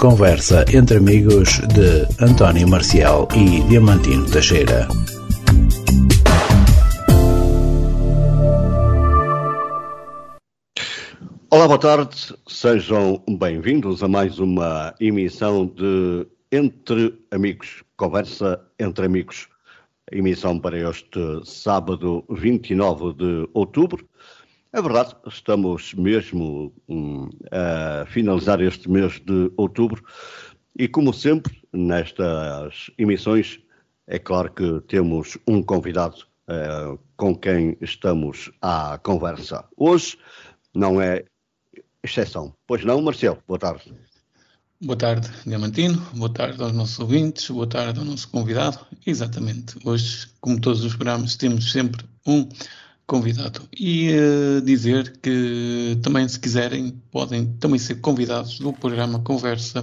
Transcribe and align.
Conversa 0.00 0.64
entre 0.72 0.96
amigos 0.96 1.60
de 1.74 2.24
António 2.24 2.66
Marcial 2.66 3.28
e 3.36 3.60
Diamantino 3.68 4.24
Teixeira. 4.30 4.88
Olá, 11.50 11.66
boa 11.66 11.78
tarde, 11.78 12.34
sejam 12.48 13.22
bem-vindos 13.28 14.02
a 14.02 14.08
mais 14.08 14.38
uma 14.38 14.94
emissão 14.98 15.66
de 15.66 16.26
Entre 16.50 17.14
Amigos, 17.30 17.84
Conversa 17.98 18.58
entre 18.78 19.04
Amigos, 19.04 19.50
emissão 20.10 20.58
para 20.58 20.78
este 20.78 21.20
sábado 21.44 22.24
29 22.30 23.12
de 23.12 23.50
outubro. 23.52 24.08
É 24.72 24.80
verdade, 24.80 25.16
estamos 25.26 25.94
mesmo 25.94 26.72
hum, 26.88 27.28
a 27.50 28.06
finalizar 28.06 28.60
este 28.60 28.88
mês 28.88 29.20
de 29.20 29.50
outubro 29.56 30.00
e, 30.78 30.86
como 30.86 31.12
sempre, 31.12 31.60
nestas 31.72 32.88
emissões, 32.96 33.58
é 34.06 34.16
claro 34.16 34.52
que 34.52 34.80
temos 34.82 35.36
um 35.48 35.60
convidado 35.60 36.18
uh, 36.48 36.96
com 37.16 37.36
quem 37.36 37.76
estamos 37.80 38.48
à 38.62 38.96
conversa. 39.02 39.64
Hoje 39.76 40.16
não 40.72 41.00
é 41.02 41.24
exceção. 42.04 42.54
Pois 42.64 42.84
não, 42.84 43.02
Marcelo? 43.02 43.42
Boa 43.48 43.58
tarde. 43.58 43.92
Boa 44.80 44.96
tarde, 44.96 45.28
Diamantino. 45.44 46.00
Boa 46.14 46.32
tarde 46.32 46.62
aos 46.62 46.72
nossos 46.72 46.98
ouvintes. 47.00 47.50
Boa 47.50 47.66
tarde 47.66 47.98
ao 47.98 48.04
nosso 48.04 48.28
convidado. 48.28 48.78
Exatamente. 49.04 49.76
Hoje, 49.84 50.28
como 50.40 50.60
todos 50.60 50.84
os 50.84 50.94
programas, 50.94 51.34
temos 51.34 51.72
sempre 51.72 52.04
um 52.24 52.48
convidado. 53.10 53.62
E 53.76 54.08
uh, 54.12 54.62
dizer 54.62 55.18
que 55.20 55.98
também, 56.00 56.28
se 56.28 56.38
quiserem, 56.38 56.94
podem 57.10 57.46
também 57.58 57.80
ser 57.80 57.96
convidados 57.96 58.60
do 58.60 58.72
programa 58.72 59.18
Conversa 59.18 59.82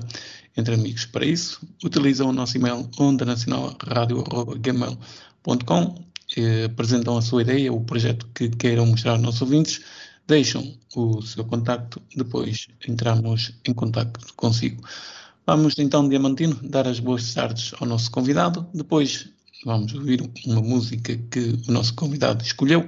entre 0.55 0.75
Amigos. 0.75 1.05
Para 1.05 1.25
isso, 1.25 1.59
utilizam 1.83 2.29
o 2.29 2.31
nosso 2.31 2.55
e-mail 2.55 2.89
ondanacionalradio.gmail.com 2.97 5.95
eh, 6.37 6.63
apresentam 6.65 7.17
a 7.17 7.21
sua 7.21 7.41
ideia, 7.41 7.73
o 7.73 7.83
projeto 7.83 8.25
que 8.33 8.47
queiram 8.49 8.85
mostrar 8.85 9.11
aos 9.11 9.21
nossos 9.21 9.41
ouvintes, 9.41 9.81
deixam 10.25 10.73
o 10.95 11.21
seu 11.21 11.43
contacto, 11.43 12.01
depois 12.15 12.69
entramos 12.87 13.51
em 13.67 13.73
contacto 13.73 14.33
consigo. 14.35 14.81
Vamos 15.45 15.73
então, 15.77 16.07
Diamantino, 16.07 16.57
dar 16.63 16.87
as 16.87 17.01
boas 17.01 17.33
tardes 17.33 17.73
ao 17.79 17.87
nosso 17.87 18.09
convidado, 18.09 18.65
depois 18.73 19.27
vamos 19.65 19.93
ouvir 19.93 20.21
uma 20.45 20.61
música 20.61 21.17
que 21.31 21.59
o 21.67 21.71
nosso 21.71 21.93
convidado 21.95 22.43
escolheu 22.43 22.87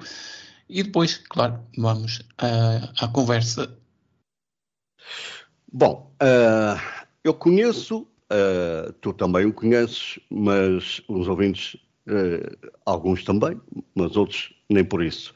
e 0.69 0.83
depois, 0.83 1.17
claro, 1.17 1.59
vamos 1.77 2.21
à, 2.37 3.05
à 3.05 3.07
conversa. 3.07 3.75
Bom, 5.71 6.13
uh, 6.21 6.79
eu 7.23 7.33
conheço, 7.33 8.01
uh, 8.01 8.93
tu 9.01 9.13
também 9.13 9.45
o 9.45 9.53
conheces, 9.53 10.19
mas 10.29 11.01
os 11.07 11.27
ouvintes, 11.27 11.75
uh, 12.07 12.71
alguns 12.85 13.23
também, 13.23 13.59
mas 13.95 14.15
outros 14.15 14.53
nem 14.69 14.83
por 14.85 15.03
isso. 15.03 15.33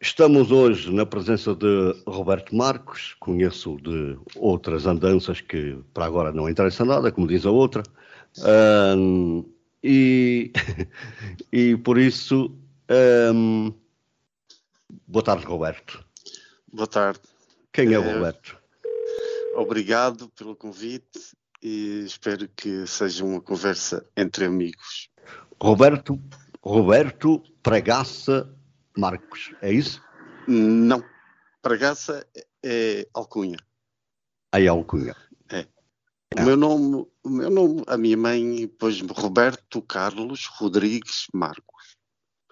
Estamos 0.00 0.50
hoje 0.50 0.92
na 0.92 1.06
presença 1.06 1.54
de 1.54 1.94
Roberto 2.06 2.54
Marcos, 2.54 3.16
conheço 3.20 3.76
de 3.82 4.16
outras 4.36 4.86
andanças 4.86 5.40
que 5.40 5.78
para 5.94 6.06
agora 6.06 6.32
não 6.32 6.48
interessa 6.48 6.84
nada, 6.84 7.10
como 7.10 7.26
diz 7.26 7.46
a 7.46 7.50
outra. 7.50 7.82
E, 9.82 10.52
e 11.52 11.76
por 11.76 11.98
isso, 11.98 12.56
um, 13.34 13.72
boa 15.06 15.24
tarde, 15.24 15.44
Roberto. 15.44 16.04
Boa 16.72 16.86
tarde. 16.86 17.20
Quem 17.72 17.92
é 17.92 17.98
o 17.98 18.02
Roberto? 18.02 18.58
Obrigado 19.54 20.28
pelo 20.30 20.54
convite 20.54 21.36
e 21.62 22.04
espero 22.04 22.48
que 22.48 22.86
seja 22.86 23.24
uma 23.24 23.40
conversa 23.40 24.06
entre 24.16 24.44
amigos. 24.44 25.10
Roberto, 25.60 26.20
Roberto 26.62 27.42
Pregaça 27.62 28.54
Marcos, 28.96 29.54
é 29.62 29.72
isso? 29.72 30.02
Não. 30.46 31.02
Pregaça 31.62 32.26
é 32.64 33.08
alcunha. 33.12 33.58
Aí 34.52 34.66
é 34.66 34.68
alcunha. 34.68 35.14
O 36.34 36.42
meu 36.42 36.56
nome, 36.56 37.06
o 37.22 37.28
meu 37.28 37.50
nome, 37.50 37.82
a 37.86 37.96
minha 37.96 38.16
mãe 38.16 38.66
pôs 38.66 39.00
Roberto 39.00 39.80
Carlos 39.82 40.46
Rodrigues 40.46 41.26
Marcos. 41.32 41.96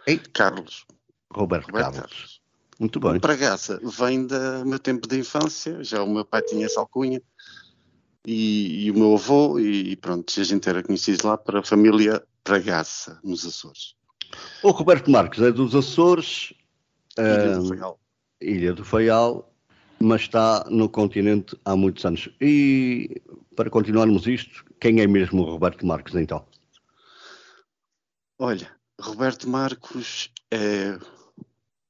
Ei. 0.06 0.18
Carlos. 0.18 0.86
Roberto, 1.32 1.66
Roberto 1.66 1.94
Carlos. 1.94 2.00
Carlos. 2.00 2.40
Muito 2.78 3.00
bem. 3.00 3.20
Pragaça 3.20 3.80
vem 3.82 4.26
do 4.26 4.66
meu 4.66 4.78
tempo 4.78 5.08
de 5.08 5.18
infância, 5.18 5.82
já 5.82 6.02
o 6.02 6.12
meu 6.12 6.24
pai 6.24 6.42
tinha 6.42 6.66
essa 6.66 6.80
alcunha 6.80 7.20
e, 8.26 8.86
e 8.86 8.90
o 8.90 8.94
meu 8.94 9.14
avô, 9.14 9.58
e 9.58 9.96
pronto, 9.96 10.32
a 10.40 10.44
gente 10.44 10.68
era 10.68 10.82
conhecido 10.82 11.26
lá 11.26 11.36
para 11.36 11.60
a 11.60 11.62
família 11.62 12.22
Pragaça, 12.42 13.18
nos 13.22 13.46
Açores. 13.46 13.94
O 14.62 14.70
Roberto 14.70 15.10
Marcos 15.10 15.40
é 15.40 15.52
dos 15.52 15.74
Açores, 15.74 16.52
Ilha 17.16 17.58
do 17.58 17.68
Faial. 17.68 18.00
Ilha 18.40 18.72
do 18.72 18.84
Faial, 18.84 19.53
mas 20.00 20.22
está 20.22 20.64
no 20.70 20.88
continente 20.88 21.56
há 21.64 21.76
muitos 21.76 22.04
anos. 22.04 22.28
E 22.40 23.22
para 23.56 23.70
continuarmos 23.70 24.26
isto, 24.26 24.64
quem 24.80 25.00
é 25.00 25.06
mesmo 25.06 25.42
o 25.42 25.50
Roberto 25.50 25.86
Marcos 25.86 26.14
então? 26.14 26.46
Olha, 28.38 28.70
Roberto 29.00 29.48
Marcos, 29.48 30.30
é, 30.50 30.98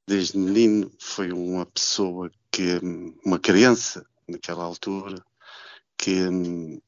desde 0.07 0.39
menino, 0.39 0.91
foi 0.99 1.33
uma 1.33 1.67
pessoa 1.67 2.31
que, 2.51 2.81
uma 3.25 3.39
criança 3.39 4.07
naquela 4.29 4.65
altura, 4.65 5.25
que, 5.97 6.81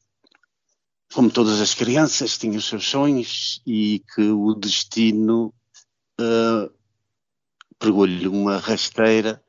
como 1.12 1.30
todas 1.30 1.60
as 1.60 1.74
crianças, 1.74 2.36
tinha 2.36 2.58
os 2.58 2.66
seus 2.66 2.86
sonhos 2.86 3.62
e 3.66 4.02
que 4.14 4.22
o 4.22 4.54
destino 4.54 5.54
ah, 6.20 6.70
pregou-lhe 7.78 8.26
uma 8.28 8.58
rasteira 8.58 9.42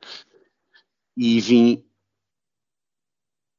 e 1.18 1.40
vim, 1.40 1.84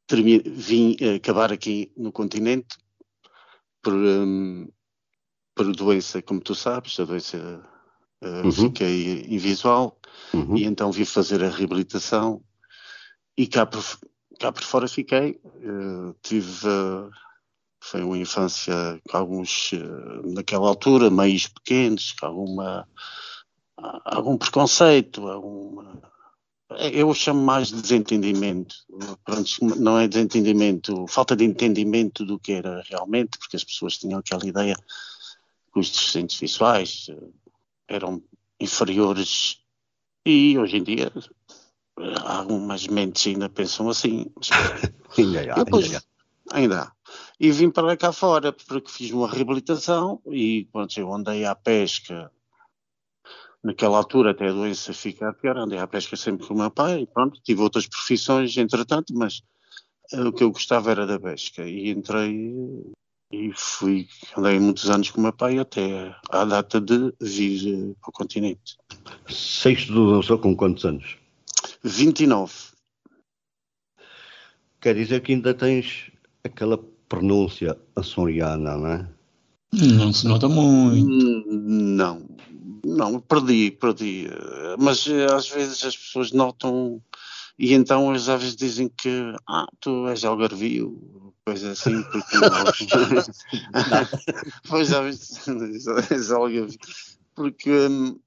termi- 0.07 0.39
vim 0.39 0.95
eh, 1.01 1.15
acabar 1.15 1.51
aqui 1.51 1.91
no 1.97 2.11
continente 2.11 2.77
por, 3.81 3.93
hum, 3.93 4.69
por 5.53 5.75
doença, 5.75 6.21
como 6.21 6.39
tu 6.41 6.55
sabes, 6.55 6.97
a 6.99 7.05
doença 7.05 7.37
eh, 8.21 8.43
Uhum. 8.43 8.51
fiquei 8.51 9.25
invisual 9.27 9.99
Uhum. 10.33 10.57
e 10.57 10.63
então 10.63 10.91
vim 10.91 11.03
fazer 11.05 11.43
a 11.43 11.49
reabilitação 11.49 12.41
e 13.37 13.45
cá 13.47 13.65
por, 13.65 13.83
cá 14.39 14.51
por 14.51 14.63
fora 14.63 14.87
fiquei. 14.87 15.39
eh, 15.43 16.13
tive, 16.21 16.65
eh, 16.67 17.09
foi 17.81 18.01
uma 18.03 18.17
infância 18.17 18.73
com 19.09 19.17
alguns, 19.17 19.71
naquela 20.33 20.67
altura, 20.67 21.09
meios 21.09 21.47
pequenos, 21.47 22.11
com 22.13 22.25
alguma, 22.25 22.87
algum 24.05 24.37
preconceito, 24.37 25.27
alguma, 25.27 26.01
eu 26.77 27.13
chamo 27.13 27.41
mais 27.41 27.69
de 27.69 27.81
desentendimento. 27.81 28.75
Pronto, 29.25 29.49
não 29.77 29.99
é 29.99 30.07
desentendimento, 30.07 31.07
falta 31.07 31.35
de 31.35 31.43
entendimento 31.43 32.25
do 32.25 32.37
que 32.39 32.53
era 32.53 32.83
realmente, 32.87 33.37
porque 33.39 33.55
as 33.55 33.63
pessoas 33.63 33.97
tinham 33.97 34.19
aquela 34.19 34.45
ideia 34.45 34.75
que 35.73 35.79
os 35.79 35.89
deficientes 35.89 36.39
visuais 36.39 37.07
eh, 37.09 37.27
eram 37.87 38.21
inferiores 38.59 39.61
e 40.25 40.57
hoje 40.57 40.77
em 40.77 40.83
dia 40.83 41.11
eh, 41.99 42.13
algumas 42.23 42.87
mentes 42.87 43.25
ainda 43.27 43.49
pensam 43.49 43.89
assim. 43.89 44.27
Ainda 45.17 45.39
há, 45.39 45.59
e 45.59 45.63
depois, 45.65 45.85
ainda 45.85 46.03
ainda 46.51 46.81
há. 46.81 46.91
E 47.39 47.51
vim 47.51 47.71
para 47.71 47.97
cá 47.97 48.11
fora 48.11 48.53
porque 48.53 48.91
fiz 48.91 49.09
uma 49.11 49.27
reabilitação 49.27 50.21
e 50.27 50.67
pronto, 50.71 50.99
eu 50.99 51.11
andei 51.11 51.45
à 51.45 51.55
pesca 51.55 52.31
naquela 53.63 53.97
altura 53.97 54.31
até 54.31 54.47
a 54.47 54.53
doença 54.53 54.93
ficar 54.93 55.33
pior, 55.33 55.57
andei 55.57 55.79
à 55.79 55.87
pesca 55.87 56.15
sempre 56.15 56.47
com 56.47 56.53
o 56.53 56.57
meu 56.57 56.71
pai 56.71 57.01
e 57.01 57.07
pronto, 57.07 57.39
tive 57.43 57.61
outras 57.61 57.87
profissões 57.87 58.55
entretanto, 58.57 59.13
mas 59.13 59.41
eh, 60.13 60.21
o 60.21 60.33
que 60.33 60.43
eu 60.43 60.51
gostava 60.51 60.91
era 60.91 61.05
da 61.05 61.19
pesca 61.19 61.63
e 61.63 61.89
entrei 61.89 62.51
e 63.31 63.51
fui, 63.53 64.07
andei 64.35 64.59
muitos 64.59 64.89
anos 64.89 65.11
com 65.11 65.19
o 65.19 65.23
meu 65.23 65.33
pai 65.33 65.59
até 65.59 66.15
à 66.31 66.45
data 66.45 66.81
de 66.81 67.13
vir 67.21 67.91
eh, 67.91 67.95
para 68.01 68.09
o 68.09 68.13
continente. 68.13 68.77
Sexto 69.27 69.93
do 69.93 70.11
dançou 70.11 70.39
com 70.39 70.55
quantos 70.55 70.85
anos? 70.85 71.17
29. 71.83 72.53
Quer 74.81 74.95
dizer 74.95 75.21
que 75.21 75.33
ainda 75.33 75.53
tens 75.53 76.11
aquela 76.43 76.77
pronúncia 77.07 77.77
açoriana, 77.95 78.77
não 78.77 78.87
é? 78.87 79.09
Não 79.73 80.11
se 80.11 80.27
nota 80.27 80.47
muito. 80.47 81.07
Hum, 81.07 81.95
Não, 81.95 82.27
não, 82.83 83.19
perdi, 83.19 83.71
perdi. 83.71 84.27
Eh, 84.27 84.75
Mas 84.79 85.05
eh, 85.07 85.25
às 85.25 85.49
vezes 85.49 85.83
as 85.83 85.97
pessoas 85.97 86.31
notam 86.31 87.01
e 87.57 87.73
então 87.73 88.11
às 88.11 88.25
vezes 88.25 88.55
dizem 88.55 88.89
que 88.89 89.33
ah, 89.47 89.67
tu 89.79 90.07
és 90.07 90.23
algarvio, 90.23 91.33
coisa 91.45 91.71
assim, 91.71 92.01
porque 92.03 92.37
pois 94.67 94.93
às 94.93 95.03
vezes 95.03 95.47
és 96.11 96.31
algarvio, 96.31 96.79
porque 97.35 97.71
hum, 97.71 98.19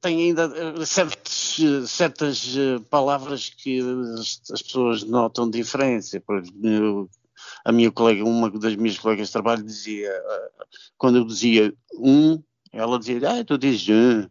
tem 0.00 0.22
ainda 0.22 0.52
eh, 0.56 0.84
certos 0.84 1.60
certas 1.86 2.54
palavras 2.88 3.50
que 3.50 3.80
as, 4.18 4.40
as 4.52 4.62
pessoas 4.62 5.02
notam 5.02 5.50
diferença. 5.50 6.20
Por 6.20 6.38
exemplo, 6.38 7.10
a 7.64 7.72
minha 7.72 7.90
colega, 7.90 8.24
uma 8.24 8.50
das 8.50 8.76
minhas 8.76 8.98
colegas 8.98 9.28
de 9.28 9.32
trabalho 9.32 9.62
dizia, 9.62 10.10
quando 10.96 11.18
eu 11.18 11.24
dizia 11.24 11.74
um, 11.94 12.42
ela 12.72 12.98
dizia, 12.98 13.20
ah, 13.30 13.44
tu 13.44 13.58
dizes 13.58 13.88
um. 13.88 14.28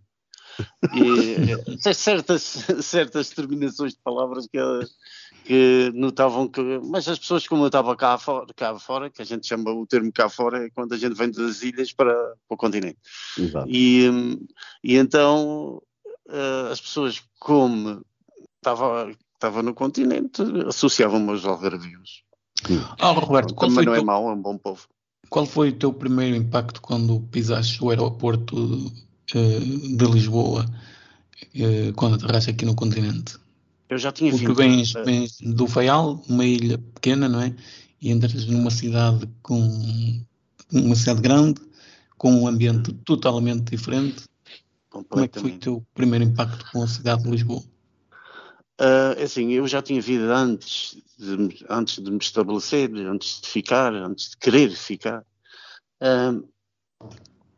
E 0.94 1.94
certas, 1.94 2.42
certas 2.84 3.30
terminações 3.30 3.94
de 3.94 4.00
palavras 4.00 4.48
que, 4.48 4.60
que 5.46 5.92
notavam 5.94 6.48
que. 6.48 6.62
Mas 6.84 7.08
as 7.08 7.20
pessoas, 7.20 7.48
como 7.48 7.64
eu 7.64 7.68
estava 7.68 7.96
cá 7.96 8.18
fora, 8.18 8.46
cá 8.56 8.78
fora, 8.78 9.10
que 9.10 9.22
a 9.22 9.26
gente 9.26 9.48
chama 9.48 9.72
o 9.72 9.88
termo 9.88 10.12
cá 10.12 10.30
fora, 10.30 10.66
é 10.66 10.70
quando 10.70 10.94
a 10.94 10.98
gente 10.98 11.16
vem 11.16 11.32
das 11.32 11.62
ilhas 11.62 11.94
para, 11.94 12.14
para 12.14 12.56
o 12.56 12.58
continente. 12.58 12.98
Exato. 13.38 13.70
E, 13.70 14.10
e 14.84 14.98
então 14.98 15.82
uh, 16.28 16.72
as 16.72 16.82
pessoas, 16.82 17.22
como 17.40 18.04
estava, 18.58 19.12
estava 19.34 19.64
no 19.64 19.74
continente, 19.74 20.42
associavam-me 20.68 21.32
aos 21.32 21.46
algarvios. 21.46 22.24
Ah, 23.00 23.12
Roberto, 23.12 23.56
qual 23.56 23.72
foi 23.72 23.86
não 23.86 23.94
é 23.94 23.96
teu... 23.96 24.04
é 24.04 24.06
mau, 24.06 24.30
é 24.30 24.34
um 24.34 24.42
bom 24.42 24.58
povo. 24.58 24.86
Qual 25.30 25.46
foi 25.46 25.70
o 25.70 25.74
teu 25.74 25.94
primeiro 25.94 26.36
impacto 26.36 26.82
quando 26.82 27.20
pisaste 27.32 27.84
o 27.84 27.90
aeroporto 27.90 28.56
uh, 28.58 29.98
de 29.98 30.06
Lisboa, 30.06 30.66
uh, 31.56 31.94
quando 31.96 32.16
aterraste 32.16 32.50
aqui 32.50 32.66
no 32.66 32.76
continente? 32.76 33.38
Eu 33.90 33.98
já 33.98 34.12
tinha 34.12 34.32
Porque 34.32 34.46
vindo. 34.46 34.56
vens, 34.56 34.94
vens 34.94 35.38
do 35.42 35.68
Faial, 35.68 36.24
uma 36.28 36.46
ilha 36.46 36.78
pequena, 36.78 37.28
não 37.28 37.42
é? 37.42 37.54
E 38.02 38.12
entras 38.12 38.46
numa 38.46 38.72
cidade 38.72 39.28
com 39.42 40.22
uma 40.72 40.96
cidade 40.96 41.22
grande, 41.22 41.60
com 42.18 42.32
um 42.32 42.48
ambiente 42.48 42.94
totalmente 43.06 43.72
diferente. 43.72 44.24
Como 44.90 45.24
é 45.24 45.28
que 45.28 45.40
foi 45.40 45.52
o 45.52 45.60
teu 45.60 45.86
primeiro 45.94 46.26
impacto 46.26 46.66
com 46.72 46.84
a 46.84 46.88
cidade 46.88 47.24
de 47.24 47.30
Lisboa? 47.30 47.64
Uh, 48.80 49.22
assim, 49.22 49.52
eu 49.52 49.68
já 49.68 49.82
tinha 49.82 50.02
vida 50.02 50.34
antes 50.34 50.98
de, 51.18 51.66
antes 51.68 52.02
de 52.02 52.10
me 52.10 52.18
estabelecer, 52.18 52.90
antes 52.96 53.42
de 53.42 53.50
ficar, 53.50 53.94
antes 53.94 54.30
de 54.30 54.38
querer 54.38 54.72
ficar. 54.72 55.26
Uh, 56.02 56.48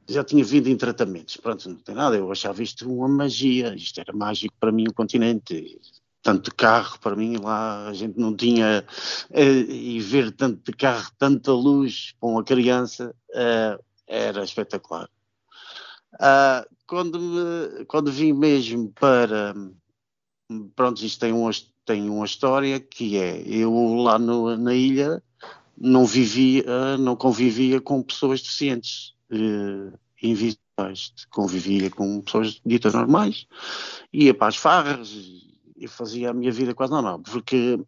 já 0.09 0.23
tinha 0.23 0.43
vindo 0.43 0.67
em 0.67 0.75
tratamentos. 0.75 1.37
Pronto, 1.37 1.69
não 1.69 1.75
tem 1.75 1.93
nada. 1.93 2.15
Eu 2.15 2.31
achava 2.31 2.63
isto 2.63 2.91
uma 2.91 3.07
magia. 3.07 3.75
Isto 3.75 4.01
era 4.01 4.11
mágico 4.11 4.55
para 4.59 4.71
mim, 4.71 4.85
o 4.89 4.93
continente. 4.93 5.79
Tanto 6.23 6.53
carro, 6.55 6.99
para 6.99 7.15
mim, 7.15 7.37
lá 7.37 7.87
a 7.87 7.93
gente 7.93 8.17
não 8.19 8.35
tinha. 8.35 8.83
Uh, 9.29 9.71
e 9.71 9.99
ver 9.99 10.31
tanto 10.31 10.75
carro, 10.75 11.11
tanta 11.19 11.51
luz 11.51 12.15
para 12.19 12.29
uma 12.29 12.43
criança, 12.43 13.15
uh, 13.29 13.83
era 14.07 14.43
espetacular. 14.43 15.07
Uh, 16.15 16.67
quando, 16.87 17.19
me, 17.19 17.85
quando 17.85 18.11
vim 18.11 18.33
mesmo 18.33 18.91
para 18.91 19.55
pronto, 20.75 21.03
isto 21.03 21.19
tem 21.19 21.31
uma, 21.31 21.51
tem 21.85 22.09
uma 22.09 22.25
história 22.25 22.79
que 22.79 23.17
é, 23.17 23.41
eu 23.47 23.73
lá 23.95 24.17
no, 24.19 24.55
na 24.57 24.73
ilha 24.73 25.21
não 25.77 26.05
vivia, 26.05 26.63
não 26.97 27.15
convivia 27.15 27.81
com 27.81 28.03
pessoas 28.03 28.41
deficientes, 28.41 29.15
eh, 29.31 29.97
invisíveis, 30.21 31.13
convivia 31.31 31.89
com 31.89 32.21
pessoas 32.21 32.61
ditas 32.63 32.93
normais, 32.93 33.47
ia 34.13 34.33
para 34.33 34.47
as 34.47 34.57
farras 34.57 35.11
e 35.75 35.87
fazia 35.87 36.29
a 36.29 36.33
minha 36.33 36.51
vida 36.51 36.75
quase 36.75 36.91
normal, 36.91 37.19
porque 37.19 37.79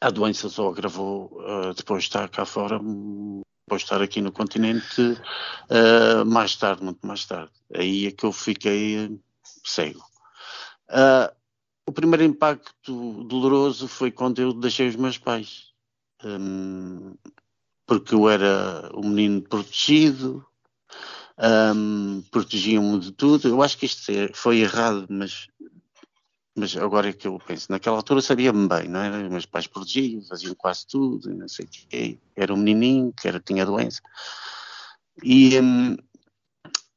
a 0.00 0.10
doença 0.10 0.48
só 0.48 0.68
agravou 0.68 1.26
uh, 1.40 1.74
depois 1.74 2.04
de 2.04 2.08
estar 2.08 2.28
cá 2.28 2.44
fora, 2.44 2.78
depois 2.78 3.80
de 3.80 3.84
estar 3.84 4.02
aqui 4.02 4.20
no 4.20 4.32
continente, 4.32 5.00
uh, 5.00 6.24
mais 6.26 6.56
tarde, 6.56 6.84
muito 6.84 7.04
mais 7.06 7.24
tarde. 7.24 7.52
Aí 7.74 8.06
é 8.06 8.10
que 8.10 8.24
eu 8.24 8.32
fiquei 8.32 9.18
cego. 9.64 10.04
Uh, 10.88 11.32
o 11.86 11.92
primeiro 11.92 12.24
impacto 12.24 13.24
doloroso 13.24 13.88
foi 13.88 14.10
quando 14.10 14.40
eu 14.40 14.52
deixei 14.52 14.88
os 14.88 14.96
meus 14.96 15.18
pais. 15.18 15.72
Um, 16.24 17.14
porque 17.86 18.14
eu 18.14 18.28
era 18.28 18.90
um 18.94 19.08
menino 19.08 19.42
protegido, 19.42 20.46
um, 21.74 22.22
protegiam-me 22.30 23.00
de 23.00 23.12
tudo. 23.12 23.48
Eu 23.48 23.62
acho 23.62 23.76
que 23.76 23.86
isto 23.86 24.10
é, 24.10 24.32
foi 24.32 24.60
errado, 24.60 25.06
mas, 25.10 25.48
mas 26.54 26.76
agora 26.76 27.08
é 27.08 27.12
que 27.12 27.26
eu 27.26 27.38
penso. 27.44 27.66
Naquela 27.70 27.96
altura 27.96 28.22
sabia-me 28.22 28.68
bem, 28.68 28.88
não 28.88 29.00
era? 29.00 29.28
Meus 29.28 29.46
pais 29.46 29.66
protegiam, 29.66 30.22
faziam 30.22 30.54
quase 30.54 30.86
tudo, 30.86 31.34
não 31.34 31.48
sei 31.48 31.66
o 31.66 31.68
quê. 31.68 32.18
Era 32.36 32.54
um 32.54 32.56
menininho 32.56 33.12
que 33.12 33.26
era, 33.26 33.40
tinha 33.40 33.66
doença. 33.66 34.00
E, 35.22 35.58
um, 35.60 35.96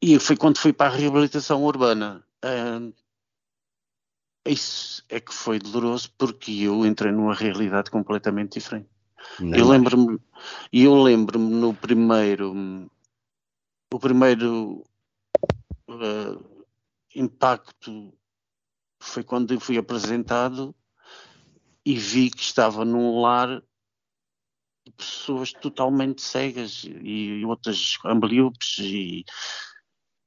e 0.02 0.20
foi 0.20 0.38
quando 0.38 0.60
fui 0.60 0.72
para 0.72 0.94
a 0.94 0.96
reabilitação 0.96 1.64
urbana. 1.64 2.24
Um, 2.44 2.94
isso 4.45 5.03
é 5.09 5.19
que 5.19 5.33
foi 5.33 5.59
doloroso 5.59 6.12
porque 6.18 6.51
eu 6.51 6.86
entrei 6.86 7.12
numa 7.12 7.33
realidade 7.33 7.89
completamente 7.89 8.59
diferente. 8.59 8.89
Não 9.39 9.57
eu 9.57 9.68
lembro-me, 9.68 10.19
eu 10.71 11.01
lembro-me 11.01 11.50
no 11.50 11.74
primeiro, 11.74 12.88
o 13.92 14.00
primeiro 14.00 14.83
uh, 15.89 16.65
impacto 17.15 18.13
foi 19.01 19.24
quando 19.24 19.53
eu 19.53 19.59
fui 19.59 19.77
apresentado 19.77 20.75
e 21.86 21.95
vi 21.95 22.30
que 22.30 22.41
estava 22.41 22.86
num 22.86 23.21
lar 23.21 23.62
de 24.86 24.91
pessoas 24.91 25.51
totalmente 25.53 26.21
cegas 26.21 26.83
e, 26.86 27.44
outras 27.45 27.98
ambliopes 28.06 28.77
e, 28.80 29.25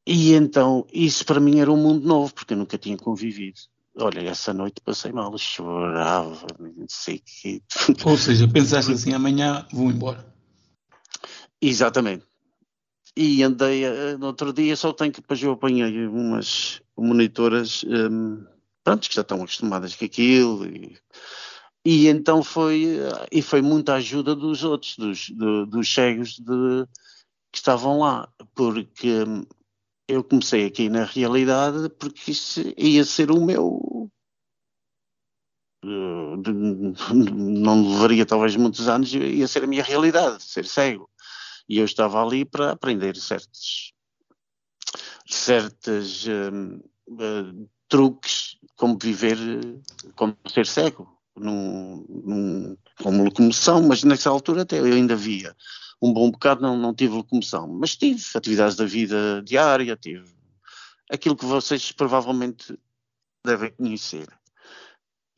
e 0.07 0.33
então 0.35 0.87
isso 0.93 1.25
para 1.25 1.41
mim 1.41 1.61
era 1.61 1.71
um 1.71 1.77
mundo 1.77 2.07
novo 2.07 2.35
porque 2.35 2.55
eu 2.55 2.59
nunca 2.59 2.77
tinha 2.79 2.97
convivido. 2.97 3.61
Olha, 4.01 4.21
essa 4.21 4.55
noite 4.55 4.81
passei 4.81 5.11
mal, 5.11 5.37
chorava, 5.37 6.47
não 6.59 6.87
sei 6.89 7.17
o 7.17 7.23
que. 7.25 7.63
Ou 8.05 8.17
seja, 8.17 8.47
pensaste 8.53 8.93
assim, 8.93 9.13
amanhã 9.13 9.67
vou 9.73 9.91
embora. 9.91 10.25
Exatamente. 11.61 12.25
E 13.17 13.43
andei, 13.43 13.85
eh, 13.85 14.17
no 14.17 14.27
outro 14.27 14.53
dia 14.53 14.77
só 14.77 14.93
tenho 14.93 15.11
que, 15.13 15.21
depois 15.21 15.43
eu 15.43 15.51
apanhei 15.51 16.07
umas 16.07 16.81
monitoras, 16.97 17.85
um, 17.85 18.45
pronto, 18.85 19.09
que 19.09 19.15
já 19.15 19.23
estão 19.23 19.43
acostumadas 19.43 19.97
com 19.97 20.05
aquilo, 20.05 20.65
e, 20.67 20.97
e 21.85 22.07
então 22.07 22.45
foi, 22.45 23.01
eh, 23.01 23.27
e 23.33 23.43
foi 23.43 23.61
muita 23.61 23.95
ajuda 23.95 24.37
dos 24.37 24.63
outros, 24.63 24.97
dos, 24.97 25.31
do, 25.31 25.67
dos 25.67 25.93
cegos 25.93 26.39
de, 26.39 26.87
que 27.51 27.59
estavam 27.59 27.99
lá, 27.99 28.29
porque 28.55 29.25
eu 30.09 30.25
comecei 30.25 30.65
aqui 30.65 30.89
na 30.89 31.05
realidade 31.05 31.91
porque 31.91 32.31
isso 32.31 32.61
ia 32.77 33.05
ser 33.05 33.31
o 33.31 33.45
meu. 33.45 34.11
Não 35.85 37.93
levaria 37.93 38.27
talvez 38.27 38.57
muitos 38.57 38.89
anos, 38.89 39.13
ia 39.13 39.47
ser 39.47 39.65
a 39.65 39.67
minha 39.67 39.83
realidade, 39.83 40.43
ser 40.43 40.65
cego. 40.65 41.09
E 41.69 41.79
eu 41.79 41.85
estava 41.85 42.25
ali 42.25 42.45
para 42.45 42.73
aprender 42.73 43.17
certos, 43.17 43.93
certos 45.27 46.27
uh, 46.27 46.81
uh, 47.11 47.69
truques 47.87 48.57
como 48.75 48.99
viver, 49.01 49.37
como 50.17 50.37
ser 50.53 50.67
cego, 50.67 51.07
num, 51.37 52.05
num, 52.09 52.77
como 53.03 53.25
locomoção, 53.25 53.87
mas 53.87 54.03
nessa 54.03 54.31
altura 54.31 54.63
até 54.63 54.81
eu 54.81 54.85
ainda 54.85 55.15
via 55.15 55.55
um 56.01 56.13
bom 56.13 56.31
bocado 56.31 56.63
não, 56.63 56.77
não 56.77 56.95
tive 56.95 57.15
locomoção, 57.15 57.67
mas 57.67 57.97
tive 57.97 58.23
atividades 58.35 58.77
da 58.77 58.85
vida 58.85 59.43
diária, 59.45 59.97
tive 59.97 60.29
aquilo 61.11 61.37
que 61.37 61.45
vocês 61.45 61.93
provavelmente 61.93 62.79
devem 63.45 63.71
conhecer. 63.73 64.27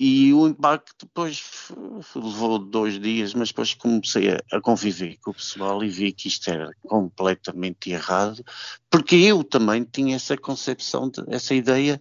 E 0.02 0.33
o 0.33 0.49
impacto 0.49 1.05
depois 1.05 1.71
levou 2.14 2.59
dois 2.59 2.99
dias, 2.99 3.35
mas 3.35 3.49
depois 3.49 3.75
comecei 3.75 4.31
a, 4.33 4.40
a, 4.50 4.61
conviver 4.61 5.19
com 5.19 5.31
o 5.31 5.35
pessoal 5.35 5.85
e 5.85 5.90
vi 5.90 6.11
que 6.11 6.26
isto 6.26 6.49
era 6.49 6.71
completamente 6.81 7.90
errado, 7.90 8.43
porque 8.88 9.14
eu 9.14 9.45
também 9.45 9.85
tinha 9.85 10.17
essa 10.17 10.38
concepção, 10.38 11.11
de, 11.11 11.23
essa 11.29 11.55
ideia 11.55 12.00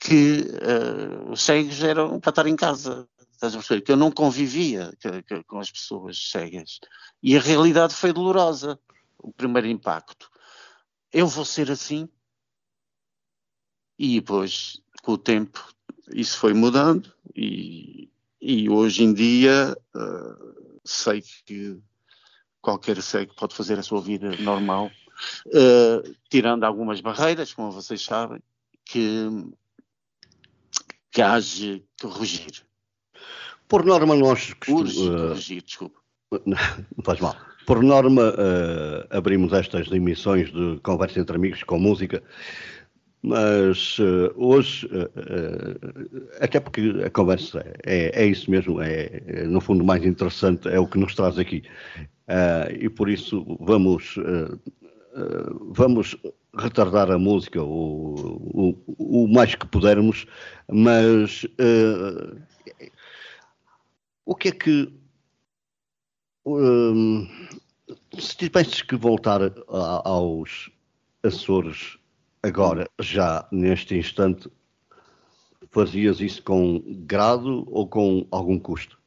que 0.00 0.42
uh, 0.42 1.30
os 1.30 1.40
cegos 1.40 1.82
eram 1.82 2.20
para 2.20 2.30
estar 2.30 2.46
em 2.46 2.56
casa. 2.56 3.08
Estás 3.42 3.56
a 3.56 3.58
perceber? 3.58 3.80
Que 3.80 3.90
eu 3.90 3.96
não 3.96 4.12
convivia 4.12 4.92
com 5.48 5.58
as 5.58 5.68
pessoas 5.68 6.30
cegas. 6.30 6.78
E 7.20 7.36
a 7.36 7.40
realidade 7.40 7.92
foi 7.92 8.12
dolorosa. 8.12 8.78
O 9.18 9.32
primeiro 9.32 9.66
impacto. 9.66 10.30
Eu 11.12 11.26
vou 11.26 11.44
ser 11.44 11.68
assim. 11.68 12.08
E 13.98 14.20
depois, 14.20 14.80
com 15.02 15.12
o 15.14 15.18
tempo, 15.18 15.74
isso 16.12 16.38
foi 16.38 16.54
mudando. 16.54 17.12
E, 17.34 18.08
e 18.40 18.70
hoje 18.70 19.02
em 19.02 19.12
dia, 19.12 19.76
uh, 19.92 20.80
sei 20.84 21.20
que 21.44 21.82
qualquer 22.60 23.02
cego 23.02 23.34
pode 23.34 23.56
fazer 23.56 23.76
a 23.76 23.82
sua 23.82 24.00
vida 24.00 24.36
normal, 24.36 24.88
uh, 25.46 26.16
tirando 26.30 26.62
algumas 26.62 27.00
barreiras, 27.00 27.52
como 27.52 27.72
vocês 27.72 28.02
sabem, 28.02 28.40
que, 28.84 29.26
que 31.10 31.40
de 31.40 31.84
corrigir. 32.00 32.64
Por 33.72 33.86
norma, 33.86 34.14
nós 34.14 34.52
costumamos. 34.52 34.98
Uh, 34.98 35.62
desculpa. 35.64 35.98
Não, 36.44 36.58
faz 37.02 37.20
mal. 37.20 37.34
Por 37.66 37.82
norma, 37.82 38.28
uh, 38.28 39.06
abrimos 39.16 39.50
estas 39.54 39.90
emissões 39.90 40.52
de 40.52 40.78
conversa 40.82 41.20
entre 41.20 41.36
amigos 41.36 41.62
com 41.62 41.78
música. 41.78 42.22
mas 43.22 43.98
uh, 43.98 44.30
hoje, 44.36 44.86
uh, 44.88 46.28
até 46.38 46.60
porque 46.60 47.02
a 47.02 47.08
conversa 47.08 47.64
é, 47.82 48.22
é 48.22 48.26
isso 48.26 48.50
mesmo, 48.50 48.78
é, 48.82 49.22
é, 49.26 49.44
no 49.44 49.58
fundo 49.58 49.82
mais 49.82 50.04
interessante, 50.04 50.68
é 50.68 50.78
o 50.78 50.86
que 50.86 50.98
nos 50.98 51.14
traz 51.14 51.38
aqui. 51.38 51.62
e 52.78 52.90
por 52.90 53.08
isso 53.08 53.56
vamos, 53.58 54.16
vamos 55.70 56.14
retardar 56.58 57.10
a 57.10 57.18
música 57.18 57.62
o, 57.62 58.76
o, 58.98 59.24
o 59.24 59.28
mais 59.28 59.54
que 59.54 59.66
pudermos, 59.66 60.26
mas 60.70 61.46
o 64.24 64.34
que 64.34 64.48
é 64.48 64.52
que. 64.52 64.92
Um, 66.44 67.28
se 68.18 68.36
tivesses 68.36 68.82
que 68.82 68.96
voltar 68.96 69.40
aos 69.68 70.70
Açores 71.22 71.98
agora, 72.42 72.90
já 73.00 73.46
neste 73.52 73.96
instante, 73.96 74.50
fazias 75.70 76.20
isso 76.20 76.42
com 76.42 76.82
grado 77.06 77.64
ou 77.70 77.86
com 77.86 78.26
algum 78.30 78.58
custo? 78.58 78.98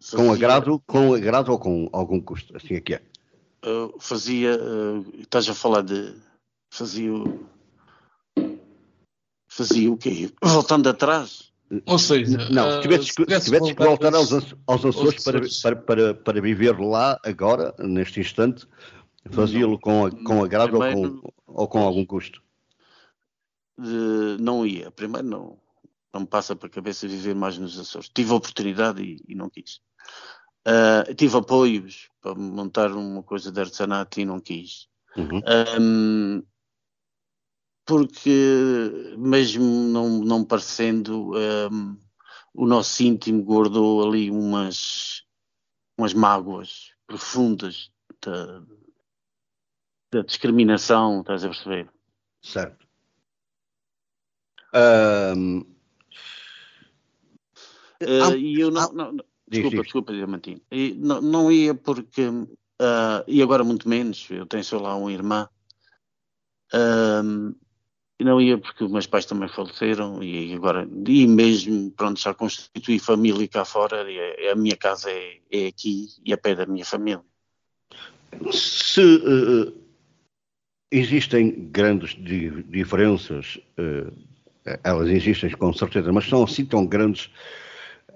Fazia... 0.00 0.18
Com 0.18 0.32
agrado, 0.32 0.82
com 0.86 1.14
agrado 1.14 1.52
ou 1.52 1.58
com 1.58 1.88
algum 1.92 2.20
custo? 2.20 2.56
Assim 2.56 2.74
é 2.74 2.80
que 2.80 2.94
é. 2.94 3.02
Uh, 3.64 3.98
fazia, 4.00 4.56
uh, 4.56 5.20
estás 5.20 5.48
a 5.48 5.54
falar 5.54 5.82
de, 5.82 6.14
fazia, 6.70 7.10
fazia 9.48 9.92
o 9.92 9.96
quê? 9.96 10.32
Voltando 10.42 10.88
atrás? 10.88 11.52
Ou 11.86 11.98
seja, 11.98 12.48
não, 12.50 12.72
se 12.72 12.80
tivesses, 12.80 13.08
uh, 13.10 13.12
se 13.12 13.44
tivesses 13.44 13.72
que 13.72 13.84
voltar 13.84 14.14
aos, 14.14 14.32
aos 14.66 14.84
Açores 14.84 15.22
para, 15.22 15.40
para, 15.62 15.76
para, 15.76 16.14
para 16.14 16.40
viver 16.40 16.78
lá 16.78 17.20
agora, 17.22 17.74
neste 17.78 18.20
instante, 18.20 18.66
fazia-lo 19.30 19.78
com, 19.78 20.10
com 20.24 20.42
agrado 20.42 20.74
ou 20.74 20.80
com, 20.80 21.32
ou 21.46 21.68
com 21.68 21.80
algum 21.80 22.06
custo? 22.06 22.42
Não 24.40 24.66
ia. 24.66 24.90
Primeiro 24.90 25.26
não, 25.26 25.58
não 26.12 26.22
me 26.22 26.26
passa 26.26 26.56
para 26.56 26.68
a 26.68 26.70
cabeça 26.70 27.06
viver 27.06 27.34
mais 27.34 27.58
nos 27.58 27.78
Açores. 27.78 28.10
Tive 28.12 28.32
a 28.32 28.36
oportunidade 28.36 29.02
e, 29.02 29.22
e 29.28 29.34
não 29.34 29.50
quis. 29.50 29.80
Uh, 30.66 31.14
tive 31.14 31.36
apoios 31.36 32.08
para 32.20 32.34
montar 32.34 32.90
uma 32.92 33.22
coisa 33.22 33.52
de 33.52 33.60
artesanato 33.60 34.20
e 34.20 34.24
não 34.24 34.40
quis. 34.40 34.88
Uhum. 35.16 35.40
Um, 35.80 36.42
porque 37.88 39.16
mesmo 39.16 39.64
não, 39.64 40.18
não 40.18 40.44
parecendo 40.44 41.32
um, 41.34 41.96
o 42.52 42.66
nosso 42.66 43.02
íntimo 43.02 43.42
guardou 43.42 44.06
ali 44.06 44.30
umas, 44.30 45.24
umas 45.96 46.12
mágoas 46.12 46.92
profundas 47.06 47.90
da, 48.22 48.62
da 50.12 50.22
discriminação, 50.22 51.20
estás 51.20 51.42
a 51.44 51.48
perceber? 51.48 51.90
Certo. 52.42 52.86
Um... 55.34 55.60
Uh, 58.02 58.36
e 58.36 58.60
eu 58.60 58.70
não, 58.70 58.92
não, 58.92 59.12
não 59.12 59.24
desculpa, 59.48 59.76
diz, 59.76 59.82
desculpa, 59.84 60.12
Diamantino. 60.12 60.60
E 60.70 60.92
não, 60.92 61.22
não 61.22 61.50
ia 61.50 61.74
porque, 61.74 62.28
uh, 62.28 63.24
e 63.26 63.42
agora 63.42 63.64
muito 63.64 63.88
menos, 63.88 64.28
eu 64.30 64.44
tenho 64.44 64.62
só 64.62 64.78
lá 64.78 64.94
uma 64.94 65.10
irmã, 65.10 65.48
uh, 66.74 67.56
e 68.18 68.24
não 68.24 68.40
ia 68.40 68.58
porque 68.58 68.84
os 68.84 68.90
meus 68.90 69.06
pais 69.06 69.26
também 69.26 69.48
faleceram 69.48 70.22
e 70.22 70.52
agora, 70.52 70.88
e 71.06 71.26
mesmo, 71.26 71.90
pronto, 71.92 72.20
já 72.20 72.34
constituí 72.34 72.98
família 72.98 73.46
cá 73.46 73.64
fora, 73.64 74.02
a, 74.02 74.52
a 74.52 74.56
minha 74.56 74.76
casa 74.76 75.10
é, 75.10 75.38
é, 75.52 75.66
aqui 75.68 76.08
e 76.24 76.32
a 76.32 76.36
pé 76.36 76.54
da 76.54 76.66
minha 76.66 76.84
família. 76.84 77.22
Se 78.50 79.00
uh, 79.00 79.72
existem 80.90 81.70
grandes 81.70 82.10
di 82.10 82.50
diferenças, 82.64 83.58
uh, 83.78 84.12
elas 84.82 85.08
existem 85.08 85.50
com 85.50 85.72
certeza, 85.72 86.12
mas 86.12 86.28
são 86.28 86.42
assim 86.42 86.64
tão 86.64 86.84
grandes 86.84 87.30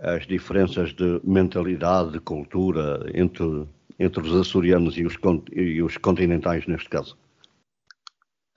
as 0.02 0.26
diferenças 0.26 0.92
de 0.92 1.20
mentalidade, 1.22 2.12
de 2.12 2.20
cultura 2.20 3.08
entre, 3.14 3.66
entre 4.00 4.20
os 4.20 4.34
açorianos 4.34 4.98
e 4.98 5.06
os, 5.06 5.16
e 5.52 5.80
os 5.80 5.96
continentais 5.96 6.66
neste 6.66 6.88
caso? 6.88 7.16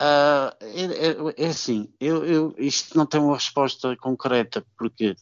Uh, 0.05 0.53
é, 0.62 1.43
é, 1.43 1.45
é, 1.45 1.47
assim, 1.47 1.89
eu, 2.00 2.24
eu, 2.24 2.55
isto 2.59 2.95
não 2.95 3.07
tem 3.07 3.19
uma 3.19 3.33
resposta 3.33 3.95
concreta, 3.97 4.63
porque 4.77 5.15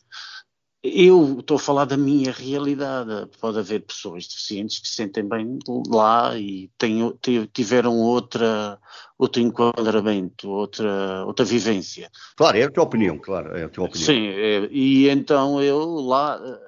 eu 0.83 1.39
estou 1.39 1.55
a 1.55 1.59
falar 1.59 1.85
da 1.85 1.95
minha 1.95 2.33
realidade. 2.33 3.29
Pode 3.39 3.59
haver 3.59 3.85
pessoas 3.85 4.27
deficientes 4.27 4.79
que 4.79 4.87
se 4.87 4.95
sentem 4.95 5.27
bem 5.27 5.57
lá 5.87 6.37
e 6.37 6.69
têm, 6.77 7.17
tiveram 7.53 7.97
outra, 7.97 8.77
outro 9.17 9.41
enquadramento, 9.41 10.49
outra, 10.49 11.23
outra 11.25 11.45
vivência. 11.45 12.11
Claro, 12.35 12.57
é 12.57 12.63
a 12.63 12.71
tua 12.71 12.83
opinião, 12.83 13.17
claro, 13.17 13.55
é 13.55 13.63
a 13.63 13.69
tua 13.69 13.85
opinião. 13.85 14.05
Sim, 14.05 14.27
é, 14.27 14.67
e 14.69 15.07
então 15.07 15.63
eu 15.63 15.79
lá 16.01 16.37
eh, 16.43 16.59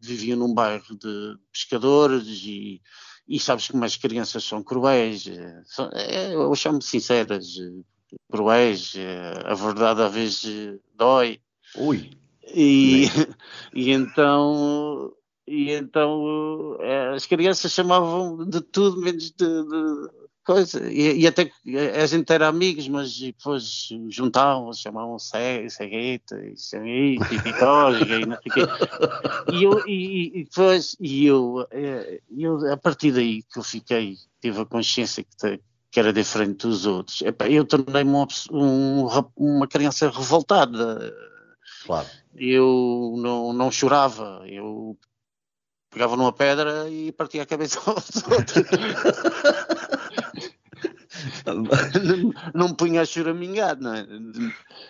vivia 0.00 0.34
num 0.34 0.54
bairro 0.54 0.96
de 0.96 1.36
pescadores 1.52 2.26
e 2.46 2.80
e 3.28 3.38
sabes 3.38 3.68
como 3.68 3.84
as 3.84 3.96
crianças 3.96 4.42
são 4.44 4.62
cruéis, 4.62 5.26
eh, 5.26 5.62
são, 5.66 5.90
é, 5.92 6.32
eu 6.34 6.54
chamo 6.54 6.80
sinceras, 6.80 7.58
eh, 7.58 8.16
cruéis, 8.30 8.94
a 9.44 9.54
verdade 9.54 10.02
às 10.02 10.14
vezes 10.14 10.80
dói. 10.94 11.40
Ui. 11.76 12.10
E, 12.54 13.04
e 13.74 13.90
então 13.90 15.12
e 15.46 15.72
então 15.72 16.78
as 17.14 17.26
crianças 17.26 17.72
chamavam 17.72 18.48
de 18.48 18.60
tudo 18.62 19.00
menos 19.00 19.30
de, 19.30 19.46
de 19.46 20.10
coisa. 20.48 20.90
E, 20.90 21.20
e, 21.20 21.26
até 21.26 21.52
a 22.02 22.06
gente 22.06 22.32
era 22.32 22.48
amigos, 22.48 22.88
mas 22.88 23.18
depois 23.18 23.90
juntavam, 24.08 24.72
chamavam 24.72 25.18
cegueta, 25.18 26.40
e 26.42 27.18
pitós, 27.42 28.00
e 28.00 28.24
não 28.24 28.38
sei 28.38 28.46
o 28.46 28.54
quê. 28.54 28.60
E 29.52 29.62
eu, 29.62 29.86
e, 29.86 30.40
e 30.40 30.44
depois, 30.44 30.96
e 30.98 31.26
eu, 31.26 31.66
eh, 31.70 32.22
eu, 32.34 32.72
a 32.72 32.78
partir 32.78 33.12
daí 33.12 33.42
que 33.42 33.58
eu 33.58 33.62
fiquei, 33.62 34.16
tive 34.40 34.62
a 34.62 34.64
consciência 34.64 35.22
que, 35.22 35.60
que 35.90 36.00
era 36.00 36.14
diferente 36.14 36.66
dos 36.66 36.86
outros, 36.86 37.22
eu 37.50 37.64
tornei-me 37.66 38.10
uma, 38.10 38.26
um, 38.50 39.06
uma 39.36 39.68
criança 39.68 40.08
revoltada. 40.08 41.14
Claro. 41.84 42.08
Eu 42.34 43.16
não, 43.18 43.52
não 43.52 43.70
chorava, 43.70 44.42
eu 44.46 44.96
pegava 45.90 46.16
numa 46.16 46.32
pedra 46.32 46.88
e 46.88 47.12
partia 47.12 47.42
a 47.42 47.46
cabeça 47.46 47.78
aos 47.84 48.22
outros. 48.26 48.64
não 52.54 52.68
me 52.68 52.76
punha 52.76 53.02
a 53.02 53.04
choramingar, 53.04 53.78
não 53.80 53.94
é? 53.94 54.06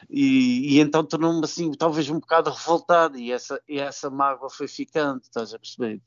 E, 0.08 0.75
e 0.75 0.80
então 0.80 1.04
tornou-me 1.04 1.44
assim, 1.44 1.73
talvez 1.73 2.08
um 2.08 2.20
bocado 2.20 2.50
revoltado, 2.50 3.18
e 3.18 3.32
essa, 3.32 3.61
e 3.68 3.78
essa 3.78 4.11
mágoa 4.11 4.50
foi 4.50 4.68
ficando, 4.68 5.20
estás 5.23 5.54
a 5.54 5.58
perceber? 5.58 6.00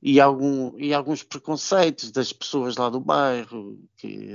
E, 0.00 0.20
algum, 0.20 0.78
e 0.78 0.94
alguns 0.94 1.22
preconceitos 1.22 2.10
das 2.12 2.32
pessoas 2.32 2.76
lá 2.76 2.88
do 2.88 3.00
bairro 3.00 3.78
que 3.96 4.30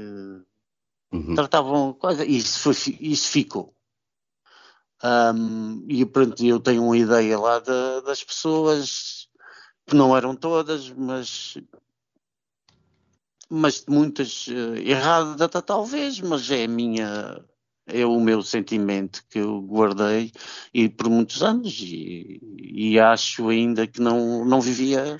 uhum. 1.11 1.35
tratavam 1.35 1.93
coisa, 1.93 2.25
e 2.25 2.37
isso, 2.37 2.59
foi, 2.59 2.73
isso 2.99 3.29
ficou. 3.29 3.73
Um, 5.03 5.85
e 5.89 6.05
pronto, 6.05 6.43
eu 6.45 6.59
tenho 6.59 6.83
uma 6.83 6.97
ideia 6.97 7.37
lá 7.37 7.59
de, 7.59 8.01
das 8.05 8.23
pessoas 8.23 9.27
que 9.85 9.95
não 9.95 10.15
eram 10.15 10.35
todas, 10.35 10.89
mas 10.91 11.57
mas 13.49 13.85
muitas 13.87 14.47
uh, 14.47 14.75
erradas 14.75 15.49
talvez, 15.65 16.19
mas 16.19 16.49
é 16.49 16.65
a 16.65 16.67
minha 16.67 17.43
é 17.85 18.05
o 18.05 18.19
meu 18.19 18.41
sentimento 18.41 19.23
que 19.29 19.39
eu 19.39 19.61
guardei 19.61 20.31
e 20.73 20.87
por 20.87 21.09
muitos 21.09 21.43
anos 21.43 21.79
e, 21.81 22.39
e 22.57 22.99
acho 22.99 23.49
ainda 23.49 23.85
que 23.85 23.99
não 23.99 24.45
não 24.45 24.61
vivia 24.61 25.17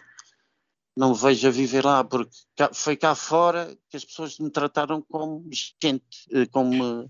não 0.96 1.14
vejo 1.14 1.48
a 1.48 1.52
viver 1.52 1.84
lá 1.84 2.04
porque 2.04 2.36
cá, 2.56 2.70
foi 2.74 2.96
cá 2.96 3.16
fora 3.16 3.76
que 3.90 3.98
as 3.98 4.06
pessoas 4.06 4.40
me 4.40 4.50
trataram 4.50 5.02
como 5.02 5.46
gente 5.52 6.04
eh, 6.32 6.46
como 6.46 7.10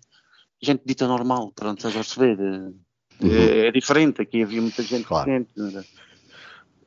gente 0.61 0.81
dita 0.85 1.07
normal 1.07 1.51
pronto 1.53 1.77
estás 1.77 1.93
a 1.93 1.99
perceber 1.99 2.39
uhum. 2.39 2.75
é, 3.21 3.67
é, 3.67 3.71
diferente 3.71 4.21
aqui 4.21 4.41
havia 4.41 4.61
muita 4.61 4.81
gente 4.81 5.05
claro. 5.05 5.25
diferente 5.25 5.87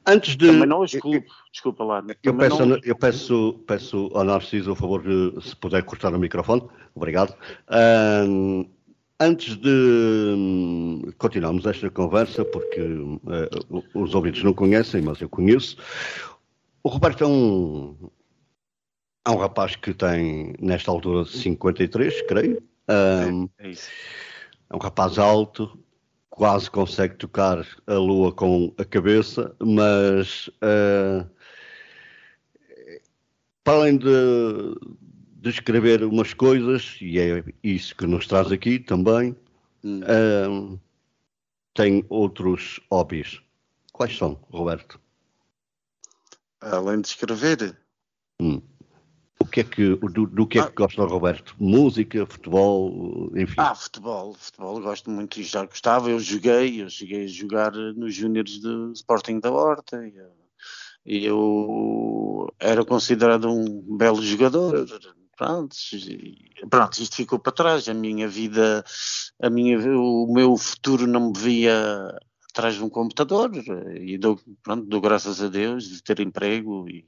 Antes 0.07 0.37
de. 0.37 0.47
Também 0.47 0.69
não 0.69 0.85
excluo, 0.85 1.23
desculpa 1.51 1.83
lá. 1.83 2.05
Eu, 2.23 2.37
peço, 2.37 2.65
não... 2.65 2.79
eu 2.85 2.97
peço, 2.97 3.61
peço 3.67 4.11
ao 4.15 4.23
Narciso 4.23 4.73
o 4.73 4.77
favor 4.77 5.03
de, 5.03 5.41
se 5.43 5.57
puder 5.57 5.83
cortar 5.83 6.15
o 6.15 6.19
microfone. 6.19 6.63
Obrigado. 6.95 7.35
Um, 8.29 8.69
antes 9.19 9.57
de 9.57 9.69
um, 9.69 11.03
continuarmos 11.19 11.67
esta 11.67 11.91
conversa, 11.91 12.45
porque 12.45 12.81
uh, 12.81 13.85
os 13.95 14.15
ouvintes 14.15 14.45
não 14.45 14.53
conhecem, 14.53 15.03
mas 15.03 15.21
eu 15.21 15.29
conheço, 15.29 15.77
o 16.85 16.89
Roberto 16.89 17.25
é 17.25 17.27
um, 17.27 17.97
é 19.27 19.31
um 19.31 19.37
rapaz 19.37 19.75
que 19.75 19.93
tem, 19.93 20.55
nesta 20.61 20.91
altura, 20.91 21.25
53, 21.25 22.23
creio. 22.23 22.63
Um, 22.89 23.49
é, 23.59 23.67
é, 23.67 23.71
isso. 23.71 23.91
é 24.71 24.77
um 24.77 24.79
rapaz 24.79 25.19
alto, 25.19 25.77
quase 26.37 26.71
consegue 26.71 27.15
tocar 27.17 27.67
a 27.87 27.95
lua 27.95 28.31
com 28.31 28.73
a 28.77 28.85
cabeça, 28.85 29.57
mas 29.59 30.49
uh, 30.49 31.27
para 33.65 33.79
além 33.79 33.97
de, 33.97 34.07
descrever 35.41 36.05
umas 36.05 36.35
coisas, 36.35 36.99
e 37.01 37.19
é 37.19 37.43
isso 37.63 37.97
que 37.97 38.07
nos 38.07 38.27
traz 38.27 38.53
aqui 38.53 38.79
também, 38.79 39.35
hum. 39.83 40.01
uh, 40.03 40.81
tem 41.73 42.05
outros 42.11 42.81
hobbies. 42.91 43.41
Quais 43.93 44.17
são, 44.17 44.39
Roberto? 44.51 45.01
Além 46.61 47.01
de 47.01 47.09
escrever? 47.09 47.79
Hum. 48.41 48.61
O 49.47 49.49
que 49.49 49.61
é 49.61 49.65
que, 49.65 49.95
do, 49.95 50.27
do 50.27 50.47
que 50.47 50.59
é 50.59 50.63
que 50.63 50.69
ah. 50.69 50.73
gosta, 50.75 51.05
Roberto? 51.05 51.55
Música, 51.57 52.27
futebol, 52.27 53.31
enfim? 53.37 53.55
Ah, 53.57 53.77
futebol, 53.77 54.35
futebol, 54.35 54.81
gosto 54.81 55.09
muito 55.09 55.41
e 55.41 55.45
já 55.45 55.65
gostava. 55.65 56.11
Eu 56.11 56.19
joguei, 56.19 56.83
eu 56.83 56.91
cheguei 56.91 57.25
a 57.25 57.29
jogar 57.29 57.73
nos 57.73 58.13
Júniores 58.13 58.59
do 58.59 58.91
Sporting 58.91 59.39
da 59.39 59.53
Horta 59.53 60.03
e 61.07 61.25
eu 61.25 62.53
era 62.59 62.85
considerado 62.85 63.49
um 63.49 63.97
belo 63.97 64.21
jogador. 64.21 64.85
Pronto, 65.37 65.77
pronto, 66.69 67.01
isto 67.01 67.15
ficou 67.15 67.39
para 67.39 67.53
trás. 67.53 67.89
A 67.89 67.95
minha 67.95 68.27
vida, 68.27 68.85
a 69.41 69.49
minha, 69.49 69.79
o 69.79 70.33
meu 70.33 70.57
futuro 70.57 71.07
não 71.07 71.29
me 71.29 71.39
via 71.39 72.19
atrás 72.51 72.75
de 72.75 72.83
um 72.83 72.89
computador 72.89 73.53
e 73.95 74.19
dou, 74.19 74.41
pronto, 74.65 74.87
dou 74.87 75.01
graças 75.01 75.41
a 75.41 75.47
Deus 75.47 75.89
de 75.89 76.03
ter 76.03 76.19
emprego 76.19 76.89
e 76.89 77.07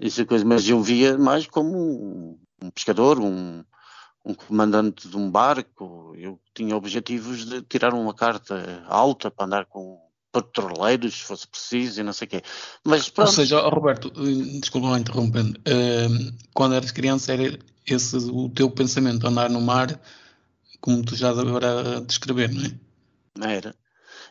essa 0.00 0.24
coisa, 0.24 0.44
mas 0.44 0.68
eu 0.68 0.82
via 0.82 1.16
mais 1.16 1.46
como 1.46 2.38
um, 2.62 2.70
pescador, 2.70 3.18
um, 3.18 3.64
um 4.24 4.34
comandante 4.34 5.08
de 5.08 5.16
um 5.16 5.30
barco. 5.30 6.14
Eu 6.16 6.40
tinha 6.54 6.76
objetivos 6.76 7.46
de 7.46 7.62
tirar 7.62 7.94
uma 7.94 8.14
carta 8.14 8.84
alta 8.86 9.30
para 9.30 9.46
andar 9.46 9.66
com 9.66 9.98
patroleiros, 10.30 11.14
se 11.14 11.22
fosse 11.22 11.46
preciso, 11.46 12.00
e 12.00 12.04
não 12.04 12.12
sei 12.12 12.26
o 12.26 12.30
quê. 12.30 12.42
Mas, 12.84 13.10
Ou 13.16 13.26
seja, 13.26 13.60
Roberto, 13.60 14.12
eh, 14.16 14.58
desculpa 14.60 14.88
lá 14.88 14.98
interrompendo, 14.98 15.58
uh, 15.60 16.36
quando 16.52 16.74
eras 16.74 16.90
criança 16.90 17.32
era 17.32 17.58
esse 17.86 18.16
o 18.16 18.50
teu 18.50 18.70
pensamento, 18.70 19.26
andar 19.26 19.48
no 19.48 19.60
mar, 19.60 19.98
como 20.80 21.02
tu 21.02 21.16
já 21.16 21.30
agora 21.30 22.02
descrever, 22.02 22.50
não 22.52 23.48
é? 23.48 23.56
Era. 23.56 23.74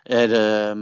Era. 0.05 0.77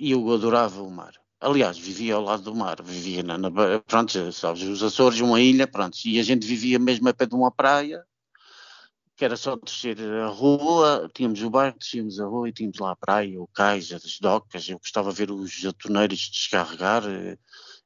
E 0.00 0.12
eu 0.12 0.32
adorava 0.32 0.82
o 0.82 0.90
mar. 0.90 1.12
Aliás, 1.40 1.78
vivia 1.78 2.16
ao 2.16 2.22
lado 2.22 2.42
do 2.42 2.54
mar, 2.54 2.82
vivia 2.82 3.22
na, 3.22 3.38
na 3.38 3.50
pronto, 3.86 4.32
sabes, 4.32 4.62
os 4.64 4.82
Açores, 4.82 5.20
uma 5.20 5.40
ilha, 5.40 5.68
pronto, 5.68 5.96
e 6.04 6.18
a 6.18 6.22
gente 6.22 6.44
vivia 6.44 6.80
mesmo 6.80 7.08
a 7.08 7.14
pé 7.14 7.26
de 7.26 7.34
uma 7.34 7.50
praia, 7.52 8.04
que 9.16 9.24
era 9.24 9.36
só 9.36 9.56
descer 9.56 10.00
a 10.00 10.26
rua, 10.28 11.08
tínhamos 11.14 11.40
o 11.42 11.50
bairro, 11.50 11.78
descíamos 11.78 12.18
a 12.20 12.26
rua 12.26 12.48
e 12.48 12.52
tínhamos 12.52 12.78
lá 12.80 12.90
a 12.90 12.96
praia, 12.96 13.40
o 13.40 13.46
cais, 13.48 13.92
as 13.92 14.18
docas, 14.20 14.68
eu 14.68 14.78
gostava 14.78 15.10
de 15.12 15.16
ver 15.16 15.30
os 15.30 15.64
atoneiros 15.64 16.18
descarregar, 16.28 17.04
eh, 17.06 17.38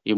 eu 0.04 0.16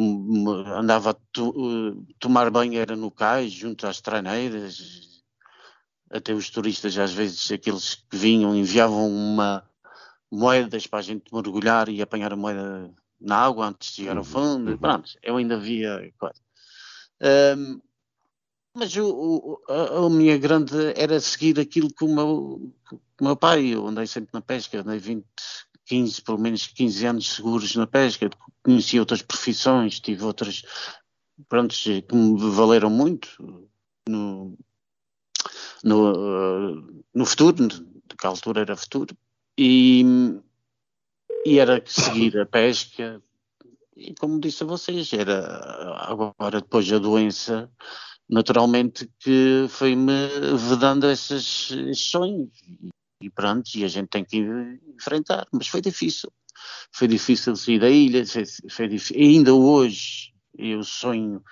andava 0.76 1.10
a 1.10 1.14
to, 1.32 1.52
eh, 1.56 2.14
tomar 2.20 2.50
banho, 2.50 2.78
era 2.78 2.94
no 2.94 3.10
cais, 3.10 3.52
junto 3.52 3.86
às 3.86 4.00
traneiras, 4.00 5.22
até 6.10 6.32
os 6.32 6.50
turistas 6.50 6.96
às 6.98 7.12
vezes, 7.12 7.50
aqueles 7.50 7.96
que 7.96 8.16
vinham, 8.16 8.54
enviavam 8.54 9.08
uma 9.08 9.68
moedas 10.30 10.86
para 10.86 11.00
a 11.00 11.02
gente 11.02 11.32
mergulhar 11.32 11.88
e 11.88 12.02
apanhar 12.02 12.32
a 12.32 12.36
moeda 12.36 12.94
na 13.20 13.36
água 13.36 13.68
antes 13.68 13.90
de 13.90 13.96
chegar 13.96 14.16
ao 14.16 14.24
uhum, 14.24 14.24
fundo. 14.24 14.70
Uhum. 14.72 14.78
Pronto, 14.78 15.10
eu 15.22 15.36
ainda 15.36 15.58
via 15.58 16.12
coisa. 16.18 16.40
Um, 17.56 17.80
mas 18.76 18.94
o, 18.96 19.08
o, 19.08 19.72
a, 19.72 20.06
a, 20.06 20.10
minha 20.10 20.36
grande 20.36 20.74
era 20.96 21.20
seguir 21.20 21.60
aquilo 21.60 21.92
que 21.92 22.04
o 22.04 22.12
meu, 22.12 22.72
o 23.20 23.24
meu 23.24 23.36
pai, 23.36 23.66
eu 23.66 23.86
andei 23.86 24.06
sempre 24.06 24.30
na 24.32 24.40
pesca, 24.40 24.80
andei 24.80 24.98
20, 24.98 25.24
15, 25.86 26.22
pelo 26.22 26.38
menos 26.38 26.66
15 26.66 27.06
anos 27.06 27.34
seguros 27.34 27.76
na 27.76 27.86
pesca, 27.86 28.28
conheci 28.62 28.98
outras 28.98 29.22
profissões, 29.22 30.00
tive 30.00 30.24
outras, 30.24 30.64
pronto, 31.48 31.74
que 31.74 32.14
me 32.14 32.50
valeram 32.50 32.90
muito 32.90 33.28
no, 34.08 34.58
no, 35.84 37.02
no 37.14 37.26
futuro, 37.26 37.68
que 38.18 38.26
altura 38.26 38.62
era 38.62 38.76
futuro, 38.76 39.16
e, 39.56 40.04
e 41.44 41.58
era 41.58 41.82
seguir 41.86 42.38
a 42.38 42.46
pesca. 42.46 43.22
E 43.96 44.14
como 44.14 44.40
disse 44.40 44.64
a 44.64 44.66
vocês, 44.66 45.12
era 45.12 45.38
agora 46.08 46.60
depois 46.60 46.88
da 46.88 46.98
doença, 46.98 47.70
naturalmente 48.28 49.08
que 49.20 49.66
foi-me 49.68 50.28
vedando 50.56 51.08
esses, 51.10 51.72
sonhos. 51.94 52.50
E 53.20 53.30
pronto, 53.30 53.70
e 53.76 53.84
a 53.84 53.88
gente 53.88 54.08
tem 54.08 54.24
que 54.24 54.38
enfrentar. 54.94 55.46
Mas 55.52 55.68
foi 55.68 55.80
difícil. 55.80 56.30
Foi 56.92 57.06
difícil 57.08 57.56
sair 57.56 57.78
da 57.78 57.90
ilha, 57.90 58.26
foi, 58.26 58.44
foi 58.70 58.88
difícil. 58.88 59.22
Ainda 59.22 59.54
hoje 59.54 60.32
eu 60.56 60.82
sonho 60.82 61.42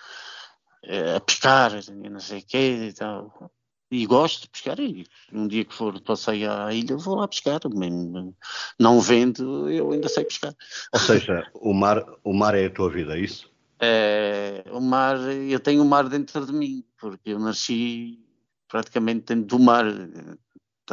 eh, 0.85 1.17
a 1.17 1.21
pescar, 1.21 1.73
não 2.11 2.21
sei 2.21 2.41
o 2.41 2.47
quê 2.47 2.89
e 2.89 2.93
tal 2.93 3.51
e 3.93 4.07
gosto 4.07 4.43
de 4.43 4.49
pescar 4.49 4.81
e 4.81 5.07
um 5.31 5.47
dia 5.47 5.67
que 5.67 5.75
for 5.75 6.01
passeio 6.01 6.51
à 6.51 6.73
ilha 6.73 6.97
vou 6.97 7.17
lá 7.17 7.29
pescar 7.29 7.61
mesmo 7.69 8.35
não 8.79 8.99
vendo 9.01 9.71
eu 9.71 9.93
ainda 9.93 10.09
sei 10.09 10.25
pescar. 10.25 10.55
Ou 10.93 10.99
seja 10.99 11.47
o 11.55 11.75
mar 11.75 12.03
o 12.25 12.33
mar 12.33 12.55
é 12.55 12.67
a 12.67 12.71
tua 12.71 12.89
vida 12.89 13.17
é 13.17 13.21
isso? 13.21 13.53
É, 13.79 14.65
o 14.71 14.81
mar 14.81 15.19
eu 15.19 15.61
tenho 15.61 15.83
o 15.83 15.89
mar 15.89 16.09
dentro 16.09 16.47
de 16.47 16.53
mim 16.53 16.83
porque 16.99 17.31
eu 17.31 17.39
nasci 17.39 18.19
praticamente 18.67 19.27
dentro 19.27 19.59
do 19.59 19.63
mar 19.63 19.85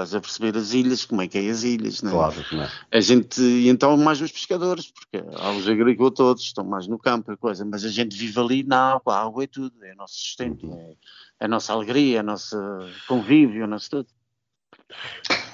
estás 0.04 0.16
a 0.16 0.22
perceber 0.22 0.58
as 0.58 0.74
ilhas, 0.74 1.06
como 1.06 1.22
é 1.22 1.28
que 1.28 1.38
é 1.38 1.50
as 1.50 1.64
ilhas, 1.64 2.02
não 2.02 2.12
é? 2.12 2.14
Claro, 2.14 2.46
não 2.52 2.64
é? 2.64 2.72
A 2.92 3.00
gente, 3.00 3.42
e 3.42 3.68
então 3.70 3.96
mais 3.98 4.22
os 4.22 4.32
pescadores, 4.32 4.92
porque 4.92 5.24
há 5.36 5.52
os 5.52 5.68
agricultores, 5.68 6.44
estão 6.44 6.64
mais 6.64 6.88
no 6.88 6.98
campo, 6.98 7.36
coisa, 7.38 7.66
mas 7.66 7.84
a 7.84 7.90
gente 7.90 8.18
vive 8.18 8.40
ali 8.40 8.64
na 8.64 8.94
água, 8.94 9.16
a 9.16 9.24
água 9.24 9.44
é 9.44 9.48
tudo, 9.48 9.74
é 9.84 9.94
o 9.94 9.98
nosso 9.98 10.16
sustento, 10.16 10.68
uhum. 10.68 10.80
é, 10.80 10.96
é, 11.40 11.46
a 11.46 11.48
nossa 11.48 11.74
alegria, 11.74 12.20
é 12.20 12.22
o 12.22 12.26
nosso 12.26 12.58
convívio, 13.08 13.62
é 13.62 13.66
o 13.66 13.68
nosso 13.68 13.90
tudo. 13.90 14.08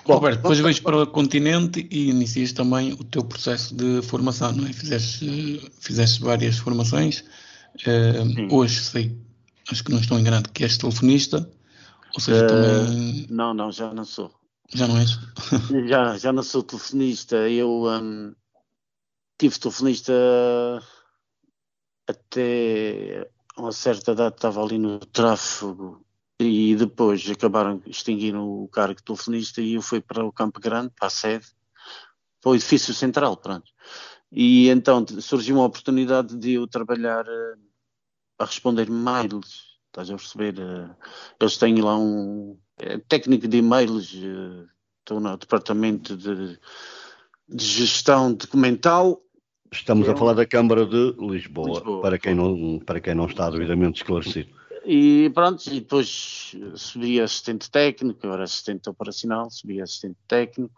Bom, 0.05 0.13
Roberto, 0.13 0.37
depois 0.37 0.59
vais 0.59 0.79
para 0.79 1.03
o 1.03 1.07
continente 1.07 1.87
e 1.91 2.09
inicias 2.09 2.53
também 2.53 2.93
o 2.93 3.03
teu 3.03 3.23
processo 3.23 3.75
de 3.75 4.01
formação, 4.03 4.51
não 4.53 4.67
é? 4.67 4.71
Fizeste, 4.71 5.71
fizeste 5.79 6.21
várias 6.21 6.57
formações. 6.57 7.23
Uh, 7.85 8.55
hoje 8.55 8.79
sei, 8.79 9.17
acho 9.69 9.83
que 9.83 9.91
não 9.91 9.99
estou 9.99 10.17
enganado, 10.17 10.49
que 10.51 10.63
és 10.63 10.77
telefonista. 10.77 11.49
Ou 12.15 12.21
seja, 12.21 12.45
uh, 12.45 12.47
também. 12.47 13.27
Não, 13.29 13.53
não, 13.53 13.71
já 13.71 13.93
não 13.93 14.05
sou. 14.05 14.33
Já 14.73 14.87
não 14.87 14.97
és? 14.97 15.11
já, 15.87 16.17
já 16.17 16.33
não 16.33 16.41
sou 16.41 16.63
telefonista. 16.63 17.35
Eu 17.49 17.87
um, 17.87 18.33
tive 19.37 19.59
telefonista 19.59 20.13
até 22.07 23.29
uma 23.57 23.71
certa 23.71 24.15
data, 24.15 24.37
estava 24.37 24.63
ali 24.63 24.77
no 24.77 24.99
tráfego 24.99 26.05
e 26.39 26.75
depois 26.75 27.29
acabaram 27.29 27.81
extinguindo 27.85 28.41
o 28.41 28.67
cargo 28.67 28.95
de 28.95 29.03
telefonista 29.03 29.61
e 29.61 29.73
eu 29.73 29.81
fui 29.81 30.01
para 30.01 30.25
o 30.25 30.31
Campo 30.31 30.59
Grande, 30.59 30.91
para 30.97 31.07
a 31.07 31.11
sede, 31.11 31.47
para 32.41 32.51
o 32.51 32.55
edifício 32.55 32.93
central, 32.93 33.37
pronto. 33.37 33.71
E 34.31 34.69
então 34.69 35.05
surgiu 35.21 35.55
uma 35.55 35.65
oportunidade 35.65 36.35
de 36.37 36.53
eu 36.53 36.67
trabalhar 36.67 37.25
uh, 37.25 37.59
a 38.39 38.45
responder 38.45 38.89
mails 38.89 39.74
Estás 39.95 40.09
a 40.09 40.15
perceber? 40.17 40.59
Eh, 40.59 40.89
eles 41.39 41.57
têm 41.57 41.81
lá 41.81 41.97
um 41.97 42.57
é, 42.77 42.97
técnico 42.97 43.47
de 43.47 43.59
e-mails, 43.59 44.13
eh, 44.13 44.67
estou 44.99 45.21
no 45.21 45.37
departamento 45.37 46.17
de, 46.17 46.59
de 47.47 47.65
gestão 47.65 48.33
documental. 48.33 49.21
Estamos 49.71 50.09
a 50.09 50.11
é 50.11 50.15
falar 50.17 50.33
da 50.33 50.45
Câmara 50.45 50.85
de 50.85 51.15
Lisboa, 51.17 51.79
Lisboa, 51.79 52.01
para, 52.01 52.19
quem 52.19 52.35
não, 52.35 52.77
para 52.79 52.99
quem 52.99 53.15
não 53.15 53.25
está 53.25 53.49
devidamente 53.49 54.01
esclarecido. 54.01 54.49
E 54.85 55.31
pronto, 55.33 55.65
e 55.67 55.79
depois 55.79 56.53
subi 56.75 57.21
assistente 57.21 57.71
técnico, 57.71 58.19
agora 58.27 58.43
assistente 58.43 58.89
operacional, 58.89 59.49
subi 59.49 59.81
assistente 59.81 60.17
técnico, 60.27 60.75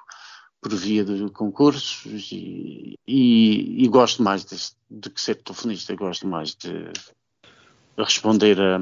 por 0.62 0.76
via 0.76 1.04
de 1.04 1.28
concursos 1.32 2.06
e, 2.32 3.00
e, 3.08 3.84
e 3.84 3.88
gosto 3.88 4.22
mais 4.22 4.46
de, 4.46 4.58
de 4.92 5.10
que 5.10 5.20
ser 5.20 5.36
telefonista, 5.36 5.96
gosto 5.96 6.28
mais 6.28 6.56
de 6.56 6.92
responder 8.04 8.60
a, 8.60 8.80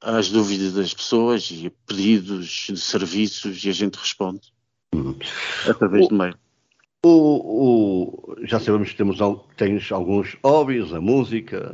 às 0.00 0.30
dúvidas 0.30 0.74
das 0.74 0.94
pessoas 0.94 1.50
e 1.50 1.66
a 1.66 1.72
pedidos 1.86 2.66
de 2.68 2.80
serviços 2.80 3.64
e 3.64 3.68
a 3.68 3.72
gente 3.72 3.96
responde 3.96 4.52
uhum. 4.94 5.16
através 5.68 6.06
o, 6.06 6.08
do 6.08 6.14
meio. 6.14 6.36
O, 7.04 7.10
o, 7.10 8.36
já 8.44 8.60
sabemos 8.60 8.90
que 8.90 8.96
temos, 8.96 9.18
tens 9.56 9.90
alguns 9.90 10.36
hobbies, 10.44 10.92
a 10.92 11.00
música, 11.00 11.72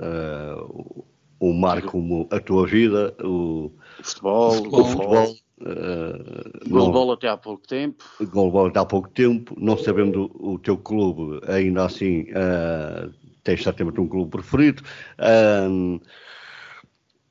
uh, 0.61 1.05
o 1.41 1.53
mar 1.53 1.83
como 1.83 2.29
a 2.31 2.39
tua 2.39 2.67
vida, 2.67 3.15
o, 3.23 3.73
o 3.99 4.05
futebol, 4.05 4.51
o 4.51 4.85
futebol. 4.85 5.37
Uh, 5.59 6.69
Golbol 6.69 7.13
até 7.13 7.29
há 7.29 7.37
pouco 7.37 7.67
tempo. 7.67 8.05
Golbol 8.21 8.67
até 8.67 8.79
há 8.79 8.85
pouco 8.85 9.09
tempo. 9.09 9.55
Não 9.59 9.77
sabendo 9.77 10.31
o 10.35 10.59
teu 10.59 10.77
clube, 10.77 11.41
ainda 11.49 11.87
assim 11.87 12.27
uh, 12.33 13.11
tens 13.47 13.63
certamente 13.63 14.01
um 14.01 14.09
clube 14.09 14.33
preferido. 14.33 14.83
Um, 15.21 16.01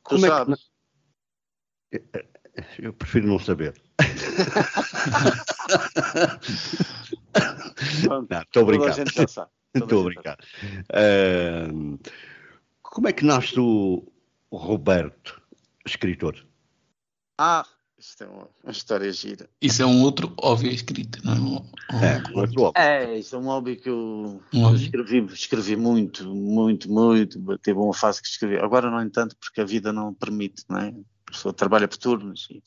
como 0.01 0.21
tu 0.21 0.25
é 0.25 0.29
sabes. 0.29 0.71
Que... 1.91 2.01
Eu 2.79 2.93
prefiro 2.93 3.27
não 3.27 3.37
saber. 3.37 3.73
Estou 7.97 8.13
a 8.13 8.65
brincar. 8.65 8.95
Estou 9.75 9.99
a 9.99 10.03
brincar. 10.05 10.37
Uh, 10.89 11.99
como 12.81 13.09
é 13.09 13.13
que 13.13 13.25
nasce 13.25 13.59
o, 13.59 14.09
Roberto, 14.49 15.41
escritor? 15.85 16.47
Ah, 17.37 17.65
isto 18.09 18.23
é 18.23 18.27
uma, 18.27 18.47
uma 18.63 18.71
história 18.71 19.11
gira. 19.11 19.49
Isso 19.59 19.81
é 19.81 19.85
um 19.85 20.03
outro 20.03 20.33
óbvio 20.37 20.71
escrito, 20.71 21.19
não 21.25 21.33
é? 21.33 21.39
Um, 21.39 22.39
outro 22.39 22.61
óbvio. 22.61 22.81
É, 22.81 23.17
isso 23.17 23.35
é 23.35 23.39
um 23.39 23.45
hobby 23.45 23.75
que 23.77 23.89
eu, 23.89 24.41
um 24.53 24.75
escrevi, 24.75 25.25
escrevi 25.33 25.75
muito, 25.75 26.25
muito, 26.33 26.89
muito. 26.91 27.57
Teve 27.59 27.79
uma 27.79 27.93
fase 27.93 28.21
que 28.21 28.27
escrevi. 28.27 28.57
Agora, 28.57 28.91
no 28.91 29.01
entanto, 29.01 29.35
porque 29.37 29.59
a 29.59 29.65
vida 29.65 29.91
não 29.91 30.13
permite, 30.13 30.63
não 30.69 30.77
é? 30.77 30.93
A 31.27 31.31
pessoa 31.31 31.53
trabalha 31.53 31.87
por 31.87 31.97
turnos. 31.97 32.47
E... 32.51 32.61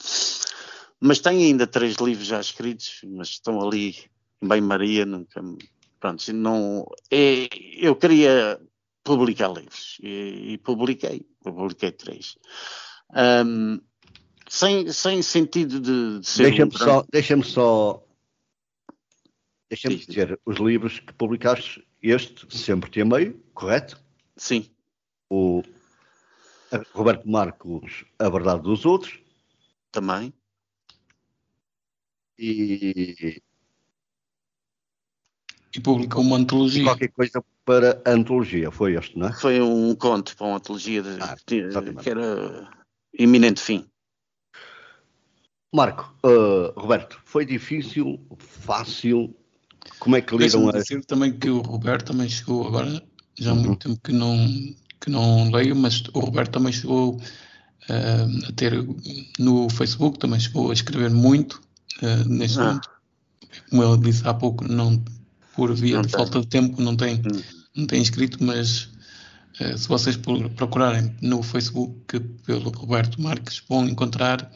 Mas 1.00 1.20
tenho 1.20 1.40
ainda 1.40 1.66
três 1.66 1.94
livros 1.96 2.26
já 2.26 2.40
escritos, 2.40 3.00
mas 3.04 3.28
estão 3.28 3.60
ali 3.60 3.96
em 4.42 4.48
bem-maria, 4.48 5.06
nunca. 5.06 5.40
Pronto, 6.00 6.32
não. 6.32 6.84
É, 7.10 7.48
eu 7.76 7.94
queria 7.94 8.60
publicar 9.04 9.48
livros 9.48 9.98
e, 10.02 10.52
e 10.52 10.58
publiquei, 10.58 11.24
publiquei 11.42 11.92
três. 11.92 12.36
Um, 13.14 13.80
sem, 14.48 14.90
sem 14.92 15.22
sentido 15.22 15.80
de, 15.80 16.20
de 16.20 16.26
ser. 16.26 16.44
Deixa-me 16.44 16.74
um 16.74 16.78
só, 16.78 17.04
deixa-me 17.10 17.44
só. 17.44 18.04
Deixa-me 19.70 19.96
dizer, 19.96 20.40
os 20.46 20.56
livros 20.56 20.98
que 20.98 21.12
publicaste, 21.12 21.86
este 22.02 22.56
sempre 22.56 22.90
te 22.90 23.02
amei, 23.02 23.38
correto? 23.52 24.02
Sim. 24.36 24.70
O 25.28 25.62
Roberto 26.94 27.28
Marcos, 27.28 28.04
A 28.18 28.28
Verdade 28.30 28.62
dos 28.62 28.86
Outros. 28.86 29.20
Também. 29.92 30.32
E. 32.38 33.42
E 35.74 35.80
publicou 35.80 36.22
uma 36.22 36.36
antologia. 36.36 36.84
Qualquer 36.84 37.08
coisa 37.08 37.44
para 37.64 38.00
a 38.06 38.10
antologia, 38.10 38.70
foi 38.70 38.94
este, 38.94 39.18
não 39.18 39.28
é? 39.28 39.32
Foi 39.34 39.60
um 39.60 39.94
conto 39.94 40.34
para 40.34 40.46
uma 40.46 40.56
antologia 40.56 41.02
de, 41.02 41.18
ah, 41.20 41.36
que 41.44 42.08
era 42.08 42.70
Iminente 43.12 43.60
Fim. 43.60 43.86
Marco, 45.72 46.14
uh, 46.24 46.78
Roberto, 46.80 47.20
foi 47.24 47.44
difícil, 47.44 48.18
fácil? 48.38 49.34
Como 49.98 50.16
é 50.16 50.22
que 50.22 50.36
lidam 50.36 50.68
a... 50.68 50.72
dizer 50.72 51.04
também 51.04 51.32
que 51.32 51.50
o 51.50 51.60
Roberto 51.60 52.06
também 52.06 52.28
chegou 52.28 52.66
agora, 52.66 53.02
já 53.38 53.50
há 53.50 53.54
uhum. 53.54 53.62
muito 53.62 53.88
tempo 53.88 54.00
que 54.02 54.12
não, 54.12 54.36
que 55.00 55.10
não 55.10 55.50
leio, 55.50 55.76
mas 55.76 56.02
o 56.14 56.20
Roberto 56.20 56.52
também 56.52 56.72
chegou 56.72 57.16
uh, 57.16 58.48
a 58.48 58.52
ter 58.52 58.72
no 59.38 59.68
Facebook, 59.68 60.18
também 60.18 60.40
chegou 60.40 60.70
a 60.70 60.72
escrever 60.72 61.10
muito 61.10 61.60
uh, 62.02 62.28
neste 62.28 62.58
ah. 62.58 62.64
momento. 62.64 62.90
Como 63.70 63.82
ele 63.82 63.98
disse 63.98 64.26
há 64.26 64.32
pouco, 64.32 64.64
não, 64.66 65.02
por 65.54 65.74
via 65.74 65.96
não 65.96 66.02
de 66.02 66.08
tem. 66.08 66.18
falta 66.18 66.40
de 66.40 66.46
tempo 66.46 66.80
não 66.80 66.96
tem, 66.96 67.16
uhum. 67.16 67.42
não 67.76 67.86
tem 67.86 68.00
escrito, 68.00 68.42
mas 68.42 68.84
uh, 69.60 69.76
se 69.76 69.86
vocês 69.86 70.18
procurarem 70.56 71.14
no 71.20 71.42
Facebook 71.42 72.20
pelo 72.46 72.70
Roberto 72.70 73.20
Marques, 73.20 73.62
vão 73.68 73.86
encontrar 73.86 74.50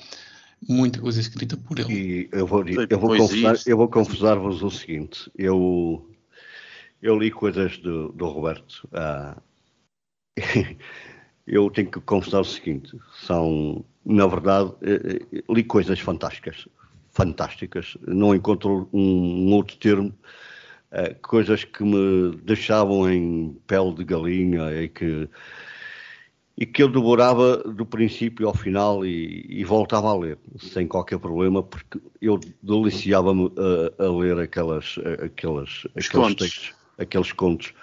muita 0.68 1.00
coisa 1.00 1.20
escrita 1.20 1.56
por 1.56 1.78
ele. 1.78 1.92
E 1.92 2.28
eu 2.32 2.46
vou, 2.46 2.64
eu 2.66 2.98
vou, 2.98 3.16
confessar, 3.16 3.56
eu 3.66 3.76
vou 3.76 3.88
confessar-vos 3.88 4.62
o 4.62 4.70
seguinte: 4.70 5.30
eu, 5.36 6.08
eu 7.00 7.18
li 7.18 7.30
coisas 7.30 7.78
do, 7.78 8.12
do 8.12 8.26
Roberto. 8.26 8.88
Ah, 8.92 9.36
eu 11.46 11.70
tenho 11.70 11.90
que 11.90 12.00
confessar 12.00 12.40
o 12.40 12.44
seguinte: 12.44 12.98
são, 13.22 13.84
na 14.04 14.26
verdade, 14.26 14.72
eh, 14.82 15.20
eh, 15.32 15.42
li 15.50 15.64
coisas 15.64 15.98
fantásticas. 16.00 16.68
Fantásticas. 17.10 17.96
Não 18.06 18.34
encontro 18.34 18.88
um, 18.92 19.48
um 19.48 19.52
outro 19.52 19.76
termo. 19.76 20.14
Uh, 20.92 21.18
coisas 21.22 21.64
que 21.64 21.82
me 21.82 22.36
deixavam 22.44 23.10
em 23.10 23.58
pele 23.66 23.94
de 23.94 24.04
galinha 24.04 24.70
e 24.74 24.90
que 24.90 25.26
e 26.56 26.66
que 26.66 26.82
eu 26.82 26.88
devorava 26.88 27.56
do 27.58 27.84
princípio 27.86 28.46
ao 28.46 28.54
final 28.54 29.04
e, 29.06 29.46
e 29.48 29.64
voltava 29.64 30.08
a 30.08 30.16
ler, 30.16 30.38
sem 30.60 30.86
qualquer 30.86 31.18
problema, 31.18 31.62
porque 31.62 32.00
eu 32.20 32.38
deliciava-me 32.62 33.50
a, 33.98 34.04
a, 34.04 34.10
ler 34.10 34.38
aquelas, 34.38 34.96
aquelas, 35.24 35.86
aqueles 35.90 36.08
contos. 36.08 36.36
textos, 36.36 36.74
aqueles 36.98 37.32
contos. 37.32 37.74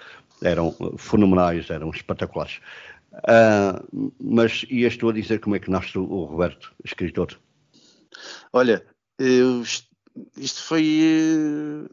Eram 0.42 0.74
fenomenais, 0.98 1.70
eram 1.70 1.90
espetaculares. 1.90 2.62
Uh, 3.12 4.14
mas 4.20 4.66
e 4.70 4.84
estou 4.84 5.10
a 5.10 5.14
dizer 5.14 5.40
como 5.40 5.56
é 5.56 5.60
que 5.60 5.70
nasce 5.70 5.98
o 5.98 6.24
Roberto, 6.24 6.74
escritor? 6.86 7.38
Olha, 8.54 8.86
eu, 9.18 9.64
isto 10.38 10.64
foi 10.64 11.90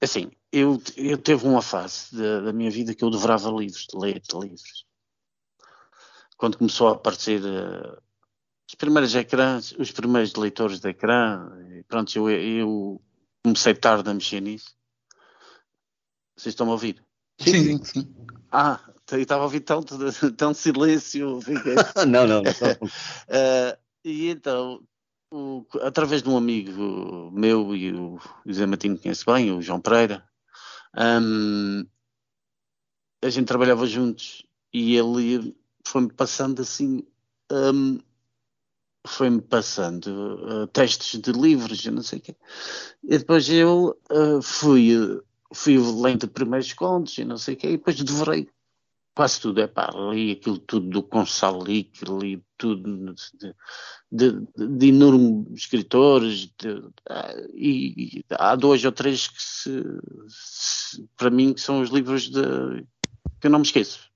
assim, 0.00 0.30
eu, 0.52 0.80
eu 0.96 1.18
teve 1.18 1.46
uma 1.46 1.60
fase 1.60 2.16
da, 2.16 2.40
da 2.40 2.52
minha 2.52 2.70
vida 2.70 2.94
que 2.94 3.04
eu 3.04 3.10
devorava 3.10 3.50
livros, 3.50 3.86
de 3.86 3.98
ler 3.98 4.20
de 4.20 4.34
livros 4.38 4.86
quando 6.42 6.58
começou 6.58 6.88
a 6.88 6.92
aparecer 6.94 7.40
uh, 7.40 8.02
os 8.68 8.74
primeiros 8.74 9.14
ecrãs, 9.14 9.70
os 9.78 9.92
primeiros 9.92 10.34
leitores 10.34 10.80
de 10.80 10.88
ecrã, 10.88 11.48
e 11.70 11.84
pronto, 11.84 12.12
eu, 12.16 12.28
eu 12.28 13.00
comecei 13.44 13.72
tarde 13.76 14.10
a 14.10 14.12
mexer 14.12 14.40
nisso. 14.40 14.74
Vocês 16.36 16.52
estão 16.52 16.66
a 16.66 16.72
ouvir? 16.72 17.00
Sim, 17.38 17.52
sim. 17.52 17.84
sim. 17.84 18.14
Ah, 18.50 18.80
estava 19.12 19.42
a 19.42 19.44
ouvir 19.44 19.60
tanto, 19.60 19.96
tanto 20.36 20.58
silêncio. 20.58 21.38
não, 22.08 22.26
não. 22.26 22.42
não. 22.42 22.42
uh, 22.42 23.78
e 24.04 24.28
então, 24.28 24.82
o, 25.32 25.64
através 25.82 26.24
de 26.24 26.28
um 26.28 26.36
amigo 26.36 27.30
meu 27.30 27.72
e 27.76 27.92
o 27.92 28.18
José 28.44 28.66
Martins 28.66 29.00
conhece 29.00 29.24
bem, 29.24 29.52
o 29.52 29.62
João 29.62 29.80
Pereira, 29.80 30.28
um, 30.98 31.86
a 33.22 33.30
gente 33.30 33.46
trabalhava 33.46 33.86
juntos 33.86 34.44
e 34.74 34.96
ele 34.96 35.54
foi-me 35.86 36.12
passando 36.12 36.62
assim. 36.62 37.04
Um, 37.50 37.98
foi-me 39.06 39.40
passando 39.40 40.06
uh, 40.06 40.66
testes 40.68 41.20
de 41.20 41.32
livros, 41.32 41.84
não 41.86 42.02
sei 42.02 42.18
o 42.18 42.22
quê. 42.22 42.36
E 43.02 43.18
depois 43.18 43.48
eu 43.48 43.98
uh, 44.10 44.40
fui, 44.40 44.92
fui 45.52 45.76
lendo 45.78 46.28
primeiros 46.28 46.72
contos 46.72 47.18
e 47.18 47.24
não 47.24 47.36
sei 47.36 47.54
o 47.54 47.56
quê, 47.56 47.68
e 47.68 47.76
depois 47.76 47.96
devorei 47.96 48.48
quase 49.14 49.40
tudo. 49.40 49.60
É 49.60 49.66
pá, 49.66 49.90
li 50.12 50.32
aquilo 50.32 50.58
tudo 50.58 50.88
do 50.88 51.02
Consalic, 51.02 52.04
li 52.04 52.44
tudo 52.56 53.14
de, 53.34 53.54
de, 54.10 54.76
de 54.76 54.86
enormes 54.88 55.46
escritores, 55.52 56.46
de, 56.58 56.82
e, 57.54 58.18
e, 58.18 58.24
há 58.30 58.54
dois 58.54 58.84
ou 58.84 58.92
três 58.92 59.26
que 59.26 59.42
se, 59.42 59.82
se, 60.28 61.08
para 61.16 61.30
mim 61.30 61.52
que 61.52 61.60
são 61.60 61.80
os 61.80 61.90
livros 61.90 62.28
que 62.28 63.46
eu 63.46 63.50
não 63.50 63.58
me 63.58 63.66
esqueço. 63.66 64.11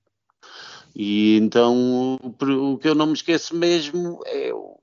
E 0.99 1.37
então 1.37 2.17
o, 2.23 2.77
que 2.79 2.89
eu 2.89 2.95
não 2.95 3.05
me 3.05 3.13
esqueço 3.13 3.55
mesmo 3.55 4.19
é 4.25 4.51
o 4.51 4.79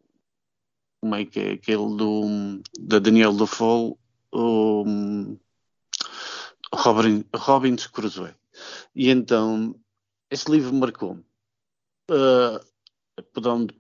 como 1.00 1.16
é 1.16 1.24
que 1.24 1.40
é 1.40 1.52
aquele 1.54 1.96
do 1.96 2.62
da 2.78 3.00
Daniel 3.00 3.32
Defoe 3.32 3.96
o 4.32 5.36
Robin, 6.72 7.24
Robinson 7.34 7.88
Crusoe 7.90 8.32
e 8.94 9.10
então 9.10 9.74
esse 10.30 10.48
livro 10.48 10.72
marcou-me 10.72 11.24
uh, 12.12 12.60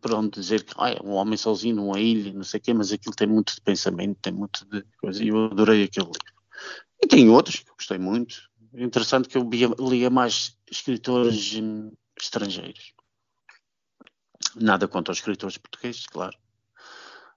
por 0.00 0.14
onde 0.14 0.30
dizer 0.32 0.64
que 0.64 0.74
ah, 0.76 0.90
é 0.90 1.00
um 1.04 1.12
homem 1.12 1.36
sozinho 1.36 1.76
numa 1.76 2.00
ilha, 2.00 2.32
não 2.32 2.42
sei 2.42 2.58
o 2.58 2.62
quê, 2.62 2.74
mas 2.74 2.92
aquilo 2.92 3.14
tem 3.14 3.28
muito 3.28 3.54
de 3.54 3.60
pensamento, 3.60 4.18
tem 4.20 4.32
muito 4.32 4.64
de 4.66 4.84
coisa, 5.00 5.22
e 5.22 5.28
eu 5.28 5.46
adorei 5.46 5.84
aquele 5.84 6.06
livro. 6.06 6.34
E 7.02 7.06
tem 7.06 7.28
outros 7.28 7.56
que 7.56 7.70
gostei 7.70 7.98
muito. 7.98 8.48
Interessante 8.72 9.28
que 9.28 9.36
eu 9.36 9.48
lia, 9.48 9.68
lia 9.78 10.08
mais 10.08 10.56
escritores 10.70 11.58
estrangeiros. 12.24 12.92
Nada 14.56 14.86
contra 14.88 15.12
os 15.12 15.18
escritores 15.18 15.58
portugueses, 15.58 16.06
claro. 16.06 16.36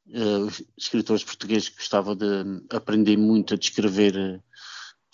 Uh, 0.07 0.45
os 0.45 0.63
escritores 0.77 1.23
portugueses 1.23 1.69
gostavam 1.69 2.15
de 2.15 2.25
aprender 2.69 3.17
muito 3.17 3.53
a 3.53 3.57
descrever 3.57 4.41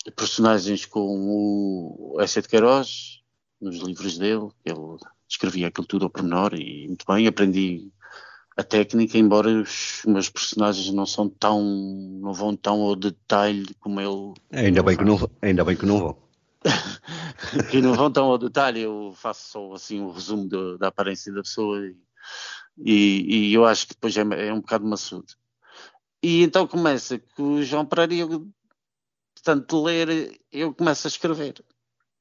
uh, 0.06 0.12
personagens 0.12 0.86
com 0.86 1.00
o 1.00 2.20
Essa 2.20 2.40
de 2.40 2.48
Queiroz, 2.48 3.22
nos 3.60 3.78
livros 3.78 4.18
dele, 4.18 4.50
ele 4.64 4.96
escrevia 5.28 5.68
aquilo 5.68 5.86
tudo 5.86 6.04
ao 6.04 6.10
pormenor 6.10 6.54
e 6.54 6.86
muito 6.86 7.04
bem, 7.08 7.26
aprendi 7.26 7.90
a 8.56 8.62
técnica, 8.62 9.18
embora 9.18 9.48
os 9.48 10.02
meus 10.06 10.28
personagens 10.28 10.92
não 10.92 11.06
são 11.06 11.28
tão, 11.28 11.60
não 12.20 12.32
vão 12.32 12.54
tão 12.54 12.82
ao 12.82 12.94
detalhe 12.94 13.74
como 13.80 14.00
ele. 14.00 14.34
Ainda 14.52 14.82
bem 14.82 14.96
que 14.96 15.04
não, 15.04 15.18
ainda 15.42 15.64
bem 15.64 15.76
que 15.76 15.86
não 15.86 15.98
vão. 15.98 16.23
Que 17.70 17.80
não 17.80 17.94
vão 17.94 18.10
tão 18.10 18.26
ao 18.26 18.38
detalhe, 18.38 18.80
eu 18.80 19.12
faço 19.16 19.50
só 19.50 19.72
assim 19.74 20.00
um 20.00 20.10
resumo 20.10 20.48
do, 20.48 20.78
da 20.78 20.88
aparência 20.88 21.32
da 21.32 21.42
pessoa 21.42 21.78
e, 21.86 21.96
e, 22.78 23.50
e, 23.50 23.54
eu 23.54 23.64
acho 23.64 23.86
que 23.86 23.94
depois 23.94 24.16
é, 24.16 24.22
é 24.48 24.52
um 24.52 24.60
bocado 24.60 24.86
maçudo. 24.86 25.32
E 26.22 26.42
então 26.42 26.66
começa 26.66 27.18
que 27.18 27.42
o 27.42 27.62
João 27.62 27.84
Pereira, 27.84 28.14
eu, 28.14 28.48
tanto 29.42 29.76
de 29.76 29.84
ler, 29.84 30.40
eu 30.50 30.74
começo 30.74 31.06
a 31.06 31.10
escrever. 31.10 31.62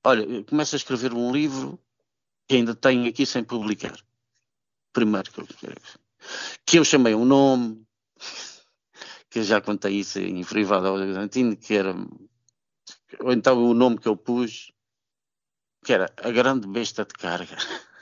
Olha, 0.04 0.24
eu 0.24 0.44
começo 0.44 0.76
a 0.76 0.78
escrever 0.78 1.14
um 1.14 1.32
livro 1.32 1.80
que 2.48 2.56
ainda 2.56 2.76
tenho 2.76 3.08
aqui 3.08 3.26
sem 3.26 3.44
publicar. 3.44 3.98
Primeiro 4.92 5.32
que 5.32 5.40
eu, 5.40 5.48
que 6.66 6.80
eu 6.80 6.86
chamei 6.86 7.16
um 7.16 7.24
nome, 7.24 7.82
que 9.30 9.40
eu 9.40 9.44
já 9.44 9.62
contei 9.62 9.94
isso 9.94 10.20
em 10.20 10.44
privado 10.44 10.88
ao 10.88 10.98
Argentino, 10.98 11.56
que 11.56 11.74
era 11.74 11.96
ou 13.19 13.32
então 13.32 13.63
o 13.63 13.73
nome 13.73 13.97
que 13.97 14.08
eu 14.08 14.15
pus, 14.15 14.71
que 15.84 15.93
era 15.93 16.12
A 16.17 16.32
Grande 16.32 16.67
Besta 16.67 17.06
de 17.06 17.13
Carga. 17.13 17.58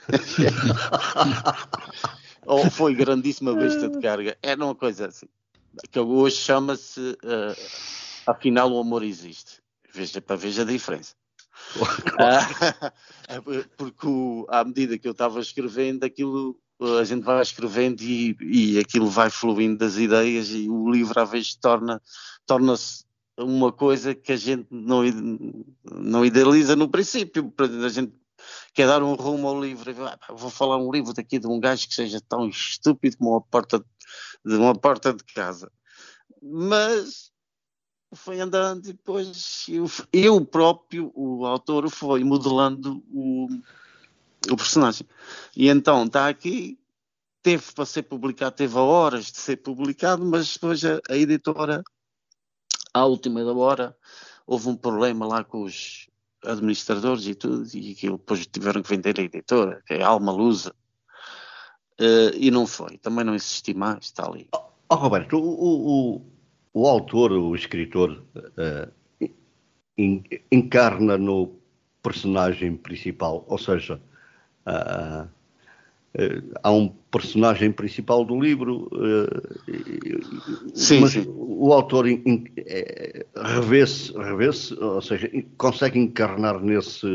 Ou 2.46 2.68
foi 2.70 2.94
grandíssima 2.94 3.54
besta 3.54 3.88
de 3.88 4.00
carga. 4.00 4.36
Era 4.42 4.64
uma 4.64 4.74
coisa 4.74 5.06
assim. 5.06 5.28
Que 5.90 6.00
hoje 6.00 6.36
chama-se 6.36 7.00
uh, 7.00 7.54
Afinal 8.26 8.70
o 8.72 8.80
amor 8.80 9.02
existe. 9.02 9.60
Veja 9.92 10.20
para 10.20 10.36
veja 10.36 10.62
a 10.62 10.64
diferença. 10.64 11.14
porque 13.76 14.06
o, 14.06 14.46
à 14.48 14.64
medida 14.64 14.98
que 14.98 15.06
eu 15.06 15.12
estava 15.12 15.40
escrevendo, 15.40 16.04
aquilo 16.04 16.58
a 16.98 17.04
gente 17.04 17.22
vai 17.22 17.40
escrevendo 17.40 18.00
e, 18.02 18.36
e 18.40 18.78
aquilo 18.78 19.08
vai 19.08 19.30
fluindo 19.30 19.78
das 19.78 19.96
ideias 19.96 20.48
e 20.48 20.68
o 20.68 20.90
livro 20.90 21.20
às 21.20 21.30
vezes 21.30 21.54
torna 21.54 22.02
torna-se 22.44 23.04
uma 23.42 23.72
coisa 23.72 24.14
que 24.14 24.32
a 24.32 24.36
gente 24.36 24.66
não, 24.70 25.02
não 25.84 26.24
idealiza 26.24 26.76
no 26.76 26.88
princípio. 26.88 27.52
A 27.84 27.88
gente 27.88 28.12
quer 28.74 28.86
dar 28.86 29.02
um 29.02 29.14
rumo 29.14 29.48
ao 29.48 29.60
livro. 29.60 29.92
Ah, 30.06 30.18
vou 30.30 30.50
falar 30.50 30.78
um 30.78 30.90
livro 30.90 31.12
daqui 31.12 31.38
de 31.38 31.46
um 31.46 31.60
gajo 31.60 31.88
que 31.88 31.94
seja 31.94 32.20
tão 32.20 32.48
estúpido 32.48 33.16
como 33.18 33.30
uma 33.30 33.40
porta 33.40 33.84
de 34.44 34.56
uma 34.56 34.74
porta 34.74 35.12
de 35.12 35.24
casa. 35.24 35.70
Mas 36.42 37.30
foi 38.14 38.40
andando 38.40 38.88
e 38.88 38.92
depois 38.92 39.64
eu, 39.68 39.86
eu 40.12 40.44
próprio, 40.44 41.12
o 41.14 41.46
autor, 41.46 41.88
foi 41.90 42.24
modelando 42.24 43.02
o, 43.10 43.48
o 44.50 44.56
personagem. 44.56 45.06
E 45.56 45.68
então 45.68 46.04
está 46.04 46.28
aqui, 46.28 46.78
teve 47.42 47.72
para 47.72 47.86
ser 47.86 48.02
publicado, 48.02 48.56
teve 48.56 48.76
horas 48.76 49.26
de 49.26 49.38
ser 49.38 49.56
publicado, 49.56 50.24
mas 50.24 50.54
depois 50.54 50.84
a, 50.84 51.00
a 51.08 51.16
editora, 51.16 51.82
à 52.92 53.04
última 53.04 53.44
da 53.44 53.52
hora, 53.52 53.96
houve 54.46 54.68
um 54.68 54.76
problema 54.76 55.26
lá 55.26 55.44
com 55.44 55.62
os 55.62 56.08
administradores 56.44 57.26
e 57.26 57.34
tudo, 57.34 57.64
e 57.74 57.92
aquilo 57.92 58.18
depois 58.18 58.46
tiveram 58.46 58.82
que 58.82 58.88
vender 58.88 59.18
a 59.18 59.22
editora, 59.22 59.82
que 59.86 59.94
é 59.94 60.02
Alma 60.02 60.32
Lusa, 60.32 60.74
uh, 62.00 62.34
e 62.34 62.50
não 62.50 62.66
foi. 62.66 62.98
Também 62.98 63.24
não 63.24 63.34
insisti 63.34 63.74
mais, 63.74 64.06
está 64.06 64.26
ali. 64.26 64.48
Oh, 64.88 64.94
Roberto, 64.94 65.38
o, 65.38 66.16
o, 66.16 66.22
o 66.74 66.86
autor, 66.88 67.32
o 67.32 67.54
escritor, 67.54 68.24
uh, 68.36 68.92
encarna 70.50 71.16
no 71.16 71.54
personagem 72.02 72.76
principal, 72.76 73.44
ou 73.46 73.58
seja, 73.58 74.00
uh, 74.66 75.28
há 76.62 76.70
um 76.70 76.88
personagem 76.88 77.72
principal 77.72 78.24
do 78.24 78.38
livro, 78.40 78.90
sim, 80.74 81.00
mas 81.00 81.12
sim. 81.12 81.24
o 81.28 81.72
autor 81.72 82.06
revê-se, 83.36 84.12
revê 84.12 84.50
ou 84.80 85.00
seja, 85.00 85.30
consegue 85.56 85.98
encarnar 85.98 86.60
nesse, 86.60 87.06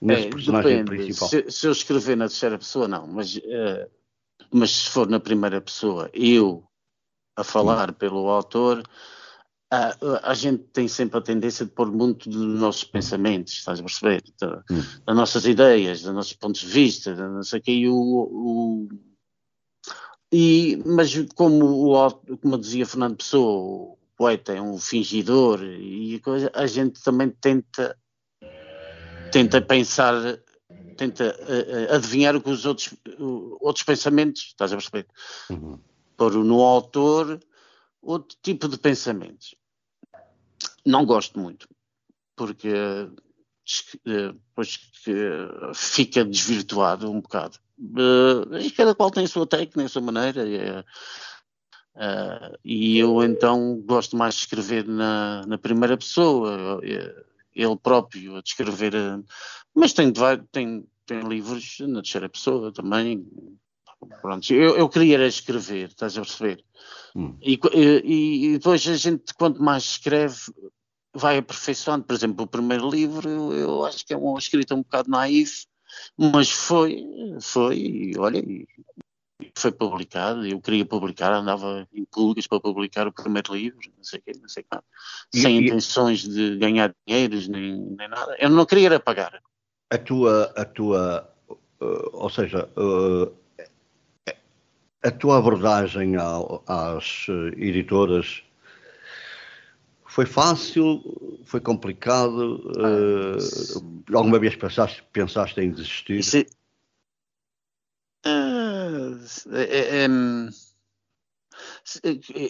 nesse 0.00 0.26
é, 0.26 0.30
personagem 0.30 0.84
depende. 0.84 1.04
principal. 1.04 1.28
Se, 1.28 1.50
se, 1.50 1.66
eu 1.66 1.72
escrever 1.72 2.16
na 2.16 2.26
terceira 2.26 2.58
pessoa, 2.58 2.88
não, 2.88 3.06
mas, 3.06 3.40
mas 4.52 4.70
se 4.70 4.90
for 4.90 5.08
na 5.08 5.20
primeira 5.20 5.60
pessoa, 5.60 6.10
eu 6.12 6.64
a 7.36 7.44
falar 7.44 7.92
pelo 7.92 8.28
autor, 8.28 8.82
a, 9.70 10.30
a, 10.30 10.34
gente 10.34 10.62
tem 10.72 10.86
sempre 10.86 11.18
a 11.18 11.22
tendência 11.22 11.64
de 11.64 11.72
pôr 11.72 11.90
muito 11.90 12.28
dos 12.28 12.60
nossos 12.60 12.84
pensamentos, 12.84 13.54
estás 13.54 13.80
a 13.80 13.82
perceber? 13.82 14.22
Da, 14.40 14.62
hum. 14.70 14.82
Das 15.04 15.16
nossas 15.16 15.44
ideias, 15.44 16.02
dos 16.02 16.14
nossos 16.14 16.32
pontos 16.34 16.60
de 16.60 16.68
vista, 16.68 17.14
não 17.14 17.42
sei 17.42 17.58
o 17.58 17.62
que, 17.62 17.72
e 17.72 17.88
o, 17.88 18.88
e, 20.32 20.82
mas 20.86 21.12
como, 21.34 21.94
o, 21.94 22.10
como 22.38 22.58
dizia 22.58 22.86
Fernando 22.86 23.16
Pessoa, 23.16 23.92
o 23.92 23.98
poeta 24.16 24.52
é 24.52 24.60
um 24.60 24.78
fingidor 24.78 25.62
e 25.62 26.20
coisa, 26.20 26.50
a 26.54 26.66
gente 26.66 27.02
também 27.02 27.30
tenta 27.30 27.96
tenta 29.32 29.60
pensar 29.60 30.14
tenta 30.96 31.36
uh, 31.40 31.94
adivinhar 31.94 32.34
o 32.34 32.40
que 32.40 32.48
os 32.48 32.64
outros 32.64 32.94
uh, 33.18 33.58
outros 33.60 33.84
pensamentos, 33.84 34.46
estás 34.48 34.72
a 34.72 34.76
perceber? 34.76 35.06
Uhum 35.50 35.78
pôr 36.16 36.32
no 36.32 36.62
autor 36.62 37.38
outro 38.02 38.36
tipo 38.42 38.68
de 38.68 38.78
pensamentos. 38.78 39.54
Não 40.84 41.04
gosto 41.04 41.38
muito, 41.38 41.68
porque 42.36 42.72
depois 44.04 44.78
fica 45.74 46.24
desvirtuado 46.24 47.10
um 47.10 47.20
bocado. 47.20 47.58
Uh, 47.78 48.56
e 48.58 48.70
cada 48.70 48.94
qual 48.94 49.10
tem 49.10 49.24
a 49.24 49.28
sua 49.28 49.46
técnica, 49.46 49.84
a 49.84 49.88
sua 49.88 50.02
maneira. 50.02 50.84
E 52.64 52.98
eu 52.98 53.22
então 53.24 53.82
gosto 53.84 54.16
mais 54.16 54.34
de 54.34 54.40
escrever 54.42 54.86
na, 54.86 55.42
na 55.46 55.58
primeira 55.58 55.96
pessoa, 55.96 56.80
ele 56.82 57.76
próprio 57.82 58.36
a 58.36 58.42
descrever. 58.42 58.92
Mas 59.74 59.92
tem, 59.92 60.12
tem, 60.52 60.86
tem 61.04 61.20
livros 61.20 61.78
na 61.80 62.02
terceira 62.02 62.28
pessoa 62.28 62.72
também, 62.72 63.26
Pronto, 64.20 64.52
eu, 64.52 64.76
eu 64.76 64.88
queria 64.88 65.26
escrever, 65.26 65.88
estás 65.88 66.16
a 66.16 66.20
perceber? 66.20 66.64
Hum. 67.14 67.36
E, 67.40 67.58
e, 67.72 68.46
e, 68.46 68.52
depois 68.58 68.86
a 68.86 68.96
gente, 68.96 69.32
quanto 69.34 69.62
mais 69.62 69.84
escreve, 69.84 70.36
vai 71.14 71.38
aperfeiçoando. 71.38 72.04
Por 72.04 72.14
exemplo, 72.14 72.44
o 72.44 72.48
primeiro 72.48 72.88
livro, 72.90 73.28
eu, 73.28 73.52
eu 73.52 73.84
acho 73.84 74.04
que 74.06 74.12
é 74.12 74.16
uma 74.16 74.38
escrita 74.38 74.74
um 74.74 74.82
bocado 74.82 75.10
naif, 75.10 75.66
mas 76.16 76.50
foi, 76.50 77.02
foi, 77.40 78.12
olha, 78.18 78.42
foi 79.54 79.72
publicado. 79.72 80.46
Eu 80.46 80.60
queria 80.60 80.84
publicar, 80.84 81.32
andava 81.32 81.88
em 81.92 82.04
públicas 82.04 82.46
para 82.46 82.60
publicar 82.60 83.08
o 83.08 83.12
primeiro 83.12 83.54
livro, 83.54 83.80
não 83.96 84.04
sei 84.04 84.18
o 84.18 84.22
quê, 84.22 84.32
não 84.40 84.48
sei 84.48 84.62
o 84.62 84.66
quê, 84.70 85.40
sem 85.40 85.58
e, 85.58 85.66
intenções 85.66 86.20
de 86.20 86.58
ganhar 86.58 86.94
dinheiros 87.06 87.48
nem, 87.48 87.80
nem 87.80 88.08
nada. 88.08 88.36
Eu 88.38 88.50
não 88.50 88.66
queria 88.66 89.00
pagar. 89.00 89.42
A 89.90 89.98
tua, 89.98 90.52
a 90.56 90.64
tua, 90.64 91.32
uh, 91.48 92.10
ou 92.12 92.28
seja, 92.28 92.68
uh 92.76 93.45
a 95.02 95.10
tua 95.10 95.38
abordagem 95.38 96.16
ao, 96.16 96.64
às 96.66 97.26
eh, 97.28 97.54
editoras 97.56 98.42
foi 100.04 100.24
fácil? 100.24 101.02
Foi 101.44 101.60
complicado? 101.60 102.62
Ah, 102.78 103.36
uh, 103.78 104.16
alguma 104.16 104.38
vez 104.38 104.56
pensaste, 104.56 105.04
pensaste 105.12 105.60
em 105.60 105.70
desistir? 105.70 106.22
Se, 106.22 106.46
uh, 108.26 109.20
é, 109.52 110.04
é, 110.04 110.08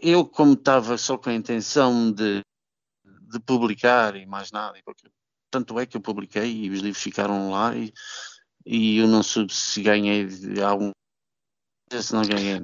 eu, 0.03 0.25
como 0.25 0.53
estava 0.53 0.97
só 0.97 1.19
com 1.19 1.31
a 1.31 1.35
intenção 1.35 2.13
de, 2.13 2.41
de 3.05 3.41
publicar 3.41 4.15
e 4.17 4.27
mais 4.27 4.53
nada, 4.53 4.79
porque, 4.85 5.09
tanto 5.51 5.79
é 5.81 5.87
que 5.87 5.97
eu 5.97 6.01
publiquei 6.01 6.65
e 6.65 6.71
os 6.71 6.81
livros 6.81 7.03
ficaram 7.03 7.51
lá 7.51 7.77
e, 7.77 7.93
e 8.65 8.99
eu 8.99 9.09
não 9.09 9.23
soube 9.23 9.53
se 9.53 9.83
ganhei 9.83 10.29
algum 10.65 10.93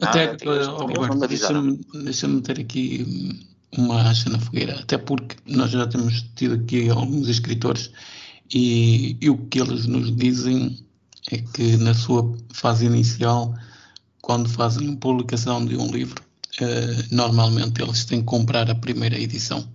Até, 0.00 0.36
Roberto, 0.44 1.28
deixa-me 1.28 1.80
deixa 2.02 2.28
meter 2.28 2.60
aqui 2.60 3.46
uma 3.76 4.02
acha 4.02 4.28
na 4.28 4.38
fogueira, 4.38 4.80
até 4.80 4.98
porque 4.98 5.36
nós 5.46 5.70
já 5.70 5.86
temos 5.86 6.24
tido 6.34 6.54
aqui 6.54 6.90
alguns 6.90 7.28
escritores 7.28 7.90
e, 8.52 9.16
e, 9.20 9.30
o 9.30 9.38
que 9.46 9.60
eles 9.60 9.86
nos 9.86 10.14
dizem 10.14 10.78
é 11.30 11.38
que 11.38 11.76
na 11.78 11.94
sua 11.94 12.36
fase 12.52 12.84
inicial, 12.84 13.54
quando 14.20 14.48
fazem 14.48 14.94
publicação 14.96 15.64
de 15.64 15.76
um 15.76 15.90
livro, 15.90 16.22
eh, 16.60 17.04
normalmente 17.10 17.80
eles 17.80 18.04
têm 18.04 18.20
que 18.20 18.26
comprar 18.26 18.70
a 18.70 18.74
primeira 18.74 19.18
edição. 19.18 19.66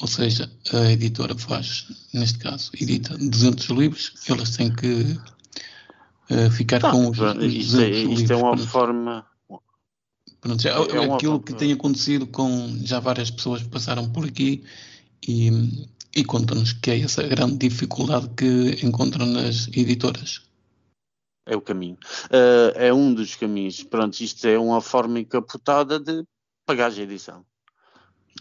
Ou 0.00 0.06
seja, 0.06 0.48
a 0.72 0.92
editora 0.92 1.36
faz, 1.36 1.86
neste 2.12 2.38
caso, 2.38 2.70
edita 2.78 3.16
200 3.16 3.66
livros, 3.70 4.12
eles 4.28 4.50
têm 4.56 4.70
que 4.70 5.18
uh, 6.30 6.50
ficar 6.50 6.80
tá, 6.80 6.90
com 6.90 7.10
os, 7.10 7.18
pronto, 7.18 7.40
os 7.40 7.52
isto, 7.52 7.80
é, 7.80 7.90
isto 7.90 8.32
é 8.32 8.36
uma 8.36 8.52
pronto. 8.52 8.66
forma. 8.68 9.26
Pronto, 10.40 10.66
é, 10.66 10.70
é 10.70 11.12
aquilo 11.12 11.40
que 11.40 11.54
tem 11.54 11.72
acontecido 11.72 12.26
com 12.26 12.68
já 12.84 13.00
várias 13.00 13.30
pessoas 13.30 13.62
que 13.62 13.68
passaram 13.68 14.08
por 14.10 14.24
aqui 14.24 14.62
e, 15.26 15.50
e 16.14 16.24
contam-nos 16.24 16.72
que 16.72 16.90
é 16.90 17.00
essa 17.00 17.22
grande 17.22 17.68
dificuldade 17.68 18.28
que 18.36 18.78
encontram 18.86 19.26
nas 19.26 19.68
editoras. 19.68 20.42
É 21.46 21.56
o 21.56 21.60
caminho. 21.60 21.96
Uh, 22.26 22.72
é 22.74 22.92
um 22.92 23.14
dos 23.14 23.34
caminhos. 23.36 23.82
Pronto, 23.84 24.20
isto 24.20 24.46
é 24.46 24.58
uma 24.58 24.80
forma 24.80 25.20
encapotada 25.20 25.98
de 25.98 26.24
pagar 26.64 26.90
a 26.90 26.96
edição. 26.96 27.44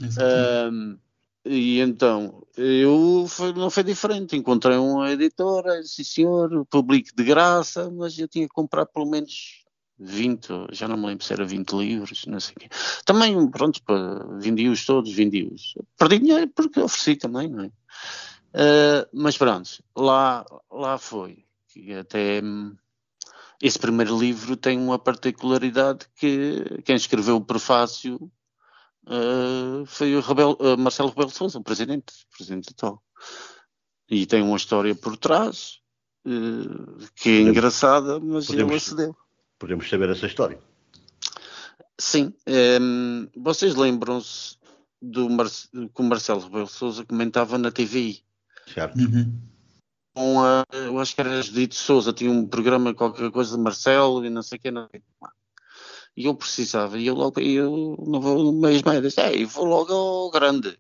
Uh, 0.01 0.99
e 1.45 1.79
então, 1.79 2.43
eu 2.57 3.25
foi, 3.27 3.53
não 3.53 3.69
foi 3.69 3.83
diferente. 3.83 4.35
Encontrei 4.35 4.77
uma 4.77 5.11
editora, 5.11 5.83
sim 5.83 6.03
senhor, 6.03 6.65
publico 6.65 7.09
de 7.15 7.23
graça, 7.23 7.89
mas 7.91 8.17
eu 8.17 8.27
tinha 8.27 8.47
que 8.47 8.53
comprar 8.53 8.85
pelo 8.87 9.05
menos 9.05 9.63
20, 9.99 10.67
já 10.71 10.87
não 10.87 10.97
me 10.97 11.07
lembro 11.07 11.23
se 11.23 11.33
era 11.33 11.45
20 11.45 11.71
livros, 11.73 12.25
não 12.25 12.39
sei 12.39 12.55
o 12.55 12.59
quê. 12.59 12.69
Também, 13.05 13.49
pronto, 13.49 13.79
vendi-os 14.39 14.85
todos, 14.85 15.13
vendi-os. 15.13 15.75
Perdi 15.97 16.19
dinheiro 16.19 16.51
porque 16.55 16.79
ofereci 16.79 17.15
também, 17.15 17.47
não 17.47 17.63
é? 17.63 17.67
Uh, 17.67 19.07
mas 19.13 19.37
pronto, 19.37 19.69
lá, 19.95 20.45
lá 20.71 20.97
foi. 20.97 21.45
E 21.75 21.93
até 21.93 22.41
esse 23.61 23.77
primeiro 23.77 24.17
livro 24.17 24.55
tem 24.57 24.77
uma 24.77 24.97
particularidade 24.97 26.07
que 26.15 26.81
quem 26.83 26.95
escreveu 26.95 27.35
o 27.37 27.45
prefácio 27.45 28.31
uh, 29.07 29.85
foi 29.85 30.15
o 30.15 30.21
Rebel, 30.21 30.57
uh, 30.59 30.77
Marcelo 30.77 31.09
Rebelo 31.09 31.29
Sousa, 31.29 31.59
o 31.59 31.63
presidente, 31.63 32.13
o 32.31 32.37
presidente 32.37 32.69
atual. 32.71 33.01
E 34.09 34.25
tem 34.25 34.41
uma 34.41 34.57
história 34.57 34.93
por 34.95 35.17
trás, 35.17 35.79
uh, 36.25 36.97
que 37.15 37.29
é 37.29 37.41
engraçada, 37.41 38.19
mas 38.19 38.47
podemos, 38.47 38.71
ele 38.71 38.75
acedeu. 38.75 39.17
Podemos 39.57 39.89
saber 39.89 40.09
essa 40.09 40.27
história? 40.27 40.59
Sim. 41.99 42.33
Um, 42.47 42.51
ehm, 42.51 43.27
vocês 43.35 43.75
lembram-se 43.75 44.57
do 45.01 45.29
Mar 45.29 45.47
que 45.49 46.01
o 46.01 46.03
Marcelo 46.03 46.41
Rebelo 46.41 46.67
Souza 46.67 47.05
comentava 47.05 47.57
na 47.57 47.71
TVI? 47.71 48.23
Certo. 48.73 48.97
Uhum. 48.97 49.39
Com 50.13 50.41
a, 50.41 50.63
eu 50.71 50.99
acho 50.99 51.13
que 51.13 51.21
era 51.21 51.41
Judite 51.41 51.75
Souza, 51.75 52.13
tinha 52.13 52.31
um 52.31 52.47
programa 52.47 52.93
qualquer 52.93 53.29
coisa 53.31 53.55
de 53.55 53.61
Marcelo 53.61 54.25
e 54.25 54.29
não 54.29 54.41
sei 54.41 54.57
o 54.57 54.61
que. 54.61 54.71
Não 54.71 54.87
sei. 54.89 55.01
E 56.17 56.25
eu 56.25 56.35
precisava, 56.35 56.97
e 56.97 57.07
eu 57.07 57.15
logo, 57.15 57.41
eu 57.41 57.97
não 58.07 58.21
vou 58.21 58.53
meio, 58.53 58.81
disse, 59.01 59.19
é, 59.19 59.45
vou 59.45 59.65
logo 59.65 59.93
ao 59.93 60.31
grande. 60.31 60.79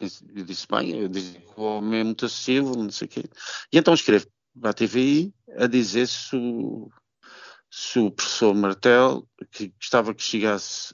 Eu 0.00 0.44
disse, 0.44 0.66
bem, 0.70 0.94
eu 0.94 1.08
disse, 1.08 1.40
o 1.56 1.62
homem 1.62 2.00
é 2.00 2.04
muito 2.04 2.26
acessível, 2.26 2.72
não 2.74 2.90
sei 2.90 3.06
o 3.06 3.10
quê. 3.10 3.24
E 3.72 3.78
então 3.78 3.94
escrevo 3.94 4.26
para 4.60 4.70
a 4.70 4.74
TVI 4.74 5.32
a 5.56 5.66
dizer 5.66 6.06
se 6.06 6.36
o, 6.36 6.90
se 7.70 7.98
o 7.98 8.10
professor 8.10 8.54
Martel, 8.54 9.26
que 9.50 9.68
gostava 9.80 10.14
que 10.14 10.22
chegasse 10.22 10.92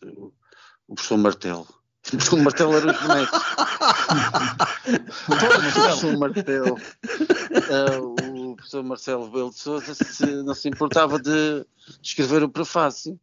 o 0.86 0.94
professor 0.94 1.18
Martel. 1.18 1.66
O 2.04 2.10
professor 2.10 2.38
Martel 2.42 2.74
era 2.74 2.92
os 2.92 3.00
bonecos. 3.00 3.40
o 5.26 5.36
professor 5.72 6.18
Martel. 6.18 6.74
Uh, 6.74 8.12
o 8.20 8.23
professor 8.64 8.82
Marcelo 8.82 9.30
Belo 9.30 9.50
de 9.50 9.58
Souza 9.58 9.94
se, 9.94 10.26
não 10.42 10.54
se 10.54 10.68
importava 10.68 11.18
de, 11.18 11.66
escrever 12.02 12.42
o 12.42 12.48
prefácio. 12.48 13.20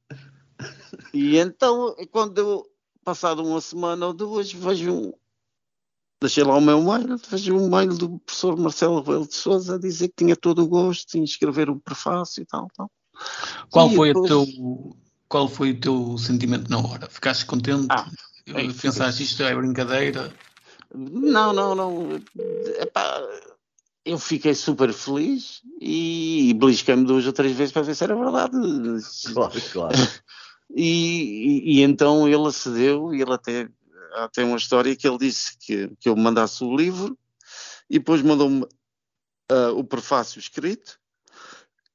E 1.14 1.38
então, 1.38 1.96
quando 2.12 2.38
eu, 2.38 2.66
passado 3.04 3.44
uma 3.44 3.60
semana 3.60 4.06
ou 4.06 4.14
duas, 4.14 4.52
vejo 4.54 4.94
um, 4.94 5.14
deixei 6.22 6.44
lá 6.44 6.56
o 6.56 6.62
meu 6.62 6.82
mail, 6.82 7.18
vejo 7.30 7.56
um 7.56 7.70
mail 7.70 7.98
do 7.98 8.20
professor 8.20 8.56
Marcelo 8.58 9.00
Rebelo 9.02 9.28
de 9.28 9.34
Souza 9.34 9.76
a 9.76 9.80
dizer 9.80 10.10
que 10.10 10.24
tinha 10.24 10.36
todo 10.36 10.64
o 10.64 10.68
gosto 10.68 11.18
em 11.18 11.24
escrever 11.24 11.70
o 11.70 11.80
prefácio 11.80 12.44
e 12.44 12.46
tal. 12.46 12.68
tal. 12.76 12.92
Qual, 13.72 13.92
e 13.92 13.96
foi 13.96 14.08
depois... 14.10 14.32
o 14.32 14.46
teu, 14.46 14.96
qual 15.28 15.48
foi 15.48 15.72
o 15.72 15.80
teu 15.80 16.18
sentimento 16.20 16.70
na 16.70 16.78
hora? 16.78 17.10
Ficaste 17.10 17.46
contente? 17.46 17.88
Ah, 17.90 18.08
é, 18.48 18.72
Pensaste 18.74 19.24
isto 19.24 19.42
é 19.42 19.56
brincadeira? 19.56 20.32
Não, 20.94 21.54
não, 21.54 21.74
não. 21.74 22.22
Epá, 22.80 23.22
eu 24.04 24.18
fiquei 24.18 24.54
super 24.56 24.92
feliz 24.94 25.62
e, 25.80 26.54
belisquei-me 26.56 27.06
duas 27.06 27.26
ou 27.26 27.34
três 27.34 27.56
vezes 27.56 27.72
para 27.72 27.84
ver 27.84 27.96
se 27.96 28.04
era 28.04 28.16
verdade. 28.16 28.58
Claro, 29.34 29.62
claro. 29.72 29.96
E, 30.74 30.86
e, 30.86 31.80
e, 31.80 31.82
então 31.82 32.26
ele 32.26 32.48
acedeu 32.48 33.14
e 33.14 33.22
ele 33.22 33.34
até 33.34 33.68
tem 34.32 34.46
uma 34.46 34.56
história 34.56 34.96
que 34.96 35.06
ele 35.06 35.18
disse 35.18 35.58
que, 35.60 35.90
que 36.00 36.08
eu 36.08 36.16
mandasse 36.16 36.64
o 36.64 36.74
livro 36.74 37.18
e 37.90 38.00
depois 38.00 38.22
mandou-me 38.22 38.64
uh, 38.64 39.76
o 39.76 39.84
prefácio 39.84 40.40
escrito 40.40 40.98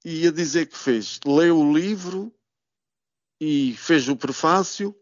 e 0.05 0.25
ia 0.25 0.31
dizer 0.31 0.67
que 0.67 0.77
fez, 0.77 1.19
leu 1.25 1.59
o 1.59 1.73
livro 1.73 2.31
e 3.41 3.75
fez 3.77 4.09
o 4.09 4.17
prefácio 4.17 4.95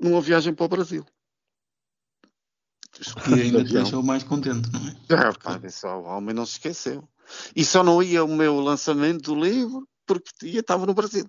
numa 0.00 0.20
viagem 0.20 0.54
para 0.54 0.64
o 0.64 0.68
Brasil. 0.68 1.06
Que 3.24 3.34
ainda 3.34 3.64
te 3.64 3.72
deixou 3.72 4.02
mais 4.02 4.22
contente, 4.22 4.68
não 4.72 4.88
é? 4.88 5.28
Ah, 5.28 5.32
pá, 5.32 5.60
só, 5.68 6.00
o 6.00 6.04
homem 6.04 6.34
não 6.34 6.46
se 6.46 6.52
esqueceu. 6.52 7.08
E 7.54 7.64
só 7.64 7.82
não 7.82 8.02
ia 8.02 8.24
o 8.24 8.28
meu 8.28 8.60
lançamento 8.60 9.34
do 9.34 9.40
livro 9.40 9.86
porque 10.06 10.46
ia, 10.46 10.60
estava 10.60 10.86
no 10.86 10.94
Brasil. 10.94 11.26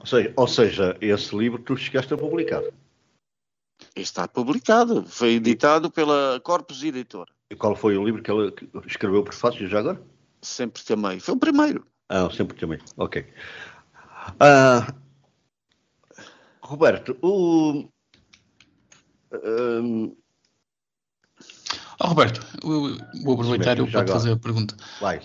Ou 0.00 0.06
seja, 0.06 0.32
ou 0.36 0.48
seja, 0.48 0.96
esse 1.00 1.36
livro 1.36 1.62
tu 1.62 1.76
chegaste 1.76 2.12
a 2.14 2.16
publicar. 2.16 2.62
Está 3.94 4.28
publicado, 4.28 5.04
foi 5.06 5.34
editado 5.34 5.90
pela 5.90 6.40
Corpus 6.42 6.82
Editora. 6.82 7.32
E 7.50 7.56
qual 7.56 7.74
foi 7.74 7.96
o 7.96 8.04
livro 8.04 8.22
que 8.22 8.30
ela 8.30 8.52
escreveu 8.86 9.24
por 9.24 9.34
fácil 9.34 9.68
já 9.68 9.80
agora? 9.80 10.00
Sempre 10.40 10.82
Também. 10.84 11.18
Foi 11.20 11.34
o 11.34 11.38
primeiro. 11.38 11.86
Ah, 12.08 12.30
Sempre 12.30 12.56
Também. 12.56 12.78
Ok. 12.96 13.26
Uh, 14.40 14.94
Roberto, 16.62 17.16
o. 17.20 17.88
Um... 19.32 20.16
Oh, 22.02 22.08
Roberto, 22.08 22.44
vou 22.62 23.34
aproveitar 23.34 23.78
eu 23.78 23.86
para 23.86 24.04
te 24.04 24.12
fazer 24.12 24.32
a 24.32 24.36
pergunta. 24.36 24.74
Vai. 25.00 25.20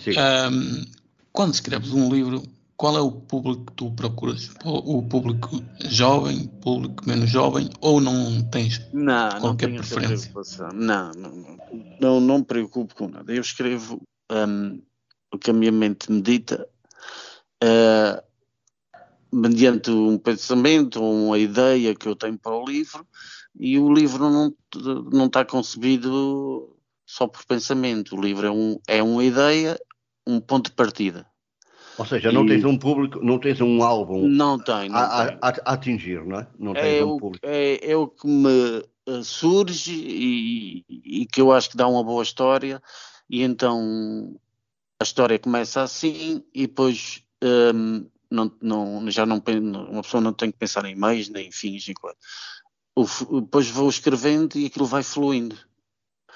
Um, 0.50 0.84
quando 1.32 1.54
escreves 1.54 1.92
um 1.92 2.12
livro, 2.12 2.42
qual 2.76 2.96
é 2.98 3.00
o 3.00 3.10
público 3.10 3.64
que 3.64 3.72
tu 3.72 3.90
procuras? 3.92 4.50
O 4.62 5.02
público 5.02 5.62
jovem, 5.86 6.46
público 6.60 7.08
menos 7.08 7.30
jovem, 7.30 7.70
ou 7.80 8.00
não 8.00 8.42
tens 8.42 8.86
não, 8.92 9.40
qualquer 9.40 9.70
não 9.70 9.76
preferência? 9.76 10.30
Não, 10.74 11.10
não, 11.12 11.58
não, 11.98 12.20
não 12.20 12.38
me 12.38 12.44
preocupo 12.44 12.94
com 12.94 13.08
nada. 13.08 13.32
Eu 13.32 13.40
escrevo 13.40 14.02
um, 14.30 14.82
o 15.32 15.38
que 15.38 15.50
a 15.50 15.54
minha 15.54 15.72
mente 15.72 16.12
medita 16.12 16.68
uh, 17.64 18.22
mediante 19.32 19.90
um 19.90 20.18
pensamento 20.18 21.02
ou 21.02 21.28
uma 21.28 21.38
ideia 21.38 21.94
que 21.94 22.06
eu 22.06 22.16
tenho 22.16 22.38
para 22.38 22.56
o 22.56 22.64
livro 22.64 23.06
e 23.58 23.78
o 23.78 23.92
livro 23.92 24.30
não, 24.30 24.54
não 25.12 25.26
está 25.26 25.44
concebido 25.44 26.76
só 27.06 27.26
por 27.26 27.44
pensamento. 27.46 28.16
O 28.16 28.20
livro 28.20 28.46
é, 28.46 28.50
um, 28.50 28.78
é 28.86 29.02
uma 29.02 29.24
ideia, 29.24 29.78
um 30.26 30.40
ponto 30.40 30.70
de 30.70 30.76
partida. 30.76 31.26
Ou 31.98 32.04
seja, 32.04 32.30
não 32.30 32.44
e... 32.44 32.48
tens 32.48 32.64
um 32.64 32.76
público, 32.76 33.20
não 33.24 33.38
tens 33.38 33.60
um 33.60 33.82
álbum 33.82 34.28
não 34.28 34.58
tem, 34.58 34.90
não 34.90 34.98
a, 34.98 35.26
tem. 35.26 35.38
A, 35.40 35.48
a, 35.48 35.72
atingir, 35.72 36.24
não 36.26 36.40
é? 36.40 36.46
Não 36.58 36.74
tens 36.74 37.00
é 37.00 37.04
um 37.04 37.12
o, 37.12 37.18
público. 37.18 37.46
É, 37.46 37.90
é, 37.90 37.96
o 37.96 38.06
que 38.06 38.26
me 38.26 38.82
eh, 39.06 39.22
surge 39.22 39.94
e, 39.94 40.84
e, 40.90 41.26
que 41.26 41.40
eu 41.40 41.52
acho 41.52 41.70
que 41.70 41.76
dá 41.76 41.88
uma 41.88 42.04
boa 42.04 42.22
história, 42.22 42.82
e 43.30 43.42
então 43.42 44.36
a 45.00 45.04
história 45.04 45.38
começa 45.38 45.82
assim 45.82 46.44
e 46.54 46.66
depois 46.66 47.22
um, 47.42 48.06
não, 48.30 48.52
não, 48.60 49.10
já 49.10 49.24
não 49.24 49.42
uma 49.90 50.02
pessoa 50.02 50.20
não 50.20 50.32
tem 50.32 50.50
que 50.50 50.58
pensar 50.58 50.84
em 50.84 50.96
meios 50.96 51.28
nem 51.28 51.48
em 51.48 51.52
fins 51.52 51.88
enquanto 51.88 52.18
depois 53.40 53.68
vou 53.68 53.88
escrevendo 53.88 54.56
e 54.56 54.66
aquilo 54.66 54.86
vai 54.86 55.02
fluindo. 55.02 55.56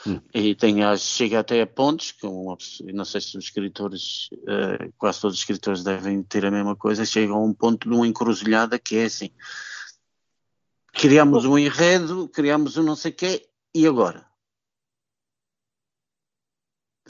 Hum. 0.07 0.21
E 0.33 0.55
tem, 0.55 0.77
chega 0.97 1.41
até 1.41 1.61
a 1.61 1.67
pontos, 1.67 2.13
que 2.13 2.27
uma, 2.27 2.57
não 2.93 3.05
sei 3.05 3.21
se 3.21 3.37
os 3.37 3.45
escritores, 3.45 4.29
uh, 4.33 4.93
quase 4.97 5.21
todos 5.21 5.37
os 5.37 5.41
escritores 5.41 5.83
devem 5.83 6.23
ter 6.23 6.45
a 6.45 6.51
mesma 6.51 6.75
coisa, 6.77 7.05
chega 7.05 7.33
a 7.33 7.39
um 7.39 7.53
ponto 7.53 7.89
de 7.89 7.95
uma 7.95 8.07
encruzilhada 8.07 8.79
que 8.79 8.97
é 8.97 9.05
assim: 9.05 9.31
criamos 10.93 11.45
um 11.45 11.59
enredo, 11.59 12.29
criamos 12.29 12.77
um 12.77 12.83
não 12.83 12.97
sei 12.97 13.11
o 13.11 13.15
quê, 13.15 13.49
e 13.75 13.87
agora? 13.87 14.27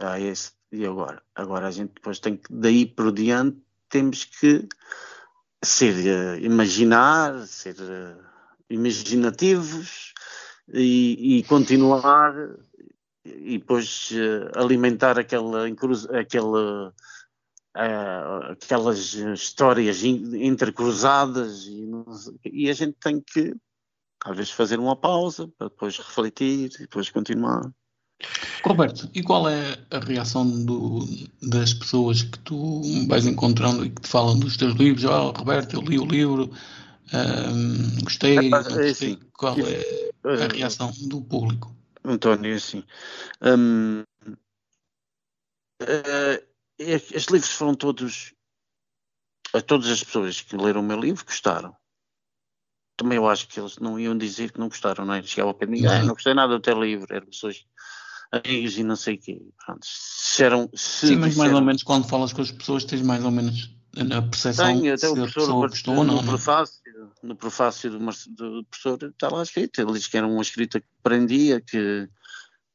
Ah, 0.00 0.18
esse, 0.18 0.52
e 0.72 0.84
agora? 0.84 1.22
Agora 1.34 1.68
a 1.68 1.70
gente 1.70 1.92
depois 1.94 2.18
tem 2.18 2.36
que, 2.36 2.52
daí 2.52 2.86
por 2.86 3.12
diante, 3.12 3.60
temos 3.90 4.24
que 4.24 4.66
ser, 5.62 5.94
uh, 5.94 6.44
imaginar, 6.44 7.46
ser. 7.46 7.74
Uh, 7.74 8.30
imaginativos 8.70 10.14
e, 10.72 11.38
e 11.38 11.42
continuar 11.44 12.34
e 13.24 13.58
depois 13.58 14.10
uh, 14.12 14.58
alimentar 14.58 15.18
aquela, 15.18 15.66
aquela 16.18 16.94
aquelas 18.50 19.14
histórias 19.14 20.02
intercruzadas 20.02 21.66
e, 21.66 21.88
e, 22.44 22.70
a 22.70 22.72
gente 22.72 22.96
tem 23.00 23.20
que 23.20 23.54
às 24.24 24.36
vezes 24.36 24.52
fazer 24.52 24.78
uma 24.78 24.96
pausa 24.96 25.46
para 25.56 25.68
depois 25.68 25.96
refletir 25.96 26.72
e 26.74 26.78
depois 26.78 27.10
continuar. 27.10 27.72
Roberto, 28.64 29.08
e 29.14 29.22
qual 29.22 29.48
é 29.48 29.78
a 29.90 29.98
reação 29.98 30.64
do, 30.64 31.06
das 31.42 31.72
pessoas 31.72 32.22
que 32.22 32.38
tu 32.40 32.82
vais 33.08 33.26
encontrando 33.26 33.84
e 33.84 33.90
que 33.90 34.02
te 34.02 34.08
falam 34.08 34.38
dos 34.38 34.56
teus 34.56 34.74
livros? 34.74 35.04
Oh, 35.04 35.30
Roberto, 35.30 35.76
eu 35.76 35.82
li 35.82 35.98
o 35.98 36.04
livro, 36.04 36.50
gostei, 38.02 38.50
é. 38.52 38.90
Assim, 38.90 39.18
Qual 39.32 39.56
é 39.58 40.10
a 40.24 40.52
reação 40.52 40.92
do 41.08 41.22
público? 41.22 41.74
António, 42.04 42.54
assim. 42.54 42.84
Um, 43.42 44.02
uh, 45.82 45.86
eh, 45.88 46.44
estes 46.78 47.26
livros 47.26 47.50
foram 47.50 47.74
todos. 47.74 48.34
A 49.52 49.60
todas 49.60 49.88
as 49.88 50.04
pessoas 50.04 50.40
que 50.40 50.56
leram 50.56 50.80
o 50.80 50.84
meu 50.84 50.98
livro 50.98 51.24
gostaram. 51.24 51.74
Também 52.96 53.16
eu 53.16 53.28
acho 53.28 53.48
que 53.48 53.58
eles 53.58 53.78
não 53.78 53.98
iam 53.98 54.16
dizer 54.16 54.52
que 54.52 54.60
não 54.60 54.68
gostaram, 54.68 55.04
não 55.04 55.14
é? 55.14 55.22
Chegava 55.22 55.52
para 55.52 55.66
mim, 55.66 55.84
ah, 55.86 56.02
não 56.02 56.14
gostei 56.14 56.34
nada 56.34 56.52
do 56.52 56.60
teu 56.60 56.80
livro, 56.80 57.12
eram 57.12 57.26
pessoas 57.26 57.66
amigos 58.32 58.78
e 58.78 58.82
não 58.82 58.96
sei 58.96 59.14
o 59.14 59.18
quê. 59.18 59.42
Pronto, 59.64 59.84
se 59.84 60.44
eram, 60.44 60.70
se 60.74 61.08
Sim, 61.08 61.16
mas 61.16 61.36
mais 61.36 61.52
ou 61.52 61.60
menos 61.60 61.82
quando 61.82 62.08
falas 62.08 62.32
com 62.32 62.42
as 62.42 62.50
pessoas 62.50 62.84
tens 62.84 63.02
mais 63.02 63.24
ou 63.24 63.30
menos 63.30 63.70
a 63.96 64.22
percepção 64.22 64.66
Tenho, 64.66 64.94
até 64.94 65.08
o 65.08 65.14
professor 65.14 65.68
gostou, 65.68 66.04
no, 66.04 66.22
prefácio, 66.22 66.80
no 67.22 67.34
prefácio 67.34 67.90
do, 67.90 67.98
do, 67.98 68.64
professor 68.64 68.98
está 69.02 69.28
lá 69.28 69.42
escrito, 69.42 69.80
ele 69.80 69.92
diz 69.92 70.06
que 70.06 70.16
era 70.16 70.26
uma 70.26 70.42
escrita 70.42 70.80
que 70.80 70.86
prendia, 71.02 71.60
que, 71.60 72.08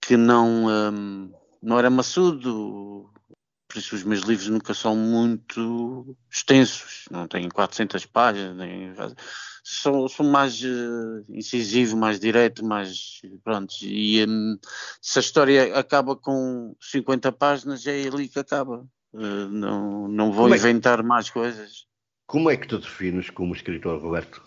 que 0.01 0.17
não, 0.17 0.67
um, 0.67 1.31
não 1.63 1.79
era 1.79 1.89
maçudo, 1.89 3.09
por 3.67 3.77
isso 3.77 3.95
os 3.95 4.03
meus 4.03 4.21
livros 4.23 4.49
nunca 4.49 4.73
são 4.73 4.95
muito 4.95 6.17
extensos, 6.29 7.05
não 7.09 7.27
têm 7.27 7.47
400 7.47 8.05
páginas, 8.07 8.57
nem, 8.57 8.93
sou, 9.65 10.07
sou 10.07 10.25
mais 10.25 10.61
uh, 10.63 11.25
incisivo, 11.27 11.97
mais 11.97 12.19
direto, 12.19 12.63
mais 12.63 13.19
pronto. 13.43 13.73
E 13.81 14.23
um, 14.23 14.59
se 15.01 15.17
a 15.17 15.21
história 15.21 15.75
acaba 15.75 16.15
com 16.15 16.75
50 16.79 17.31
páginas, 17.31 17.85
é 17.87 18.07
ali 18.07 18.29
que 18.29 18.37
acaba. 18.37 18.87
Uh, 19.11 19.49
não, 19.49 20.07
não 20.07 20.31
vou 20.31 20.53
é 20.53 20.55
inventar 20.55 21.01
mais 21.01 21.31
coisas. 21.31 21.87
Como 22.27 22.49
é 22.49 22.55
que 22.55 22.67
tu 22.67 22.77
defines 22.77 23.31
como 23.31 23.55
escritor, 23.55 23.99
Roberto? 23.99 24.43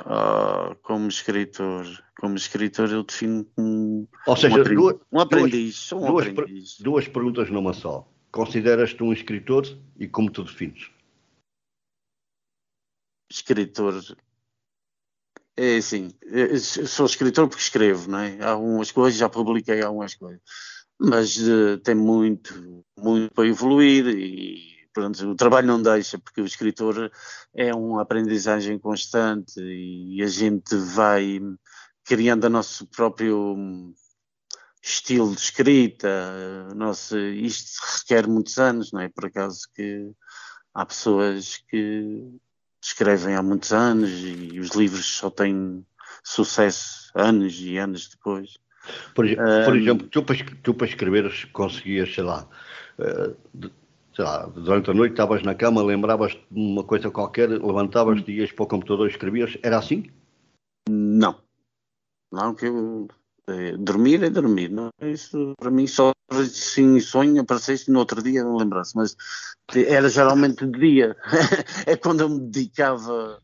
Uh, 0.00 0.74
como 0.82 1.08
escritor, 1.08 1.86
como 2.18 2.36
escritor 2.36 2.90
eu 2.90 3.04
defino 3.04 3.44
como 3.54 4.08
Ou 4.26 4.36
seja, 4.36 4.56
um, 4.56 4.60
aprendiz, 4.60 4.74
duas, 4.74 4.96
um 5.12 5.20
aprendiz, 5.20 5.88
duas, 5.90 6.26
aprendiz. 6.26 6.80
duas 6.80 7.08
perguntas 7.08 7.50
numa 7.50 7.72
só. 7.72 8.08
Consideras-te 8.32 9.02
um 9.02 9.12
escritor 9.12 9.66
e 9.98 10.08
como 10.08 10.30
tu 10.30 10.44
defines? 10.44 10.90
Escritor. 13.30 14.02
É 15.56 15.76
assim, 15.76 16.10
sou 16.86 17.06
escritor 17.06 17.48
porque 17.48 17.62
escrevo, 17.62 18.10
não 18.10 18.18
é? 18.18 18.38
Há 18.40 18.50
algumas 18.50 18.90
coisas, 18.90 19.18
já 19.18 19.28
publiquei 19.28 19.82
algumas 19.82 20.14
coisas, 20.14 20.40
mas 20.98 21.36
uh, 21.36 21.78
tem 21.78 21.94
muito, 21.94 22.84
muito 22.96 23.32
para 23.34 23.46
evoluir 23.46 24.06
e 24.08 24.70
pronto, 24.92 25.28
o 25.28 25.34
trabalho 25.34 25.66
não 25.66 25.82
deixa, 25.82 26.18
porque 26.18 26.40
o 26.40 26.46
escritor 26.46 27.10
é 27.54 27.74
uma 27.74 28.02
aprendizagem 28.02 28.78
constante 28.78 29.60
e 29.60 30.22
a 30.22 30.26
gente 30.26 30.74
vai 30.76 31.40
criando 32.04 32.44
o 32.44 32.50
nosso 32.50 32.86
próprio 32.86 33.94
estilo 34.82 35.34
de 35.34 35.40
escrita, 35.40 36.68
nosso, 36.74 37.18
isto 37.18 37.80
requer 37.98 38.26
muitos 38.26 38.58
anos, 38.58 38.92
não 38.92 39.00
é? 39.00 39.08
Por 39.08 39.26
acaso 39.26 39.68
que 39.74 40.10
há 40.74 40.86
pessoas 40.86 41.58
que 41.68 42.40
escrevem 42.82 43.34
há 43.34 43.42
muitos 43.42 43.72
anos 43.72 44.10
e 44.10 44.58
os 44.58 44.70
livros 44.70 45.06
só 45.06 45.30
têm 45.30 45.84
sucesso 46.22 47.10
anos 47.14 47.58
e 47.60 47.76
anos 47.76 48.08
depois. 48.08 48.58
Por, 49.14 49.26
por 49.64 49.76
exemplo, 49.76 50.08
tu 50.08 50.22
para, 50.22 50.36
tu 50.62 50.74
para 50.74 50.86
escreveres 50.86 51.44
conseguias, 51.46 52.14
sei 52.14 52.24
lá, 52.24 52.48
uh, 52.98 53.70
sei 54.14 54.24
lá, 54.24 54.46
durante 54.46 54.90
a 54.90 54.94
noite 54.94 55.12
estavas 55.12 55.42
na 55.42 55.54
cama, 55.54 55.82
lembravas 55.82 56.32
de 56.32 56.40
uma 56.50 56.82
coisa 56.82 57.10
qualquer, 57.10 57.48
levantavas-te, 57.48 58.32
ias 58.32 58.52
para 58.52 58.64
o 58.64 58.68
computador 58.68 59.06
e 59.06 59.10
escrevias, 59.10 59.58
era 59.62 59.78
assim? 59.78 60.10
Não. 60.88 61.40
Não, 62.32 62.54
que 62.54 62.66
eu 62.66 63.08
é, 63.52 63.76
dormir 63.76 64.22
é 64.22 64.30
dormir, 64.30 64.70
não 64.70 64.90
é? 65.00 65.10
Isso 65.10 65.54
para 65.58 65.70
mim 65.70 65.86
só 65.86 66.12
sim 66.50 67.00
sonho 67.00 67.40
aparecesse 67.40 67.90
no 67.90 67.98
outro 67.98 68.22
dia 68.22 68.44
não 68.44 68.56
lembrasse, 68.56 68.96
mas 68.96 69.16
era 69.74 70.08
geralmente 70.08 70.66
de 70.66 70.78
dia, 70.78 71.16
é 71.86 71.96
quando 71.96 72.20
eu 72.20 72.28
me 72.28 72.40
dedicava 72.40 73.40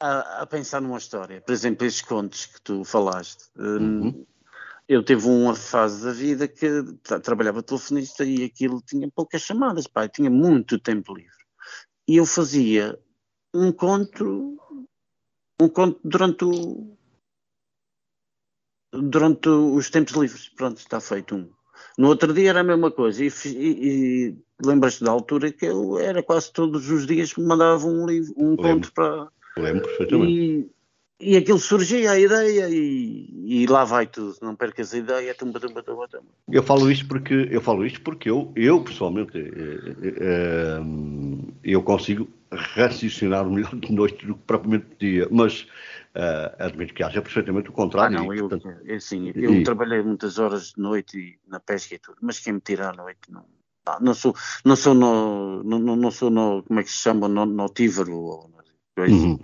a, 0.00 0.42
a, 0.42 0.46
pensar 0.46 0.80
numa 0.80 0.98
história. 0.98 1.40
Por 1.40 1.52
exemplo, 1.52 1.86
estes 1.86 2.02
contos 2.02 2.46
que 2.46 2.60
tu 2.62 2.84
falaste. 2.84 3.44
Hum, 3.56 4.00
uhum. 4.00 4.26
Eu 4.88 5.02
tive 5.02 5.26
uma 5.26 5.54
fase 5.54 6.04
da 6.04 6.12
vida 6.12 6.48
que 6.48 6.68
trabalhava 7.22 7.62
telefonista 7.62 8.24
e 8.24 8.44
aquilo 8.44 8.82
tinha 8.82 9.08
poucas 9.10 9.42
chamadas, 9.42 9.86
pai, 9.86 10.08
tinha 10.08 10.28
muito 10.28 10.78
tempo 10.78 11.14
livre. 11.14 11.30
E 12.06 12.16
eu 12.16 12.26
fazia 12.26 12.98
um 13.54 13.70
conto, 13.70 14.58
um 15.60 15.68
conto 15.68 16.00
durante 16.04 16.44
o, 16.44 16.98
durante 18.92 19.48
os 19.48 19.90
tempos 19.90 20.14
livres. 20.14 20.48
Pronto, 20.48 20.78
está 20.78 21.00
feito 21.00 21.34
um. 21.34 21.48
No 21.98 22.08
outro 22.08 22.32
dia 22.32 22.50
era 22.50 22.60
a 22.60 22.64
mesma 22.64 22.90
coisa. 22.90 23.24
E, 23.24 23.28
e, 23.46 23.50
e 23.50 24.36
lembras-te 24.64 25.04
da 25.04 25.10
altura 25.10 25.52
que 25.52 25.66
eu 25.66 25.98
era 25.98 26.22
quase 26.22 26.52
todos 26.52 26.90
os 26.90 27.06
dias 27.06 27.34
me 27.36 27.44
mandava 27.44 27.86
um 27.86 28.06
livro, 28.06 28.32
um 28.36 28.50
Lembro. 28.50 28.62
conto 28.62 28.92
para. 28.92 29.28
Lembro 29.56 29.82
perfeitamente. 29.82 30.32
E, 30.32 30.70
e 31.22 31.36
aquilo 31.36 31.58
surgia 31.58 32.10
a 32.10 32.18
ideia 32.18 32.68
e, 32.68 33.30
e, 33.46 33.66
lá 33.66 33.84
vai 33.84 34.06
tudo, 34.06 34.34
não 34.42 34.56
percas 34.56 34.92
a 34.92 34.98
ideia, 34.98 35.34
tumba, 35.34 35.60
tumba, 35.60 35.80
tumba, 35.82 36.08
tumba. 36.08 36.26
Eu 36.50 36.64
falo 36.64 36.90
isto 36.90 37.06
porque 37.06 37.48
eu 37.48 37.60
falo 37.60 37.86
isto 37.86 38.00
porque 38.00 38.28
eu, 38.28 38.50
eu 38.56 38.82
pessoalmente 38.82 39.38
eh, 39.38 39.94
eh, 40.02 40.14
eh, 40.20 40.80
eu 41.62 41.80
consigo 41.82 42.28
raciocinar 42.50 43.48
melhor 43.48 43.74
de 43.76 43.92
noite 43.92 44.26
do 44.26 44.34
que 44.34 44.40
propriamente 44.46 44.86
de 44.98 45.12
dia, 45.12 45.28
mas 45.30 45.66
Uh, 46.14 46.52
admito 46.58 46.92
que 46.92 47.02
haja 47.02 47.22
perfeitamente 47.22 47.70
o 47.70 47.72
contrário. 47.72 48.18
Ah, 48.18 48.22
não, 48.22 48.34
eu, 48.34 48.48
portanto, 48.48 48.68
é 48.84 48.96
assim, 48.96 49.32
eu 49.34 49.54
e... 49.54 49.62
trabalhei 49.62 50.02
muitas 50.02 50.38
horas 50.38 50.72
de 50.74 50.80
noite 50.80 51.18
e, 51.18 51.38
na 51.50 51.58
pesca 51.58 51.94
e 51.94 51.98
tudo, 51.98 52.18
mas 52.20 52.38
quem 52.38 52.52
me 52.52 52.60
tira 52.60 52.90
à 52.90 52.92
noite 52.92 53.30
não. 53.30 53.46
Não, 53.84 53.98
não 54.00 54.14
sou, 54.14 54.36
não 54.64 54.76
sou 54.76 54.94
no, 54.94 55.62
não, 55.64 55.96
não 55.96 56.10
sou 56.10 56.30
no, 56.30 56.62
como 56.62 56.78
é 56.78 56.84
que 56.84 56.90
se 56.90 56.98
chama, 56.98 57.26
no, 57.28 57.44
notívago 57.46 58.12
ou 58.12 58.52
uhum. 58.98 59.38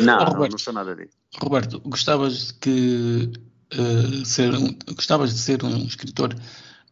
Não, 0.00 0.18
oh, 0.18 0.24
Roberto, 0.24 0.38
não, 0.38 0.48
não 0.48 0.58
sou 0.58 0.72
nada 0.72 0.96
disso. 0.96 1.18
Roberto, 1.40 1.80
gostavas 1.80 2.46
de 2.48 2.54
que 2.54 3.32
uh, 3.74 4.24
ser 4.24 4.54
um, 4.54 4.76
gostavas 4.94 5.34
de 5.34 5.38
ser 5.40 5.64
um 5.64 5.76
escritor 5.84 6.34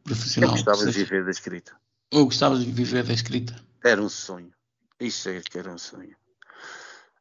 profissional? 0.05 0.51
Eu 0.51 0.65
gostava 0.65 0.91
de 0.91 0.99
viver 0.99 1.25
da 1.25 1.31
escrita. 1.31 1.77
Ou 2.13 2.25
gostavas 2.25 2.65
de 2.65 2.71
viver 2.71 3.05
da 3.05 3.13
escrita? 3.13 3.57
Era 3.85 4.03
um 4.03 4.09
sonho. 4.09 4.51
Isso 4.99 5.29
é 5.29 5.41
que 5.41 5.59
era 5.59 5.73
um 5.73 5.79
sonho. 5.79 6.17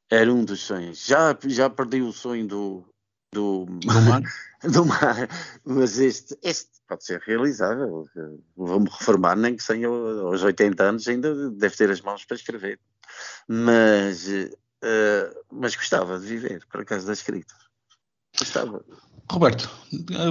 Era 0.09 0.33
um 0.33 0.43
dos 0.43 0.61
sonhos. 0.61 1.05
Já, 1.05 1.37
já 1.45 1.69
perdi 1.69 2.01
o 2.01 2.11
sonho 2.11 2.47
do, 2.47 2.85
do, 3.31 3.65
do 3.65 4.01
mar. 4.01 4.21
do 4.63 4.85
mar. 4.85 5.29
Mas 5.63 5.99
este, 5.99 6.37
este 6.41 6.69
pode 6.87 7.05
ser 7.05 7.21
realizável. 7.21 8.07
Vou-me 8.55 8.89
reformar, 8.89 9.35
nem 9.35 9.55
que 9.55 9.65
tenha 9.65 9.87
aos 9.87 10.41
80 10.41 10.83
anos, 10.83 11.07
ainda 11.07 11.51
deve 11.51 11.75
ter 11.75 11.91
as 11.91 12.01
mãos 12.01 12.25
para 12.25 12.37
escrever. 12.37 12.79
Mas, 13.47 14.27
uh, 14.27 15.45
mas 15.51 15.75
gostava 15.75 16.19
de 16.19 16.25
viver, 16.25 16.65
por 16.71 16.81
acaso, 16.81 17.05
da 17.05 17.13
escrita. 17.13 17.53
Gostava. 18.37 18.83
Roberto, 19.31 19.69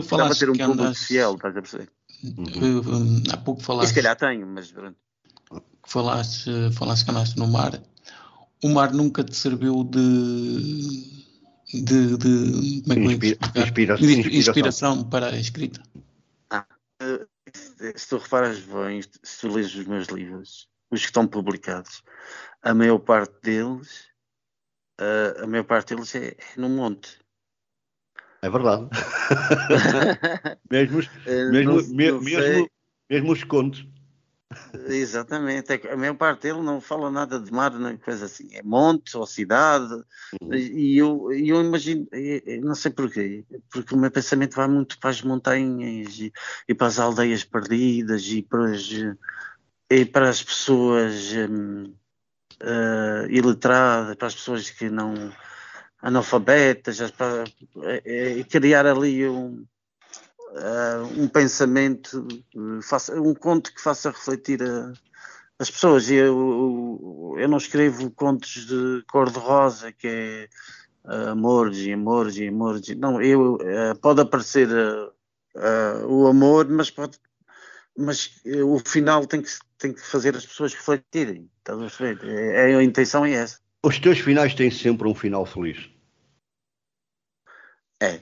falaste 0.02 0.40
ter 0.40 0.50
um 0.50 0.54
que 0.54 0.64
público 0.64 0.82
andas... 0.82 1.04
fiel, 1.04 1.34
estás 1.34 1.56
a 1.56 1.60
perceber? 1.62 1.90
Uhum. 2.24 3.22
Há 3.32 3.36
pouco 3.36 3.62
falaste. 3.62 3.90
E 3.90 3.94
se 3.94 3.94
calhar 3.94 4.16
tenho, 4.16 4.44
mas 4.44 4.72
pronto. 4.72 4.96
Falaste, 5.86 6.50
falaste 6.72 7.04
que 7.04 7.10
andaste 7.12 7.38
no 7.38 7.46
mar 7.46 7.80
o 8.62 8.68
mar 8.68 8.92
nunca 8.92 9.24
te 9.24 9.34
serviu 9.34 9.84
de. 9.84 11.24
de, 11.72 12.16
de 12.16 12.82
como 12.82 13.10
é 13.10 13.18
que 13.18 13.38
Inspira, 13.58 13.94
inspiração, 13.94 14.06
de 14.06 14.36
inspiração 14.36 15.04
para 15.04 15.28
a 15.28 15.38
escrita? 15.38 15.82
Ah, 16.50 16.66
eh, 17.00 17.26
se 17.96 18.08
tu 18.08 18.18
reparas 18.18 18.60
bem, 18.60 19.02
se 19.02 19.40
tu 19.40 19.48
lês 19.48 19.74
os 19.74 19.86
meus 19.86 20.08
livros, 20.08 20.68
os 20.90 21.00
que 21.00 21.06
estão 21.06 21.26
publicados, 21.26 22.02
a 22.62 22.74
maior 22.74 22.98
parte 22.98 23.34
deles, 23.42 24.08
a, 24.98 25.44
a 25.44 25.46
maior 25.46 25.64
parte 25.64 25.94
deles 25.94 26.14
é, 26.14 26.28
é 26.28 26.36
no 26.56 26.68
monte. 26.68 27.18
É 28.42 28.48
verdade. 28.50 28.88
mesmo, 30.70 31.00
eh, 31.26 31.50
mesmo, 31.50 31.74
não, 31.74 31.82
não 31.82 32.20
mesmo, 32.20 32.70
mesmo 33.10 33.32
os 33.32 33.44
contos. 33.44 33.86
Exatamente, 34.88 35.72
é 35.72 35.92
a 35.92 35.96
maior 35.96 36.14
parte 36.14 36.42
dele 36.42 36.62
não 36.62 36.80
fala 36.80 37.10
nada 37.10 37.38
de 37.38 37.52
mar, 37.52 37.70
nem 37.78 37.98
coisa 37.98 38.24
assim, 38.24 38.48
é 38.54 38.62
monte 38.62 39.14
ou 39.14 39.26
cidade, 39.26 39.92
uhum. 40.40 40.54
e 40.54 40.96
eu, 40.96 41.30
eu 41.30 41.62
imagino, 41.62 42.08
não 42.62 42.74
sei 42.74 42.90
porquê, 42.90 43.44
porque 43.70 43.94
o 43.94 43.98
meu 43.98 44.10
pensamento 44.10 44.56
vai 44.56 44.66
muito 44.66 44.98
para 44.98 45.10
as 45.10 45.20
montanhas 45.20 46.18
e, 46.18 46.32
e 46.66 46.74
para 46.74 46.86
as 46.86 46.98
aldeias 46.98 47.44
perdidas 47.44 48.24
e 48.24 48.42
para 48.42 48.70
as, 48.70 48.90
e 49.90 50.04
para 50.06 50.30
as 50.30 50.42
pessoas 50.42 51.30
um, 51.34 51.94
uh, 52.62 53.30
iletradas, 53.30 54.16
para 54.16 54.28
as 54.28 54.34
pessoas 54.34 54.70
que 54.70 54.88
não 54.88 55.30
analfabetas, 56.00 57.10
para, 57.10 57.44
é, 57.82 58.40
é, 58.40 58.44
criar 58.44 58.86
ali 58.86 59.28
um 59.28 59.66
uh, 60.52 61.20
um 61.20 61.28
pensamento, 61.28 62.26
uh, 62.54 62.82
faça, 62.82 63.20
um 63.20 63.34
conto 63.34 63.72
que 63.72 63.80
faça 63.80 64.10
refletir 64.10 64.62
a, 64.62 64.92
as 65.58 65.70
pessoas. 65.70 66.10
Eu, 66.10 67.36
eu, 67.38 67.48
não 67.48 67.58
escrevo 67.58 68.10
contos 68.10 68.66
de 68.66 69.04
cor-de-rosa, 69.10 69.92
que 69.92 70.06
é 70.06 70.48
uh, 71.04 71.30
amores 71.30 71.78
e 71.78 71.92
amores 71.92 72.36
e 72.36 72.48
amores. 72.48 72.88
Não, 72.96 73.20
eu, 73.20 73.54
uh, 73.56 73.98
pode 74.00 74.20
aparecer 74.20 74.68
o 76.06 76.26
amor, 76.28 76.68
mas 76.68 76.90
pode. 76.90 77.18
Mas 77.96 78.30
o 78.64 78.78
final 78.78 79.26
tem 79.26 79.42
que, 79.42 79.50
tem 79.76 79.92
que 79.92 80.00
fazer 80.00 80.36
as 80.36 80.46
pessoas 80.46 80.72
refletirem. 80.72 81.50
Estás 81.58 81.80
a 81.80 82.04
ver? 82.04 82.20
É, 82.22 82.70
é, 82.70 82.76
a 82.76 82.82
intenção 82.82 83.24
é 83.26 83.32
essa. 83.32 83.58
Os 83.82 83.98
teus 83.98 84.20
finais 84.20 84.54
têm 84.54 84.70
sempre 84.70 85.08
um 85.08 85.14
final 85.14 85.44
feliz. 85.44 85.90
É, 88.00 88.20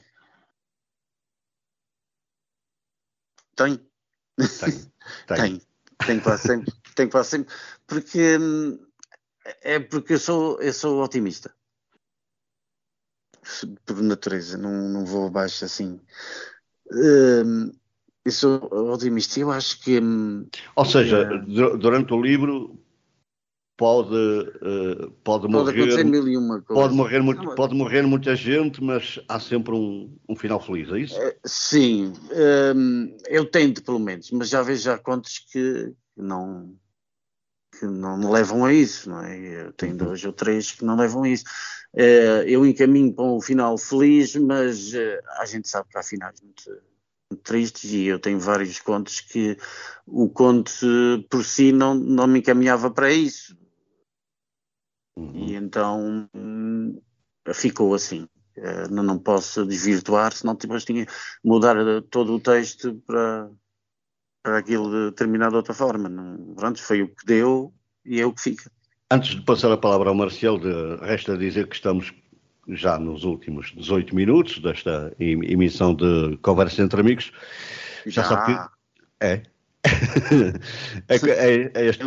Tem. 3.56 3.80
Tem. 5.26 5.36
Tem. 5.36 5.62
tem. 6.06 6.20
quase 6.20 6.42
sempre. 6.42 6.72
tem 6.94 7.08
quase 7.08 7.30
sempre. 7.30 7.54
Porque 7.86 8.38
é 9.62 9.78
porque 9.78 10.14
eu 10.14 10.18
sou, 10.18 10.60
eu 10.60 10.72
sou 10.72 11.02
otimista. 11.02 11.54
Por 13.84 14.02
natureza, 14.02 14.58
não, 14.58 14.88
não 14.88 15.06
vou 15.06 15.28
abaixo 15.28 15.64
assim. 15.64 16.00
Hum, 16.92 17.72
eu 18.24 18.32
sou 18.32 18.68
otimista. 18.92 19.38
Eu 19.40 19.50
acho 19.50 19.80
que. 19.80 20.00
Hum, 20.00 20.46
Ou 20.74 20.84
seja, 20.84 21.22
é... 21.22 21.76
durante 21.76 22.12
o 22.12 22.20
livro 22.20 22.78
pode, 23.76 24.14
uh, 24.14 25.10
pode, 25.22 25.42
pode 25.42 25.48
morrer. 25.48 26.04
Mil 26.04 26.26
e 26.26 26.36
uma 26.36 26.62
Pode 26.62 26.94
morrer, 26.94 27.20
muito, 27.20 27.54
pode 27.54 27.74
morrer 27.74 28.02
muita 28.02 28.34
gente, 28.34 28.82
mas 28.82 29.20
há 29.28 29.38
sempre 29.38 29.74
um, 29.74 30.16
um 30.28 30.34
final 30.34 30.60
feliz, 30.60 30.90
é 30.90 30.98
isso? 30.98 31.20
Uh, 31.20 31.34
sim, 31.44 32.12
um, 32.74 33.16
eu 33.28 33.44
tento 33.44 33.82
pelo 33.82 33.98
menos, 33.98 34.30
mas 34.30 34.48
já 34.48 34.62
vejo 34.62 34.82
já 34.82 34.98
contos 34.98 35.38
que 35.38 35.92
não, 36.16 36.74
que 37.78 37.86
não 37.86 38.30
levam 38.30 38.64
a 38.64 38.72
isso, 38.72 39.10
não 39.10 39.22
é? 39.22 39.66
Eu 39.66 39.72
tenho 39.72 39.92
uhum. 39.92 39.98
dois 39.98 40.24
ou 40.24 40.32
três 40.32 40.72
que 40.72 40.84
não 40.84 40.96
levam 40.96 41.24
a 41.24 41.28
isso. 41.28 41.44
Uh, 41.94 42.42
eu 42.46 42.64
encaminho 42.64 43.12
para 43.12 43.24
um 43.24 43.40
final 43.40 43.76
feliz, 43.76 44.34
mas 44.36 44.92
a 45.38 45.44
gente 45.44 45.68
sabe 45.68 45.88
que 45.90 45.98
há 45.98 46.02
finais 46.02 46.40
muito, 46.40 46.64
muito 47.30 47.42
tristes 47.42 47.92
e 47.92 48.06
eu 48.06 48.18
tenho 48.18 48.40
vários 48.40 48.80
contos 48.80 49.20
que 49.20 49.58
o 50.06 50.30
conto 50.30 50.72
por 51.28 51.44
si 51.44 51.72
não, 51.72 51.94
não 51.94 52.26
me 52.26 52.38
encaminhava 52.38 52.90
para 52.90 53.12
isso 53.12 53.54
Uhum. 55.16 55.32
E 55.34 55.54
então 55.54 56.28
hum, 56.34 57.00
ficou 57.52 57.94
assim. 57.94 58.28
Uh, 58.56 58.90
não, 58.90 59.02
não 59.02 59.18
posso 59.18 59.66
desvirtuar, 59.66 60.32
senão 60.32 60.54
depois 60.54 60.84
tinha 60.84 61.04
que 61.04 61.12
mudar 61.44 61.76
eh, 61.76 62.00
todo 62.10 62.34
o 62.34 62.40
texto 62.40 62.94
para, 63.06 63.50
para 64.42 64.58
aquilo 64.58 65.12
terminar 65.12 65.50
de 65.50 65.56
outra 65.56 65.74
forma. 65.74 66.08
Não, 66.08 66.54
pronto, 66.54 66.82
foi 66.82 67.02
o 67.02 67.08
que 67.08 67.26
deu 67.26 67.72
e 68.04 68.18
é 68.18 68.24
o 68.24 68.32
que 68.32 68.40
fica. 68.40 68.70
Antes 69.10 69.34
de 69.34 69.42
passar 69.42 69.70
a 69.70 69.76
palavra 69.76 70.08
ao 70.08 70.14
Marcelo, 70.14 70.96
resta 71.00 71.36
dizer 71.36 71.68
que 71.68 71.76
estamos 71.76 72.14
já 72.68 72.98
nos 72.98 73.24
últimos 73.24 73.72
18 73.76 74.14
minutos 74.14 74.58
desta 74.58 75.14
emissão 75.18 75.94
de 75.94 76.36
Conversa 76.38 76.82
entre 76.82 77.00
Amigos. 77.00 77.32
Já, 78.06 78.22
já 78.22 78.28
sabe 78.28 78.54
que. 78.54 78.76
É. 79.20 79.42
é, 81.08 81.16
é, 81.16 81.72
é 81.74 81.86
este, 81.86 82.04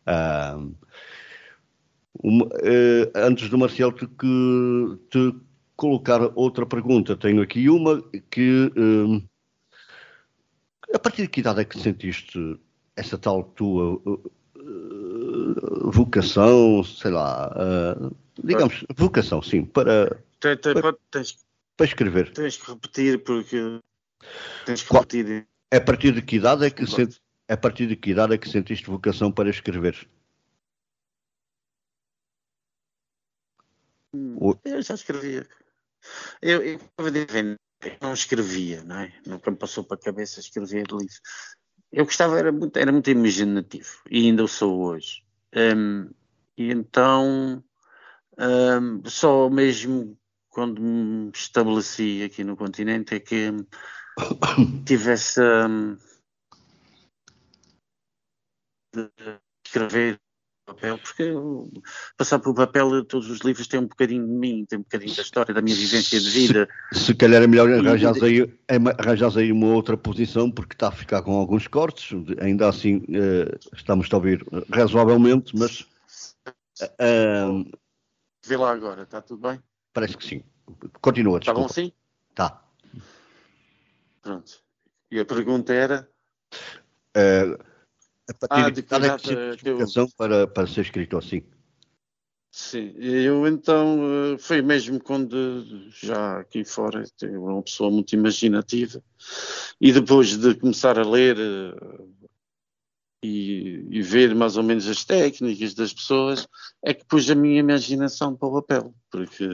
Uh, 0.06 0.74
uh, 2.24 3.10
antes 3.14 3.50
do 3.50 3.58
Marcelo 3.58 3.92
te, 3.92 4.06
que, 4.06 4.98
te 5.10 5.34
colocar 5.76 6.32
outra 6.34 6.64
pergunta, 6.64 7.14
tenho 7.14 7.42
aqui 7.42 7.68
uma 7.68 8.02
que 8.30 8.72
uh, 8.74 9.22
a 10.94 10.98
partir 10.98 11.20
de 11.22 11.28
que 11.28 11.40
idade 11.40 11.60
é 11.60 11.64
que 11.64 11.78
sentiste 11.78 12.58
essa 12.96 13.18
tal 13.18 13.44
tua 13.44 13.96
uh, 13.96 14.32
vocação, 15.90 16.82
sei 16.82 17.10
lá, 17.10 17.54
digamos, 18.42 18.82
vocação, 18.96 19.42
sim, 19.42 19.62
para 19.64 20.18
tem, 20.42 20.56
tem, 20.56 20.74
para, 20.74 20.96
tens, 21.10 21.38
para 21.76 21.86
escrever. 21.86 22.32
Tens 22.32 22.56
que 22.56 22.70
repetir 22.70 23.22
porque 23.22 23.80
tens 24.66 24.82
que 24.82 24.88
Qual, 24.88 25.02
repetir. 25.02 25.46
A 25.72 25.80
partir 25.80 26.12
de 26.12 26.20
que 26.20 26.36
idade 26.36 26.66
é 26.66 26.70
que 26.70 26.84
sent, 26.84 27.16
a 27.48 27.56
partir 27.56 27.86
de 27.86 27.94
que 27.94 28.10
idade 28.10 28.34
é 28.34 28.38
que 28.38 28.48
sentiste 28.48 28.90
vocação 28.90 29.30
para 29.30 29.48
escrever? 29.48 30.08
Hum, 34.12 34.36
eu 34.64 34.82
já 34.82 34.94
escrevia. 34.94 35.48
Eu, 36.42 36.60
eu, 36.62 36.80
eu 36.98 37.58
não 38.00 38.12
escrevia, 38.12 38.82
não 38.82 38.98
é? 38.98 39.12
Nunca 39.24 39.50
me 39.50 39.56
passou 39.56 39.84
para 39.84 39.96
a 39.96 40.00
cabeça 40.00 40.40
escrever 40.40 40.86
livros. 40.90 41.20
Eu 41.92 42.04
gostava, 42.04 42.36
era 42.38 42.50
muito, 42.50 42.76
era 42.76 42.90
muito 42.90 43.10
imaginativo 43.10 44.02
e 44.10 44.26
ainda 44.26 44.42
o 44.42 44.48
sou 44.48 44.82
hoje. 44.82 45.22
Um, 45.54 46.10
e 46.56 46.72
então, 46.72 47.62
um, 48.38 49.08
só 49.08 49.48
mesmo 49.48 50.18
quando 50.52 50.80
me 50.80 51.30
estabeleci 51.34 52.22
aqui 52.22 52.44
no 52.44 52.56
continente 52.56 53.14
é 53.14 53.20
que 53.20 53.50
tive 54.86 55.12
essa 55.12 55.66
de 58.94 59.10
escrever 59.66 60.20
papel, 60.66 60.98
porque 60.98 61.32
passar 62.16 62.38
pelo 62.38 62.54
papel 62.54 63.04
todos 63.04 63.28
os 63.30 63.40
livros 63.40 63.66
têm 63.66 63.80
um 63.80 63.86
bocadinho 63.86 64.26
de 64.26 64.32
mim, 64.32 64.64
tem 64.68 64.78
um 64.78 64.82
bocadinho 64.82 65.16
da 65.16 65.22
história, 65.22 65.54
da 65.54 65.62
minha 65.62 65.74
vivência 65.74 66.20
de 66.20 66.30
vida. 66.30 66.68
Se, 66.92 67.06
se 67.06 67.14
calhar 67.14 67.42
é 67.42 67.46
melhor 67.46 67.70
arranjar 67.72 68.14
aí, 68.22 68.42
é 68.68 68.76
arranjar 69.00 69.36
aí 69.38 69.50
uma 69.50 69.68
outra 69.68 69.96
posição, 69.96 70.50
porque 70.50 70.74
está 70.74 70.88
a 70.88 70.92
ficar 70.92 71.22
com 71.22 71.36
alguns 71.36 71.66
cortes, 71.66 72.10
ainda 72.38 72.68
assim 72.68 73.02
eh, 73.08 73.58
estamos 73.74 74.08
a 74.12 74.16
ouvir 74.16 74.44
razoavelmente, 74.70 75.56
mas... 75.56 75.80
Uh, 76.82 77.68
Vê 78.44 78.56
lá 78.56 78.72
agora, 78.72 79.02
está 79.02 79.20
tudo 79.20 79.48
bem? 79.48 79.60
Parece 79.92 80.16
que 80.16 80.24
sim. 80.24 80.42
Continua, 81.00 81.38
Está 81.38 81.52
bom 81.52 81.68
sim? 81.68 81.92
Está. 82.30 82.62
Pronto. 84.22 84.62
E 85.10 85.20
a 85.20 85.24
pergunta 85.24 85.72
era? 85.72 86.08
Uh, 87.16 87.62
a 88.48 88.66
ah, 88.66 88.70
de 88.70 88.82
que 88.82 88.98
data 88.98 89.56
que 89.56 89.68
eu... 89.68 90.08
para, 90.16 90.46
para 90.46 90.66
ser 90.66 90.82
escrito 90.82 91.18
assim? 91.18 91.42
Sim, 92.54 92.92
eu 92.98 93.46
então, 93.46 94.34
eh, 94.34 94.38
foi 94.38 94.60
mesmo 94.60 95.02
quando 95.02 95.88
já 95.88 96.40
aqui 96.40 96.64
fora, 96.64 97.02
tenho 97.16 97.42
uma 97.44 97.62
pessoa 97.62 97.90
muito 97.90 98.12
imaginativa, 98.12 99.02
e 99.80 99.90
depois 99.90 100.36
de 100.36 100.54
começar 100.56 100.98
a 100.98 101.02
ler 101.02 101.38
eh, 101.38 102.21
e, 103.22 103.86
e, 103.90 104.02
ver 104.02 104.34
mais 104.34 104.56
ou 104.56 104.62
menos 104.62 104.88
as 104.88 105.04
técnicas 105.04 105.74
das 105.74 105.92
pessoas, 105.92 106.48
é 106.82 106.92
que 106.92 107.04
pus 107.04 107.30
a 107.30 107.34
minha 107.34 107.60
imaginação 107.60 108.34
para 108.34 108.48
o 108.48 108.62
papel, 108.62 108.94
porque 109.10 109.48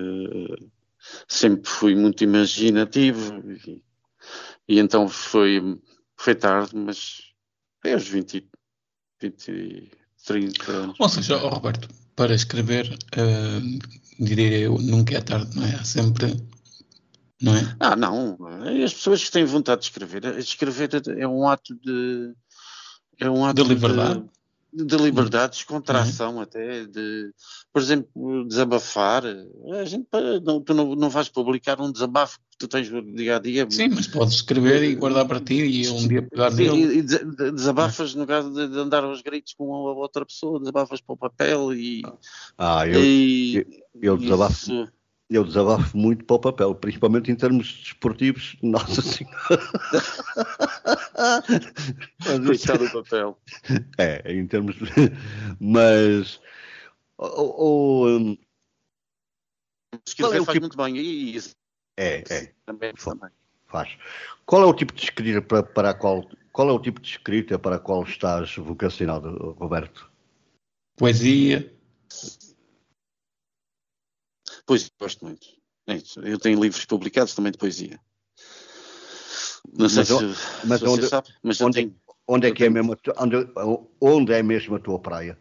sempre 1.27 1.69
fui 1.69 1.95
muito 1.95 2.25
imaginativo 2.25 3.43
e, 3.66 3.83
e 4.69 4.79
então 4.79 5.09
foi, 5.09 5.79
foi 6.16 6.35
tarde, 6.35 6.75
mas 6.75 7.21
é 7.85 7.95
aos 7.95 8.09
20, 8.09 8.49
20 9.21 9.99
30 10.29 10.73
anos. 10.73 10.97
Ou 10.99 11.09
seja, 11.09 11.37
oh 11.43 11.49
Roberto, 11.49 11.89
para 12.14 12.35
escrever, 12.35 12.87
uh, 12.93 13.79
diria 14.23 14.59
eu, 14.59 14.79
nunca 14.79 15.16
é 15.16 15.21
tarde, 15.21 15.57
não 15.57 15.64
é? 15.64 15.75
Há 15.75 15.85
sempre. 15.85 16.37
Não 17.41 17.57
é? 17.57 17.77
Ah, 17.79 17.97
não. 17.97 18.37
As 18.85 18.93
pessoas 18.93 19.25
que 19.25 19.31
têm 19.31 19.45
vontade 19.45 19.81
de 19.81 19.87
escrever, 19.87 20.25
escrever 20.39 20.91
é 21.16 21.27
um 21.27 21.49
ato 21.49 21.75
de. 21.77 22.35
É 23.21 23.29
um 23.29 23.45
ato 23.45 23.62
de 23.62 23.69
liberdade. 23.69 24.25
De, 24.73 24.85
de 24.85 24.97
liberdade, 24.97 25.53
descontração 25.53 26.37
uhum. 26.37 26.41
até, 26.43 26.85
de, 26.85 27.33
por 27.73 27.81
exemplo, 27.81 28.47
desabafar. 28.47 29.25
A 29.25 29.85
gente, 29.85 30.07
não, 30.45 30.61
tu 30.61 30.75
não, 30.75 30.95
não 30.95 31.09
vais 31.09 31.29
publicar 31.29 31.81
um 31.81 31.91
desabafo 31.91 32.39
que 32.51 32.59
tu 32.59 32.69
tens 32.69 32.91
no 32.91 33.03
dia 33.03 33.37
a 33.37 33.39
dia. 33.39 33.66
Sim, 33.71 33.89
mas 33.89 34.07
podes 34.07 34.35
escrever 34.35 34.83
e 34.85 34.95
guardar 34.95 35.27
para 35.27 35.41
ti 35.41 35.55
e 35.55 35.89
um 35.89 36.07
dia 36.07 36.23
pegar 36.23 36.51
nele. 36.51 36.77
E, 36.77 36.99
e 36.99 37.03
desabafas 37.53 38.14
no 38.14 38.27
caso 38.27 38.53
de, 38.53 38.69
de, 38.69 38.79
andar 38.79 39.05
aos 39.05 39.23
gritos 39.23 39.55
com 39.55 39.64
a 39.75 39.93
outra 39.95 40.25
pessoa, 40.27 40.61
desabafas 40.61 41.01
para 41.01 41.14
o 41.14 41.16
papel 41.16 41.73
e. 41.73 42.03
Ah, 42.59 42.87
eu, 42.87 43.03
e, 43.03 43.57
eu, 43.57 43.66
eu 44.03 44.16
desabafo. 44.19 44.55
Isso, 44.55 44.89
eu 45.31 45.45
desabafo 45.45 45.97
muito 45.97 46.24
para 46.24 46.37
o 46.37 46.41
papel, 46.41 46.74
principalmente 46.74 47.31
em 47.31 47.37
termos 47.37 47.81
desportivos. 47.83 48.57
Nossa 48.62 49.03
Senhora! 49.03 49.37
Coitado 52.47 52.87
do 52.87 53.03
papel. 53.03 53.39
É, 53.99 54.33
em 54.33 54.47
termos. 54.47 54.76
De... 54.76 54.85
Mas. 55.61 56.41
O, 57.18 58.09
um... 58.09 58.39
Escrever 60.07 60.41
é 60.41 60.45
faz 60.45 60.55
tipo... 60.55 60.61
muito 60.61 60.76
bem. 60.76 60.97
E 60.97 61.37
isso. 61.37 61.55
É, 61.99 62.24
é. 62.31 62.53
Também, 62.64 62.95
também. 62.95 63.31
Faz. 63.66 63.99
Qual 64.47 64.62
é 64.62 64.66
o 64.66 64.72
tipo 64.72 64.95
de 64.95 65.05
escrita 65.05 65.43
para, 65.43 65.62
para 65.62 65.91
a 65.91 65.95
qual. 65.95 66.26
Qual 66.53 66.70
é 66.70 66.72
o 66.72 66.81
tipo 66.81 67.01
de 67.01 67.11
escrita 67.11 67.59
para 67.59 67.76
a 67.76 67.79
qual 67.79 68.03
estás 68.03 68.57
vocacionado, 68.57 69.53
Roberto? 69.53 70.11
Poesia. 70.97 71.72
Pois, 74.69 74.93
gosto 75.01 75.25
muito. 75.25 75.47
É 75.87 75.97
eu 76.31 76.39
tenho 76.39 76.61
livros 76.62 76.85
publicados 76.85 77.35
também 77.35 77.51
de 77.51 77.57
poesia. 77.57 77.99
Não 79.73 79.89
sei 79.89 80.01
mas, 80.01 80.09
se, 80.09 80.66
mas 80.66 80.81
se 80.81 80.87
onde, 80.87 81.03
você 81.03 81.09
sabe, 81.09 81.29
mas 81.43 81.61
onde, 81.62 81.75
tenho, 81.75 82.01
onde 82.27 82.49
é 82.49 82.53
que 82.53 82.64
é 82.64 82.69
mesmo, 82.69 82.95
onde, 83.16 83.37
onde 83.99 84.33
é 84.35 84.43
mesmo 84.43 84.77
a 84.77 84.79
tua 84.79 84.99
praia? 84.99 85.39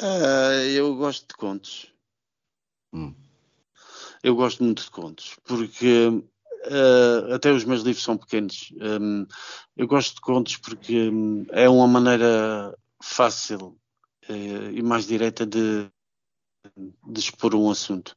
Uh, 0.00 0.62
eu 0.72 0.94
gosto 0.94 1.26
de 1.26 1.34
contos. 1.34 1.92
Hum. 2.92 3.12
Eu 4.22 4.36
gosto 4.36 4.62
muito 4.62 4.84
de 4.84 4.90
contos, 4.92 5.36
porque 5.42 6.06
uh, 6.06 7.34
até 7.34 7.50
os 7.50 7.64
meus 7.64 7.82
livros 7.82 8.04
são 8.04 8.16
pequenos. 8.16 8.72
Um, 8.80 9.26
eu 9.76 9.88
gosto 9.88 10.14
de 10.14 10.20
contos 10.20 10.56
porque 10.56 11.10
um, 11.10 11.46
é 11.50 11.68
uma 11.68 11.88
maneira 11.88 12.78
fácil 13.02 13.76
uh, 14.28 14.70
e 14.72 14.80
mais 14.82 15.04
direta 15.04 15.44
de 15.44 15.90
de 16.76 17.20
expor 17.20 17.54
um 17.54 17.70
assunto. 17.70 18.16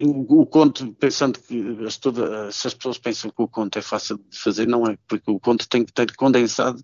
O, 0.00 0.42
o, 0.42 0.46
conto, 0.46 0.92
pensando 0.94 1.40
que 1.40 1.84
as, 1.86 1.96
toda, 1.96 2.52
se 2.52 2.66
as 2.66 2.74
pessoas 2.74 2.98
pensam 2.98 3.30
que 3.30 3.42
o 3.42 3.48
conto 3.48 3.78
é 3.78 3.82
fácil 3.82 4.18
de 4.18 4.38
fazer, 4.38 4.66
não 4.66 4.86
é, 4.86 4.98
porque 5.08 5.30
o 5.30 5.40
conto 5.40 5.68
tem 5.68 5.84
que 5.84 5.92
ter 5.92 6.14
condensado 6.16 6.82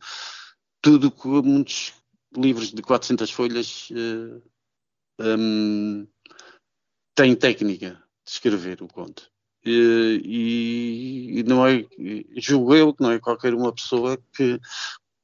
tudo 0.81 1.11
que 1.11 1.29
muitos 1.29 1.93
livros 2.35 2.73
de 2.73 2.83
400 2.83 3.31
folhas 3.31 3.91
uh, 3.91 4.43
um, 5.21 6.07
tem 7.15 7.37
técnica 7.37 8.03
de 8.25 8.31
escrever 8.31 8.83
o 8.83 8.89
conto. 8.89 9.31
E, 9.65 11.39
e, 11.39 11.43
não 11.45 11.67
é, 11.67 11.87
julgo 12.37 12.75
eu 12.75 12.93
que 12.93 13.03
não 13.03 13.13
é 13.13 13.21
qualquer 13.21 13.55
uma 13.55 13.73
pessoa 13.73 14.19
que 14.35 14.59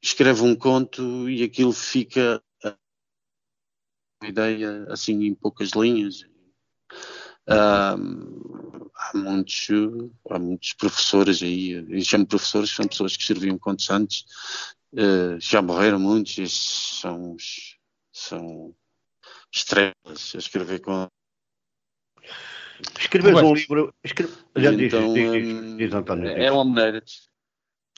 escreve 0.01 0.43
um 0.43 0.55
conto 0.55 1.29
e 1.29 1.43
aquilo 1.43 1.73
fica 1.73 2.41
ideia 4.27 4.87
assim 4.91 5.25
em 5.25 5.35
poucas 5.35 5.71
linhas. 5.71 6.25
Um, 7.49 8.91
há, 8.95 9.13
muitos, 9.15 9.69
há 10.31 10.39
muitos 10.39 10.73
professores 10.75 11.43
aí, 11.43 11.71
eu 11.71 12.01
chamo 12.03 12.27
professores, 12.27 12.71
são 12.71 12.87
pessoas 12.87 13.17
que 13.17 13.23
escreviam 13.23 13.59
contos 13.59 13.89
antes, 13.89 14.25
uh, 14.93 15.41
já 15.41 15.63
morreram 15.63 15.99
muitos, 15.99 16.37
estes 16.37 16.99
são, 17.01 17.37
são 18.13 18.75
estrelas 19.51 20.35
a 20.35 20.39
escrever 20.39 20.83
Escreveres 22.99 23.43
um 23.43 23.55
livro. 23.55 23.95
Escreve... 24.05 24.33
Já 24.57 24.73
então, 24.73 25.13
diz, 25.15 25.33
diz, 25.33 25.77
diz, 25.79 25.93
António. 25.93 26.29
É 26.29 26.51
uma 26.53 26.65
maneira 26.65 27.03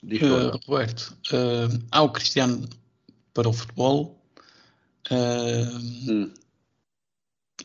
de. 0.03 0.15
Uh, 0.25 0.57
Roberto, 0.65 1.17
uh, 1.33 1.87
há 1.91 2.01
o 2.01 2.11
Cristiano 2.11 2.67
para 3.33 3.47
o 3.47 3.53
futebol. 3.53 4.20
Uh, 5.09 6.11
hum. 6.11 6.33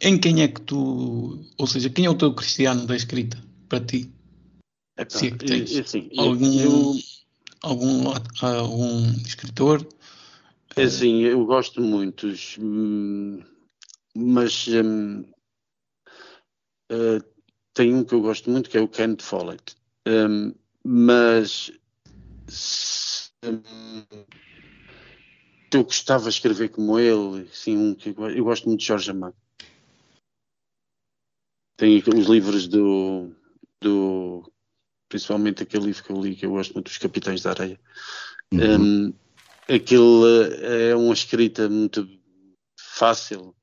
Em 0.01 0.18
quem 0.18 0.43
é 0.43 0.49
que 0.49 0.61
tu. 0.61 1.45
Ou 1.59 1.66
seja, 1.66 1.91
quem 1.91 2.05
é 2.05 2.11
o 2.11 2.16
teu 2.16 2.34
Cristiano 2.34 2.87
da 2.87 2.97
escrita 2.97 3.39
para 3.68 3.80
ti? 3.80 4.11
É, 4.97 5.07
Se 5.09 5.28
é 5.28 5.30
que 5.30 5.45
tens 5.45 5.76
assim, 5.76 6.11
algum, 6.16 6.61
eu, 6.61 6.95
algum, 7.62 8.05
algum 8.41 9.11
escritor? 9.26 9.87
É 10.76 10.84
assim, 10.84 11.22
eu 11.22 11.45
gosto 11.47 11.80
muito, 11.80 12.26
hum, 12.59 13.43
mas 14.14 14.68
hum, 14.68 15.24
Uh, 16.91 17.20
tem 17.74 17.95
um 17.95 18.05
que 18.05 18.14
eu 18.14 18.20
gosto 18.20 18.51
muito 18.51 18.70
que 18.70 18.78
é 18.78 18.80
o 18.80 18.89
Ken 18.89 19.16
Follett. 19.18 19.76
Um, 20.07 20.55
mas 20.84 21.72
se, 22.49 23.30
um, 23.45 23.62
eu 25.73 25.85
gostava 25.85 26.25
de 26.25 26.31
escrever 26.31 26.69
como 26.71 26.99
ele, 26.99 27.49
sim, 27.53 27.77
um 27.77 27.97
eu, 28.31 28.45
gosto 28.45 28.67
muito 28.67 28.81
de 28.81 28.87
Jorge 28.87 29.11
Amado. 29.11 29.37
Tem 31.77 32.03
os 32.14 32.27
livros 32.27 32.67
do, 32.67 33.31
do 33.81 34.51
principalmente 35.09 35.62
aquele 35.62 35.87
livro 35.87 36.03
que 36.03 36.11
eu 36.11 36.21
li 36.21 36.35
que 36.35 36.47
eu 36.47 36.51
gosto 36.51 36.73
muito 36.75 36.87
dos 36.87 36.99
Capitães 36.99 37.43
da 37.43 37.51
Areia. 37.51 37.79
Uhum. 38.53 39.09
Um, 39.09 39.14
aquilo 39.69 40.27
é 40.62 40.95
uma 40.97 41.12
escrita 41.12 41.69
muito 41.69 42.09
fácil, 42.79 43.55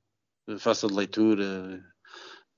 fácil 0.60 0.90
de 0.90 0.96
leitura, 0.96 1.84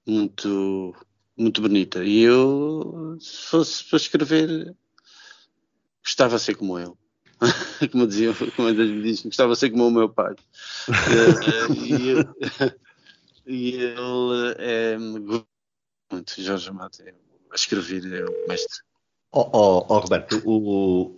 muito, 0.05 0.93
muito 1.37 1.61
bonita. 1.61 2.03
E 2.03 2.21
eu, 2.21 3.17
se 3.19 3.47
fosse 3.47 3.83
para 3.85 3.97
escrever, 3.97 4.75
gostava 6.03 6.35
de 6.35 6.41
ser 6.41 6.55
como 6.55 6.77
ele. 6.77 6.93
como 7.91 8.07
dizia, 8.07 8.33
como 8.55 8.69
me 8.69 9.01
diz, 9.01 9.23
gostava 9.23 9.53
de 9.53 9.59
ser 9.59 9.69
como 9.69 9.87
o 9.87 9.91
meu 9.91 10.09
pai. 10.09 10.35
e, 11.75 12.13
e 13.45 13.75
ele 13.75 14.55
é 14.57 14.97
muito, 14.97 15.45
Jorge 16.37 16.69
Amado, 16.69 16.97
é, 17.01 17.13
a 17.51 17.55
escrever 17.55 18.05
é 18.13 18.25
o 18.25 18.47
mestre. 18.47 18.83
Oh, 19.31 19.49
oh, 19.51 19.85
oh 19.89 19.99
Roberto, 19.99 20.41
o, 20.45 21.15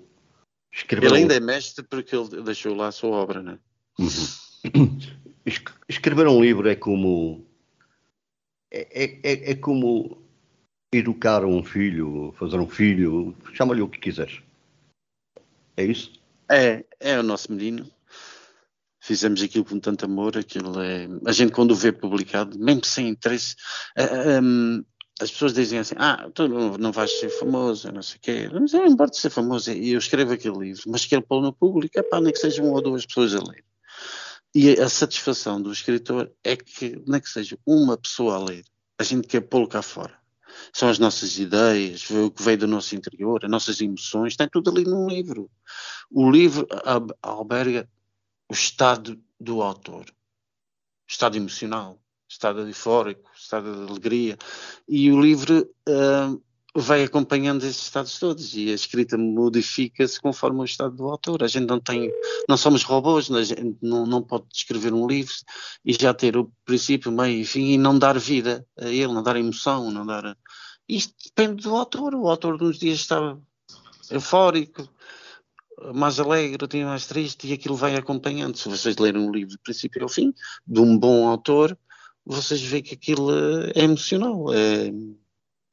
escrever... 0.72 1.08
Ele 1.08 1.18
ainda 1.18 1.36
é 1.36 1.40
mestre 1.40 1.84
porque 1.84 2.16
ele 2.16 2.42
deixou 2.42 2.76
lá 2.76 2.88
a 2.88 2.92
sua 2.92 3.12
obra, 3.12 3.42
não 3.42 3.54
é? 3.54 3.60
Uhum. 4.00 5.00
Escrever 5.88 6.28
um 6.28 6.42
livro 6.42 6.68
é 6.68 6.76
como 6.76 7.48
é, 8.72 9.04
é, 9.04 9.20
é, 9.24 9.52
é 9.52 9.56
como 9.56 10.22
educar 10.94 11.46
um 11.46 11.64
filho, 11.64 12.34
fazer 12.38 12.58
um 12.58 12.68
filho, 12.68 13.36
chama-lhe 13.54 13.82
o 13.82 13.90
que 13.90 14.00
quiseres. 14.00 14.42
É 15.78 15.86
isso? 15.86 16.12
É, 16.52 16.84
é 17.00 17.20
o 17.20 17.24
nosso 17.24 17.52
menino. 17.52 17.90
Fizemos 19.00 19.42
aquilo 19.42 19.64
com 19.64 19.80
tanto 19.80 20.06
amor, 20.06 20.38
aquilo 20.38 20.82
é. 20.82 21.08
A 21.26 21.32
gente 21.32 21.54
quando 21.54 21.72
o 21.72 21.76
vê 21.76 21.94
publicado, 21.94 22.60
mesmo 22.60 22.84
sem 22.84 23.08
interesse, 23.08 23.56
um, 24.44 24.84
as 25.20 25.32
pessoas 25.32 25.54
dizem 25.54 25.80
assim, 25.80 25.96
ah, 25.98 26.30
tu 26.34 26.48
não, 26.78 26.92
vais 26.92 27.20
ser 27.20 27.30
famoso, 27.30 27.92
não 27.92 28.02
sei 28.02 28.18
o 28.18 28.20
quê. 28.20 28.50
Mas 28.52 28.74
eu 28.74 28.82
não 28.82 28.88
importa 28.88 29.18
ser 29.18 29.30
famoso, 29.30 29.72
e 29.72 29.94
eu 29.94 30.00
escrevo 30.00 30.34
aquele 30.34 30.58
livro, 30.58 30.84
mas 30.88 31.06
quero 31.06 31.22
pô-lo 31.22 31.44
no 31.44 31.54
público, 31.54 31.98
é 31.98 32.04
pá, 32.04 32.20
nem 32.20 32.34
que 32.34 32.40
sejam 32.40 32.66
uma 32.66 32.76
ou 32.76 32.82
duas 32.82 33.06
pessoas 33.06 33.34
a 33.34 33.40
ler. 33.40 33.64
E 34.54 34.72
a 34.72 34.90
satisfação 34.90 35.62
do 35.62 35.72
escritor 35.72 36.32
é 36.44 36.56
que, 36.56 37.02
nem 37.08 37.22
que 37.22 37.30
seja 37.30 37.58
uma 37.66 37.98
pessoa 37.98 38.36
a 38.36 38.44
ler, 38.44 38.66
a 39.00 39.04
gente 39.04 39.28
quer 39.28 39.42
pô-lo 39.42 39.68
cá 39.68 39.82
fora. 39.82 40.14
São 40.74 40.90
as 40.90 41.00
nossas 41.00 41.38
ideias, 41.38 42.10
o 42.10 42.32
que 42.32 42.44
veio 42.44 42.60
do 42.60 42.68
nosso 42.68 42.96
interior, 42.96 43.44
as 43.44 43.52
nossas 43.52 43.80
emoções, 43.82 44.36
tem 44.36 44.48
tudo 44.50 44.70
ali 44.70 44.84
num 44.84 45.08
livro. 45.08 45.50
O 46.10 46.30
livro 46.30 46.68
alberga 47.22 47.90
o 48.50 48.54
estado 48.54 49.22
do 49.40 49.62
autor, 49.62 50.06
estado 51.08 51.38
emocional, 51.38 52.02
estado 52.28 52.68
eufórico, 52.68 53.30
estado 53.36 53.86
de 53.86 53.92
alegria. 53.92 54.38
E 54.88 55.12
o 55.12 55.22
livro 55.22 55.70
uh, 55.88 56.42
vai 56.80 57.04
acompanhando 57.04 57.64
esses 57.64 57.84
estados 57.84 58.20
todos 58.20 58.56
e 58.56 58.70
a 58.70 58.74
escrita 58.76 59.18
modifica-se 59.18 60.22
conforme 60.22 60.60
o 60.60 60.64
estado 60.64 60.96
do 60.96 61.10
autor. 61.10 61.44
A 61.44 61.48
gente 61.48 61.66
não 61.66 61.80
tem, 61.80 62.12
não 62.48 62.56
somos 62.56 62.84
robôs, 62.84 63.26
gente 63.26 63.76
não, 63.82 64.06
não 64.06 64.22
pode 64.22 64.46
escrever 64.54 64.94
um 64.94 65.08
livro 65.08 65.34
e 65.84 65.94
já 65.94 66.14
ter 66.14 66.38
o 66.38 66.52
princípio, 66.64 67.12
meio 67.12 67.42
e 67.42 67.46
fim 67.46 67.72
e 67.72 67.78
não 67.80 67.98
dar 67.98 68.20
vida 68.20 68.64
a 68.80 68.90
ele, 68.90 69.12
não 69.12 69.24
dar 69.24 69.36
emoção, 69.38 69.90
não 69.90 70.06
dar. 70.06 70.38
Isto 70.88 71.16
depende 71.26 71.64
do 71.64 71.76
autor. 71.76 72.14
O 72.14 72.30
autor 72.30 72.60
de 72.60 72.66
uns 72.66 72.78
dias 72.78 73.00
está 73.00 73.36
eufórico, 74.12 74.88
mais 75.96 76.20
alegre, 76.20 76.68
dia 76.68 76.86
mais 76.86 77.08
triste 77.08 77.48
e 77.48 77.54
aquilo 77.54 77.76
vai 77.76 77.96
acompanhando. 77.96 78.56
Se 78.56 78.70
vocês 78.70 78.98
lerem 78.98 79.22
um 79.22 79.32
livro 79.32 79.56
do 79.56 79.60
princípio 79.62 80.04
ao 80.04 80.10
fim, 80.10 80.32
de 80.66 80.80
um 80.80 80.96
bom 80.96 81.28
autor, 81.28 81.76
vocês 82.24 82.62
veem 82.62 82.84
que 82.84 82.94
aquilo 82.94 83.32
é 83.76 83.84
emocional. 83.84 84.54
É 84.54 84.92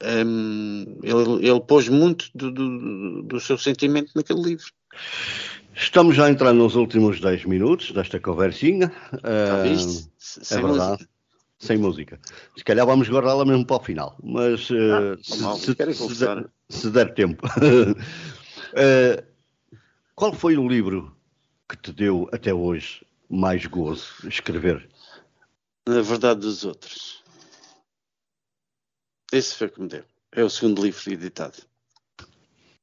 um, 0.02 0.98
ele, 1.02 1.48
ele, 1.48 1.60
pôs 1.60 1.88
muito 1.88 2.30
do, 2.34 2.50
do, 2.50 3.22
do, 3.22 3.40
seu 3.40 3.56
sentimento 3.56 4.10
naquele 4.14 4.42
livro. 4.42 4.66
Estamos 5.74 6.16
já 6.16 6.26
a 6.26 6.30
entrar 6.30 6.52
nos 6.52 6.76
últimos 6.76 7.20
10 7.20 7.44
minutos 7.46 7.92
desta 7.92 8.20
conversinha. 8.20 8.92
Uh, 9.12 9.66
é 9.66 9.76
Sem 10.18 10.62
verdade. 10.62 10.90
Música. 10.90 11.08
Sem 11.58 11.78
música. 11.78 12.20
Se 12.56 12.64
calhar 12.64 12.86
vamos 12.86 13.08
guardá-la 13.08 13.44
mesmo 13.44 13.64
para 13.66 13.76
o 13.76 13.84
final, 13.84 14.16
mas 14.22 14.68
uh, 14.70 15.14
ah, 15.14 15.16
se, 15.22 15.32
se, 15.32 15.64
se, 15.64 15.74
der, 15.74 16.50
se, 16.68 16.90
der, 16.90 17.14
tempo. 17.14 17.46
uh, 17.46 19.24
qual 20.14 20.32
foi 20.32 20.56
o 20.56 20.68
livro 20.68 21.16
que 21.68 21.76
te 21.76 21.92
deu 21.92 22.28
até 22.32 22.52
hoje 22.52 23.06
mais 23.30 23.64
gozo 23.66 24.06
escrever? 24.28 24.88
Na 25.88 26.02
verdade 26.02 26.40
dos 26.40 26.64
outros. 26.64 27.23
Esse 29.32 29.54
foi 29.54 29.68
que 29.68 29.80
me 29.80 29.88
deu. 29.88 30.04
É 30.32 30.42
o 30.42 30.50
segundo 30.50 30.82
livro 30.82 31.12
editado. 31.12 31.58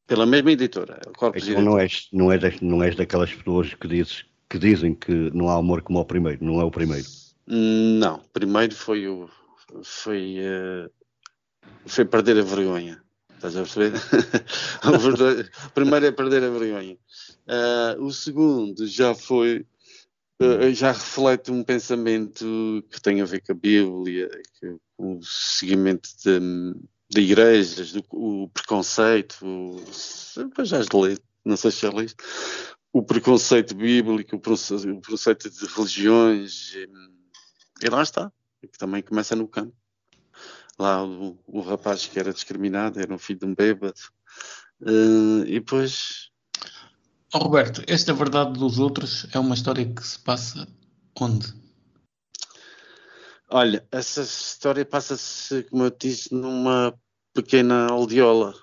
Pela 0.07 0.25
mesma 0.25 0.51
editora. 0.51 0.99
Então 1.35 1.61
não 1.61 1.79
és, 1.79 2.07
não, 2.11 2.31
és, 2.31 2.61
não 2.61 2.83
és 2.83 2.95
daquelas 2.95 3.33
pessoas 3.33 3.73
que, 3.73 3.87
dizes, 3.87 4.25
que 4.49 4.59
dizem 4.59 4.93
que 4.93 5.11
não 5.33 5.47
há 5.47 5.55
amor 5.55 5.81
como 5.81 5.99
o 5.99 6.05
primeiro. 6.05 6.43
Não 6.43 6.59
é 6.59 6.63
o 6.63 6.71
primeiro. 6.71 7.07
Não. 7.47 8.19
Primeiro 8.33 8.75
foi 8.75 9.07
o. 9.07 9.29
Foi. 9.83 10.37
Uh, 10.39 10.91
foi 11.85 12.05
perder 12.05 12.37
a 12.39 12.43
vergonha. 12.43 13.01
Estás 13.35 13.55
a 13.55 13.61
perceber? 13.61 13.93
o 15.65 15.71
primeiro 15.73 16.05
é 16.05 16.11
perder 16.11 16.43
a 16.43 16.49
vergonha. 16.49 16.97
Uh, 17.47 18.03
o 18.03 18.11
segundo 18.11 18.85
já 18.85 19.15
foi 19.15 19.65
já 20.73 20.91
reflete 20.91 21.51
um 21.51 21.63
pensamento 21.63 22.83
que 22.89 23.01
tem 23.01 23.21
a 23.21 23.25
ver 23.25 23.41
com 23.41 23.51
a 23.51 23.55
Bíblia, 23.55 24.29
que, 24.59 24.75
o 24.97 25.19
seguimento 25.23 26.09
de, 26.23 26.39
de 27.09 27.21
igrejas, 27.21 27.91
do, 27.91 28.03
o 28.11 28.49
preconceito, 28.49 29.35
já 30.63 30.79
de 30.81 30.95
ler, 30.95 31.19
não 31.43 31.57
sei 31.57 31.71
se 31.71 31.81
já 31.81 31.89
li, 31.89 32.07
o 32.93 33.03
preconceito 33.03 33.75
bíblico, 33.75 34.35
o 34.35 34.39
preconceito 34.39 35.49
de 35.49 35.65
religiões, 35.65 36.73
e, 36.75 36.89
e 37.85 37.89
lá 37.89 38.03
está, 38.03 38.31
que 38.61 38.77
também 38.77 39.01
começa 39.01 39.35
no 39.35 39.47
campo. 39.47 39.75
Lá 40.77 41.03
o, 41.03 41.39
o, 41.45 41.61
rapaz 41.61 42.05
que 42.05 42.19
era 42.19 42.33
discriminado 42.33 42.99
era 42.99 43.13
um 43.13 43.17
filho 43.17 43.39
de 43.39 43.45
um 43.45 43.55
bêbado, 43.55 43.99
uh, 44.81 45.43
e 45.45 45.59
depois. 45.59 46.30
Oh, 47.33 47.37
Roberto, 47.37 47.81
esta 47.87 48.13
verdade 48.13 48.59
dos 48.59 48.77
outros 48.77 49.25
é 49.31 49.39
uma 49.39 49.55
história 49.55 49.85
que 49.85 50.05
se 50.05 50.19
passa 50.19 50.67
onde? 51.17 51.47
Olha, 53.49 53.87
essa 53.89 54.21
história 54.21 54.83
passa-se, 54.83 55.63
como 55.63 55.83
eu 55.83 55.91
disse, 55.91 56.33
numa 56.33 56.93
pequena 57.33 57.87
aldeola. 57.89 58.53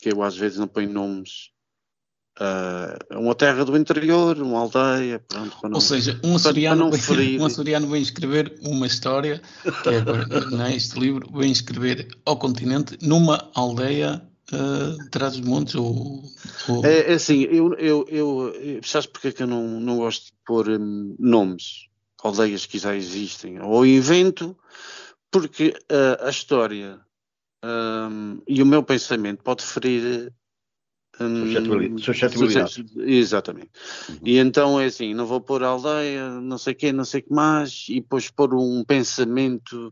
Que 0.00 0.12
eu 0.12 0.22
às 0.22 0.36
vezes 0.36 0.58
não 0.58 0.68
ponho 0.68 0.92
nomes 0.92 1.50
uh, 2.38 3.18
uma 3.18 3.34
terra 3.34 3.64
do 3.64 3.76
interior, 3.76 4.40
uma 4.40 4.60
aldeia. 4.60 5.18
Pronto, 5.18 5.56
não, 5.64 5.74
Ou 5.74 5.80
seja, 5.80 6.20
um 6.24 6.36
açoriano, 6.36 6.92
vem, 6.92 7.38
um 7.42 7.44
açoriano 7.44 7.88
vem 7.88 8.02
escrever 8.02 8.56
uma 8.62 8.86
história, 8.86 9.42
que 9.82 9.88
é 9.88 10.00
não 10.50 10.64
é, 10.64 10.76
este 10.76 10.98
livro, 10.98 11.28
vem 11.32 11.50
escrever 11.50 12.08
ao 12.24 12.36
continente 12.36 12.96
numa 13.02 13.50
aldeia 13.54 14.27
uh, 14.52 15.10
trás 15.10 15.36
dos 15.36 15.46
montes 15.46 15.74
ou, 15.74 16.22
ou... 16.68 16.84
É, 16.84 17.12
é, 17.12 17.14
assim, 17.14 17.42
eu, 17.42 17.74
eu, 17.74 18.06
eu, 18.08 18.80
sabes 18.82 19.06
porque 19.06 19.28
é 19.28 19.32
que 19.32 19.42
eu 19.42 19.46
não, 19.46 19.80
não 19.80 19.98
gosto 19.98 20.26
de 20.26 20.32
pôr 20.46 20.68
um, 20.68 21.14
nomes, 21.18 21.88
aldeias 22.22 22.66
que 22.66 22.78
já 22.78 22.94
existem, 22.94 23.60
ou 23.60 23.84
invento, 23.86 24.56
porque 25.30 25.74
uh, 25.90 26.26
a 26.26 26.30
história 26.30 27.00
um, 27.64 28.40
e 28.46 28.62
o 28.62 28.66
meu 28.66 28.82
pensamento 28.82 29.42
pode 29.42 29.64
ferir 29.64 30.32
Hum, 31.20 31.98
suscetibilidade. 31.98 32.84
Exatamente. 32.96 33.70
Uhum. 34.08 34.18
E 34.24 34.38
então 34.38 34.80
é 34.80 34.86
assim, 34.86 35.14
não 35.14 35.26
vou 35.26 35.40
pôr 35.40 35.64
aldeia, 35.64 36.40
não 36.40 36.56
sei 36.56 36.72
o 36.72 36.76
quê, 36.76 36.92
não 36.92 37.04
sei 37.04 37.20
o 37.20 37.24
que 37.24 37.32
mais, 37.32 37.86
e 37.88 38.00
depois 38.00 38.30
pôr 38.30 38.54
um 38.54 38.84
pensamento 38.84 39.90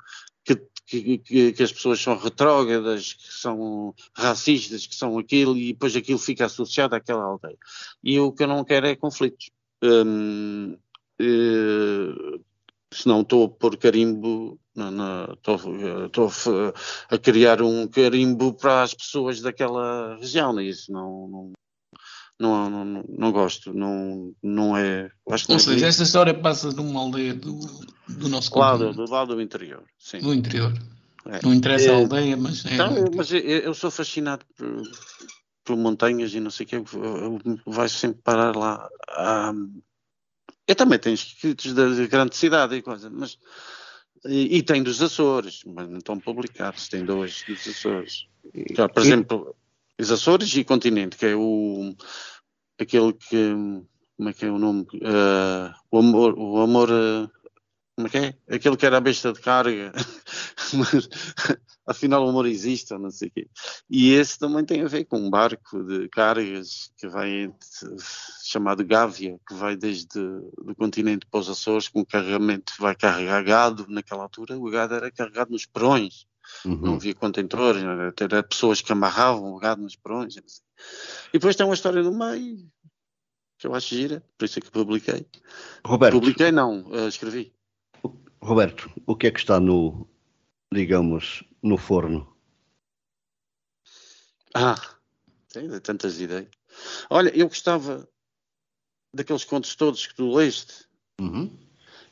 que, 0.87 1.19
que, 1.19 1.53
que, 1.53 1.63
as 1.63 1.73
pessoas 1.73 2.01
são 2.01 2.17
retrógradas, 2.17 3.13
que 3.15 3.33
são 3.33 3.95
racistas, 4.15 4.87
que 4.87 4.95
são 4.95 5.19
aquilo, 5.19 5.57
e 5.57 5.73
depois 5.73 5.97
aquilo 5.97 6.19
fica 6.19 6.47
associado 6.47 6.95
àquela 6.95 7.25
aldeia. 7.25 7.59
E 8.03 8.19
o 8.21 8.33
que 8.33 8.45
eu 8.45 8.49
não 8.49 8.65
quero 8.65 8.87
é 8.87 8.97
conflitos. 8.97 9.51
Hum, 9.83 10.77
eh, 11.21 12.39
senão 12.93 13.23
estou 13.23 13.45
a 13.45 13.49
pôr 13.49 13.77
carimbo 13.77 14.59
estou 15.35 16.31
a 17.09 17.19
criar 17.19 17.63
um 17.63 17.89
carimbo 17.89 18.53
para 18.53 18.83
as 18.83 18.93
pessoas 18.95 19.41
daquela 19.41 20.17
região, 20.17 20.53
né? 20.53 20.65
isso 20.65 20.93
não, 20.93 21.29
não, 21.29 21.53
não, 22.39 22.69
não, 22.69 23.05
não, 23.09 23.33
gosto, 23.33 23.73
não, 23.73 24.35
não 24.43 24.77
é. 24.77 25.11
Acho 25.31 25.51
Ou 25.51 25.59
seja, 25.59 25.87
é 25.87 25.89
esta 25.89 26.03
história 26.03 26.35
passa 26.35 26.71
numa 26.71 27.01
aldeia 27.01 27.35
do, 27.35 27.59
do 28.09 28.29
nosso 28.29 28.57
lado, 28.59 28.93
do 28.93 29.11
lado 29.11 29.35
do 29.35 29.41
interior, 29.41 29.83
sim. 29.99 30.19
Do 30.19 30.35
interior. 30.35 30.73
É. 31.27 31.41
Não 31.43 31.55
interessa 31.55 31.89
é, 31.89 31.95
a 31.95 31.97
aldeia, 31.97 32.37
mas 32.37 32.65
é. 32.67 32.77
Não, 32.77 33.11
mas 33.15 33.33
eu, 33.33 33.41
eu, 33.41 33.75
sou 33.75 33.91
fascinado 33.91 34.45
por, 34.55 34.83
por 35.65 35.77
montanhas 35.77 36.35
e 36.35 36.41
não 36.41 36.51
sei 36.51 36.67
o 36.67 36.69
que, 36.69 36.77
vai 37.67 37.89
sempre 37.89 38.21
parar 38.23 38.55
lá. 38.55 38.89
Ah, 39.09 39.53
eu 40.69 40.75
também 40.75 40.99
tenho 40.99 41.15
escritos 41.15 41.73
da 41.73 41.89
grande 42.07 42.37
cidade 42.37 42.75
e 42.75 42.83
coisa, 42.83 43.09
mas 43.09 43.39
e, 44.27 44.59
e, 44.59 44.63
tem 44.63 44.83
dos 44.83 45.01
Açores, 45.01 45.63
mas 45.65 45.89
não 45.89 45.99
estão 45.99 46.19
publicados, 46.19 46.89
tem 46.89 47.05
dois 47.05 47.45
dos 47.47 47.67
Açores. 47.67 48.27
Já, 48.75 48.89
por 48.89 49.03
e... 49.03 49.07
exemplo, 49.07 49.57
os 49.99 50.11
Açores 50.11 50.55
e 50.55 50.65
Continente, 50.65 51.17
que 51.17 51.27
é 51.27 51.35
o 51.35 51.95
aquele 52.79 53.13
que 53.13 53.55
como 54.17 54.31
é 54.31 54.33
que 54.33 54.47
é 54.47 54.51
o 54.51 54.59
nome? 54.59 54.87
Uh, 54.95 55.75
o 55.91 55.99
amor, 55.99 56.39
o 56.39 56.61
amor 56.61 56.91
uh, 56.91 57.31
como 57.97 58.09
é 58.09 58.11
que 58.11 58.19
é? 58.19 58.55
Aquele 58.55 58.77
que 58.77 58.85
era 58.85 58.99
a 58.99 59.01
besta 59.01 59.33
de 59.33 59.41
carga, 59.41 59.91
mas 60.75 61.09
afinal 61.87 62.27
o 62.27 62.29
amor 62.29 62.47
existe, 62.47 62.93
ou 62.93 63.01
não 63.01 63.11
sei 63.11 63.29
o 63.29 63.31
quê. 63.31 63.49
E 63.89 64.13
esse 64.13 64.39
também 64.39 64.67
tem 64.67 64.83
a 64.83 64.87
ver 64.87 65.07
com 65.07 65.19
um 65.19 65.31
barco 65.31 65.83
de 65.83 66.07
cargas 66.11 66.93
que 66.99 67.09
vai 67.09 67.51
chamado 68.45 68.85
Gávea, 68.85 69.41
que 69.49 69.55
vai 69.55 69.77
desde 69.77 70.21
o 70.21 70.75
continente 70.77 71.25
para 71.25 71.41
os 71.41 71.49
Açores, 71.49 71.89
com 71.89 72.05
carregamento 72.05 72.75
vai 72.79 72.95
carregar 72.95 73.43
gado. 73.43 73.87
Naquela 73.89 74.25
altura, 74.25 74.59
o 74.59 74.71
gado 74.71 74.95
era 74.95 75.11
carregado 75.11 75.51
nos 75.51 75.65
perões. 75.65 76.27
Uhum. 76.67 76.77
Não 76.77 76.95
havia 76.95 77.15
contentores, 77.15 77.83
era 78.21 78.43
pessoas 78.43 78.83
que 78.83 78.93
amarravam 78.93 79.55
o 79.55 79.59
gado 79.59 79.81
nos 79.81 79.97
perões. 79.97 80.37
E 80.37 80.43
depois 81.33 81.57
tem 81.57 81.65
uma 81.65 81.75
história 81.75 82.03
no 82.03 82.13
meio 82.13 82.71
que 83.59 83.67
eu 83.67 83.75
acho 83.75 83.95
gira, 83.95 84.23
por 84.37 84.45
isso 84.45 84.59
é 84.59 84.63
que 84.63 84.71
publiquei. 84.71 85.27
Roberto. 85.85 86.13
Publiquei, 86.13 86.53
não, 86.53 86.83
uh, 86.89 87.09
escrevi. 87.09 87.56
Roberto, 88.47 88.89
o 89.05 89.17
que 89.17 89.27
é 89.27 89.31
que 89.33 89.41
está 89.41 89.59
no, 89.59 90.09
digamos, 90.73 91.43
no 91.61 91.77
forno? 91.77 92.33
Ah, 94.55 94.81
tem 95.53 95.69
tantas 95.81 96.21
ideias. 96.21 96.49
Olha, 97.11 97.37
eu 97.37 97.49
gostava 97.49 98.09
daqueles 99.13 99.45
contos 99.45 99.75
todos 99.75 100.07
que 100.07 100.15
tu 100.15 100.33
leste. 100.33 100.87
Uhum. 101.21 101.59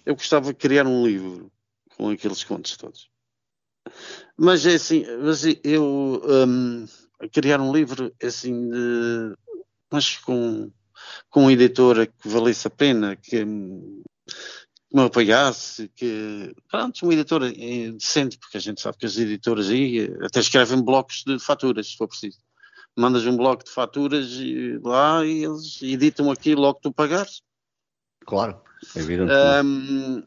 Eu 0.04 0.16
gostava 0.16 0.52
de 0.52 0.58
criar 0.58 0.88
um 0.88 1.06
livro 1.06 1.52
com 1.96 2.10
aqueles 2.10 2.42
contos 2.42 2.76
todos. 2.76 3.08
Mas 4.36 4.66
é 4.66 4.74
assim, 4.74 5.04
mas 5.22 5.44
eu 5.62 6.20
um, 6.24 6.84
criar 7.32 7.60
um 7.60 7.72
livro 7.72 8.12
é 8.18 8.26
assim, 8.26 8.70
de, 8.70 9.36
mas 9.88 10.16
com, 10.16 10.68
com 11.30 11.42
uma 11.42 11.52
editora 11.52 12.08
que 12.08 12.28
valesse 12.28 12.66
a 12.66 12.70
pena, 12.70 13.14
que, 13.14 13.44
que 14.94 15.00
me 15.00 15.06
apoiasse, 15.06 15.88
que 15.88 16.54
pronto, 16.70 17.02
uma 17.02 17.12
editora 17.12 17.48
é 17.48 17.90
decente, 17.90 18.38
porque 18.38 18.56
a 18.56 18.60
gente 18.60 18.80
sabe 18.80 18.96
que 18.96 19.06
as 19.06 19.16
editoras 19.16 19.68
aí 19.68 20.08
até 20.22 20.38
escrevem 20.38 20.80
blocos 20.80 21.24
de 21.26 21.36
faturas, 21.40 21.88
se 21.88 21.96
for 21.96 22.06
preciso. 22.06 22.38
Mandas 22.96 23.26
um 23.26 23.36
bloco 23.36 23.64
de 23.64 23.72
faturas 23.72 24.30
e, 24.34 24.78
lá 24.80 25.26
e 25.26 25.44
eles 25.44 25.82
editam 25.82 26.30
aquilo 26.30 26.60
logo 26.60 26.76
que 26.76 26.82
tu 26.82 26.92
pagares. 26.92 27.42
Claro, 28.24 28.60
é 28.94 29.00
evidente. 29.00 29.32
Um, 29.64 30.22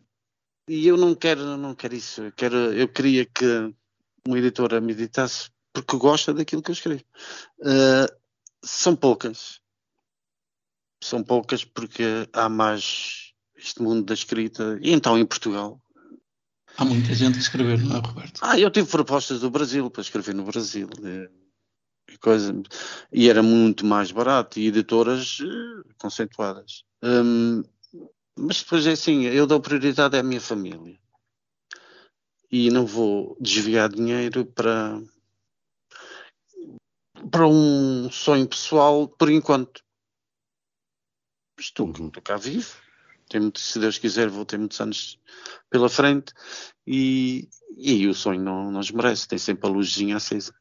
e 0.67 0.85
eu 0.85 0.97
não 0.97 1.15
quero, 1.15 1.55
não 1.55 1.73
quero 1.73 1.95
isso. 1.95 2.23
Eu, 2.23 2.31
quero, 2.33 2.57
eu 2.73 2.89
queria 2.89 3.25
que 3.25 3.73
uma 4.27 4.37
editora 4.37 4.81
me 4.81 4.91
editasse 4.91 5.49
porque 5.71 5.95
gosta 5.95 6.33
daquilo 6.33 6.61
que 6.61 6.71
eu 6.71 6.73
escrevo. 6.73 7.03
Uh, 7.59 8.13
são 8.61 8.97
poucas. 8.97 9.61
São 11.01 11.23
poucas 11.23 11.63
porque 11.63 12.03
há 12.33 12.49
mais 12.49 13.26
este 13.57 13.81
mundo 13.81 14.05
da 14.05 14.13
escrita, 14.13 14.77
e 14.81 14.91
então 14.91 15.17
em 15.17 15.25
Portugal. 15.25 15.81
Há 16.77 16.85
muita 16.85 17.13
gente 17.13 17.37
a 17.37 17.41
escrever, 17.41 17.79
não 17.79 17.97
é, 17.97 17.99
Roberto? 17.99 18.39
Ah, 18.43 18.59
eu 18.59 18.69
tive 18.69 18.87
propostas 18.87 19.39
do 19.39 19.49
Brasil 19.49 19.89
para 19.89 20.01
escrever 20.01 20.35
no 20.35 20.43
Brasil. 20.43 20.87
E, 22.07 22.17
coisa, 22.19 22.53
e 23.11 23.29
era 23.29 23.41
muito 23.41 23.85
mais 23.85 24.11
barato, 24.11 24.59
e 24.59 24.67
editoras 24.67 25.39
uh, 25.39 25.83
conceituadas. 25.97 26.83
Um, 27.03 27.63
mas 28.37 28.61
depois 28.61 28.85
é 28.85 28.91
assim, 28.91 29.23
eu 29.23 29.47
dou 29.47 29.59
prioridade 29.59 30.15
à 30.15 30.21
minha 30.21 30.39
família. 30.39 30.99
E 32.51 32.69
não 32.69 32.85
vou 32.85 33.35
desviar 33.41 33.89
dinheiro 33.89 34.45
para, 34.45 35.01
para 37.31 37.47
um 37.47 38.09
sonho 38.11 38.47
pessoal 38.47 39.07
por 39.07 39.29
enquanto. 39.31 39.81
Estou, 41.59 41.89
estou 41.89 42.21
cá 42.21 42.37
vivo 42.37 42.86
tem 43.29 43.51
se 43.55 43.79
Deus 43.79 43.97
quiser, 43.97 44.29
vou 44.29 44.45
ter 44.45 44.57
muitos 44.57 44.79
anos 44.79 45.19
pela 45.69 45.89
frente 45.89 46.33
e, 46.85 47.47
e 47.75 47.91
aí 47.91 48.07
o 48.07 48.13
sonho 48.13 48.41
não, 48.41 48.71
não 48.71 48.79
desmerece, 48.79 49.27
tem 49.27 49.37
sempre 49.37 49.69
a 49.69 49.71
luzinha 49.71 50.17
acesa. 50.17 50.53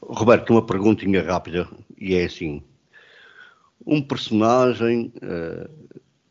Roberto, 0.00 0.50
uma 0.50 0.64
perguntinha 0.64 1.22
rápida 1.22 1.68
e 1.96 2.14
é 2.14 2.24
assim: 2.24 2.62
um 3.86 4.02
personagem 4.02 5.12
uh, 5.16 5.68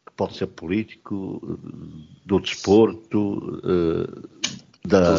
que 0.06 0.14
pode 0.16 0.38
ser 0.38 0.48
político, 0.48 1.60
do 2.26 2.40
desporto, 2.40 3.60
uh, 3.64 4.30
da, 4.86 5.16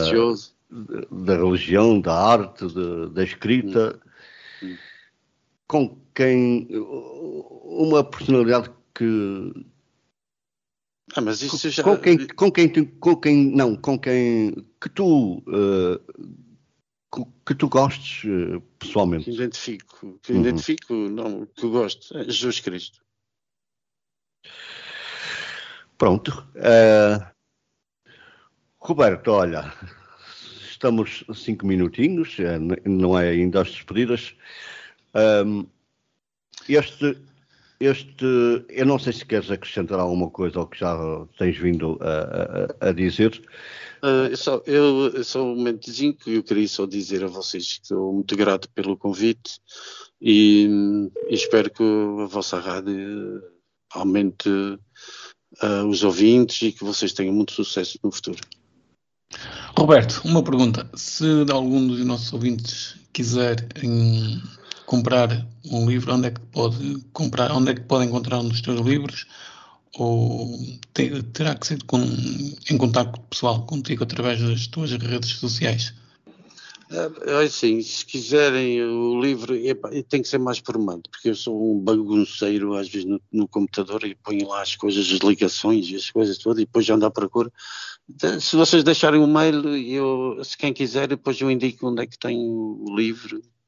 da 1.10 1.36
religião, 1.36 2.00
da 2.00 2.14
arte, 2.14 2.66
de, 2.66 3.10
da 3.10 3.24
escrita, 3.24 3.98
hum. 4.62 4.68
Hum. 4.68 4.76
com 5.66 5.98
quem 6.14 6.68
uma 7.64 8.04
personalidade 8.04 8.70
que 8.94 9.66
ah, 11.14 11.20
mas 11.20 11.42
isso 11.42 11.68
já... 11.70 11.82
com, 11.82 11.96
quem, 11.96 12.26
com 12.26 12.50
quem, 12.50 12.84
com 12.84 13.16
quem, 13.16 13.54
não, 13.54 13.76
com 13.76 13.98
quem 13.98 14.54
que 14.80 14.88
tu, 14.88 15.42
uh, 15.46 17.24
que 17.44 17.54
tu 17.54 17.68
gostes 17.68 18.24
uh, 18.24 18.60
pessoalmente. 18.78 19.24
Que 19.24 19.32
identifico, 19.32 20.18
que 20.22 20.32
uhum. 20.32 20.40
identifico, 20.40 20.94
não, 20.94 21.46
que 21.46 21.68
gosto, 21.68 22.16
é 22.16 22.24
Jesus 22.24 22.60
Cristo. 22.60 23.00
Pronto. 25.98 26.30
Uh, 26.56 27.24
Roberto, 28.78 29.28
olha, 29.28 29.72
estamos 30.68 31.24
cinco 31.34 31.66
minutinhos, 31.66 32.36
não 32.84 33.16
é 33.16 33.30
ainda 33.30 33.62
as 33.62 33.70
despedidas. 33.70 34.34
Um, 35.14 35.66
este 36.68 37.16
este, 37.84 38.24
eu 38.68 38.86
não 38.86 38.98
sei 38.98 39.12
se 39.12 39.24
queres 39.24 39.50
acrescentar 39.50 39.98
alguma 39.98 40.30
coisa 40.30 40.58
ao 40.58 40.66
que 40.66 40.78
já 40.78 40.96
tens 41.38 41.56
vindo 41.58 41.98
a, 42.00 42.86
a, 42.86 42.88
a 42.88 42.92
dizer. 42.92 43.42
Uh, 44.02 44.36
só, 44.36 44.62
eu, 44.66 45.24
só 45.24 45.44
um 45.44 45.56
momentozinho 45.56 46.14
que 46.14 46.34
eu 46.34 46.42
queria 46.42 46.68
só 46.68 46.86
dizer 46.86 47.24
a 47.24 47.28
vocês 47.28 47.78
que 47.78 47.82
estou 47.82 48.12
muito 48.12 48.36
grato 48.36 48.68
pelo 48.70 48.96
convite 48.96 49.60
e, 50.20 50.68
e 51.28 51.34
espero 51.34 51.70
que 51.70 51.82
a 51.82 52.26
vossa 52.26 52.58
rádio 52.58 53.42
aumente 53.92 54.48
uh, 54.48 55.86
os 55.88 56.04
ouvintes 56.04 56.62
e 56.62 56.72
que 56.72 56.84
vocês 56.84 57.12
tenham 57.12 57.34
muito 57.34 57.52
sucesso 57.52 57.98
no 58.02 58.12
futuro. 58.12 58.38
Roberto, 59.76 60.20
uma 60.24 60.42
pergunta. 60.42 60.88
Se 60.94 61.24
algum 61.50 61.86
dos 61.86 62.04
nossos 62.04 62.32
ouvintes 62.32 62.96
quiser 63.12 63.66
em 63.82 64.40
comprar 64.92 65.48
um 65.70 65.88
livro, 65.88 66.12
onde 66.12 66.26
é 66.26 66.30
que 66.30 66.40
pode 66.40 67.02
comprar, 67.14 67.50
onde 67.50 67.70
é 67.70 67.74
que 67.74 67.80
pode 67.80 68.04
encontrar 68.04 68.40
um 68.40 68.48
dos 68.48 68.60
teus 68.60 68.78
livros? 68.78 69.26
Ou 69.96 70.58
terá 71.32 71.54
que 71.54 71.66
ser 71.66 71.82
com, 71.84 71.98
em 72.70 72.76
contato 72.76 73.18
pessoal 73.22 73.64
contigo 73.64 74.04
através 74.04 74.38
das 74.42 74.66
tuas 74.66 74.92
redes 74.92 75.30
sociais? 75.30 75.94
É 76.90 77.42
assim, 77.42 77.80
se 77.80 78.04
quiserem 78.04 78.82
o 78.82 79.18
livro, 79.18 79.54
epa, 79.54 79.88
tem 80.10 80.20
que 80.20 80.28
ser 80.28 80.36
mais 80.36 80.60
por 80.60 80.76
mando, 80.76 81.08
porque 81.10 81.30
eu 81.30 81.34
sou 81.34 81.74
um 81.74 81.80
bagunceiro 81.80 82.74
às 82.74 82.86
vezes 82.86 83.08
no, 83.08 83.18
no, 83.32 83.48
computador 83.48 84.04
e 84.04 84.14
ponho 84.14 84.46
lá 84.46 84.60
as 84.60 84.76
coisas, 84.76 85.10
as 85.10 85.20
ligações 85.20 85.88
e 85.88 85.96
as 85.96 86.10
coisas 86.10 86.36
todas 86.36 86.60
e 86.60 86.66
depois 86.66 86.84
já 86.84 86.94
ando 86.94 87.06
à 87.06 87.10
procura. 87.10 87.50
Se 88.38 88.56
vocês 88.56 88.84
deixarem 88.84 89.20
o 89.20 89.24
um 89.24 89.32
mail, 89.32 89.74
eu, 89.74 90.44
se 90.44 90.54
quem 90.54 90.74
quiser, 90.74 91.08
depois 91.08 91.40
eu 91.40 91.50
indico 91.50 91.88
onde 91.88 92.02
é 92.02 92.06
que 92.06 92.18
tem 92.18 92.38
o 92.38 92.84
livro, 92.94 93.40
ah, 93.40 93.61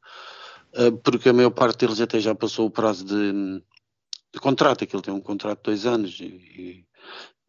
porque 1.03 1.29
a 1.29 1.33
maior 1.33 1.51
parte 1.51 1.81
deles 1.81 2.01
até 2.01 2.19
já 2.21 2.35
passou 2.35 2.67
o 2.67 2.71
prazo 2.71 3.05
de, 3.05 3.63
de 4.33 4.41
contrato, 4.41 4.85
aquilo 4.85 5.03
tem 5.03 5.15
um 5.15 5.21
contrato 5.21 5.59
de 5.59 5.65
dois 5.65 5.87
anos 5.87 6.19
e, 6.21 6.85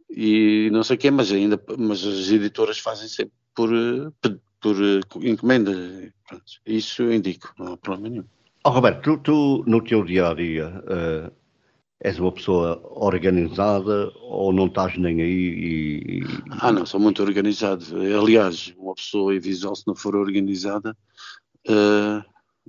e, 0.10 0.68
e 0.68 0.70
não 0.72 0.84
sei 0.84 0.96
o 0.96 1.00
quê, 1.00 1.12
mas 1.12 1.32
ainda, 1.32 1.62
mas 1.78 2.06
as 2.06 2.30
editoras 2.30 2.80
fazem 2.80 3.08
sempre 3.08 3.34
por 3.54 3.70
por 4.66 4.76
uh, 4.82 5.00
encomenda. 5.24 5.72
Isso 6.66 7.04
eu 7.04 7.14
indico, 7.14 7.54
não 7.60 7.74
há 7.74 7.78
problema 7.78 8.10
nenhum. 8.10 8.26
Oh, 8.64 8.72
Roberto, 8.72 9.04
tu, 9.04 9.18
tu 9.20 9.64
no 9.68 9.80
teu 9.84 10.04
dia 10.04 10.30
a 10.30 10.34
dia 10.34 10.84
uh, 10.88 11.32
és 12.00 12.18
uma 12.20 12.32
pessoa 12.32 12.82
organizada 12.84 14.12
ou 14.24 14.52
não 14.52 14.66
estás 14.66 14.98
nem 14.98 15.22
aí? 15.22 15.30
E, 15.30 16.20
e... 16.20 16.24
Ah, 16.50 16.72
não, 16.72 16.84
sou 16.84 17.00
muito 17.00 17.22
organizado. 17.22 17.86
Aliás, 18.20 18.74
uma 18.80 18.96
pessoa 18.96 19.40
visual, 19.40 19.76
se 19.76 19.86
não 19.86 19.94
for 19.94 20.16
organizada, 20.16 20.98
uh, 21.70 22.26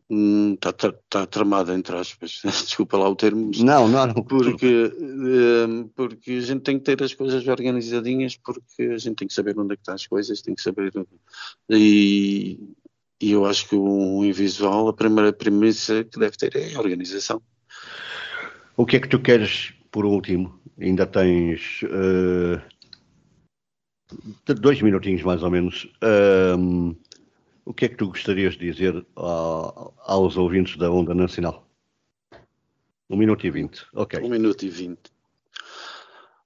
está 0.08 0.88
hum, 0.88 0.94
tá 1.08 1.26
tramada, 1.26 1.74
entre 1.74 1.96
aspas. 1.96 2.40
Desculpa 2.44 2.96
lá 2.96 3.08
o 3.08 3.16
termo. 3.16 3.50
Não, 3.58 3.88
não, 3.88 4.06
não. 4.06 4.22
Porque, 4.22 4.92
hum, 4.98 5.88
porque 5.94 6.32
a 6.32 6.40
gente 6.40 6.62
tem 6.62 6.78
que 6.78 6.84
ter 6.84 7.02
as 7.02 7.14
coisas 7.14 7.46
organizadinhas, 7.46 8.36
porque 8.36 8.82
a 8.82 8.98
gente 8.98 9.16
tem 9.16 9.28
que 9.28 9.34
saber 9.34 9.58
onde 9.58 9.72
é 9.72 9.76
que 9.76 9.82
estão 9.82 9.94
as 9.94 10.06
coisas, 10.06 10.42
tem 10.42 10.54
que 10.54 10.62
saber. 10.62 10.92
E, 11.70 12.58
e 13.20 13.32
eu 13.32 13.44
acho 13.44 13.68
que 13.68 13.74
um 13.74 14.24
invisual, 14.24 14.88
a 14.88 14.92
primeira 14.92 15.32
premissa 15.32 16.04
que 16.04 16.18
deve 16.18 16.36
ter 16.36 16.54
é 16.56 16.74
a 16.74 16.80
organização. 16.80 17.42
O 18.76 18.84
que 18.84 18.96
é 18.96 19.00
que 19.00 19.08
tu 19.08 19.18
queres, 19.18 19.72
por 19.90 20.04
último? 20.04 20.60
Ainda 20.78 21.06
tens 21.06 21.80
uh, 21.84 22.60
dois 24.60 24.82
minutinhos 24.82 25.22
mais 25.22 25.42
ou 25.42 25.50
menos. 25.50 25.84
Uh, 26.02 26.94
o 27.66 27.74
que 27.74 27.84
é 27.84 27.88
que 27.88 27.96
tu 27.96 28.06
gostarias 28.06 28.54
de 28.54 28.70
dizer 28.70 29.04
aos 29.16 30.36
ouvintes 30.36 30.76
da 30.76 30.88
Onda 30.90 31.12
Nacional? 31.12 31.68
Um 33.10 33.16
minuto 33.16 33.44
e 33.44 33.50
vinte, 33.50 33.84
ok. 33.92 34.20
Um 34.20 34.30
minuto 34.30 34.64
e 34.64 34.70
vinte. 34.70 35.10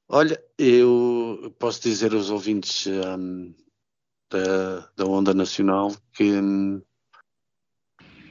Olha, 0.09 0.43
eu 0.59 1.55
posso 1.59 1.83
dizer 1.83 2.15
aos 2.15 2.31
ouvintes 2.31 2.87
um, 2.87 3.55
da, 4.31 4.91
da, 4.97 5.05
Onda 5.05 5.35
Nacional 5.35 5.95
que 6.15 6.25
um, 6.25 6.83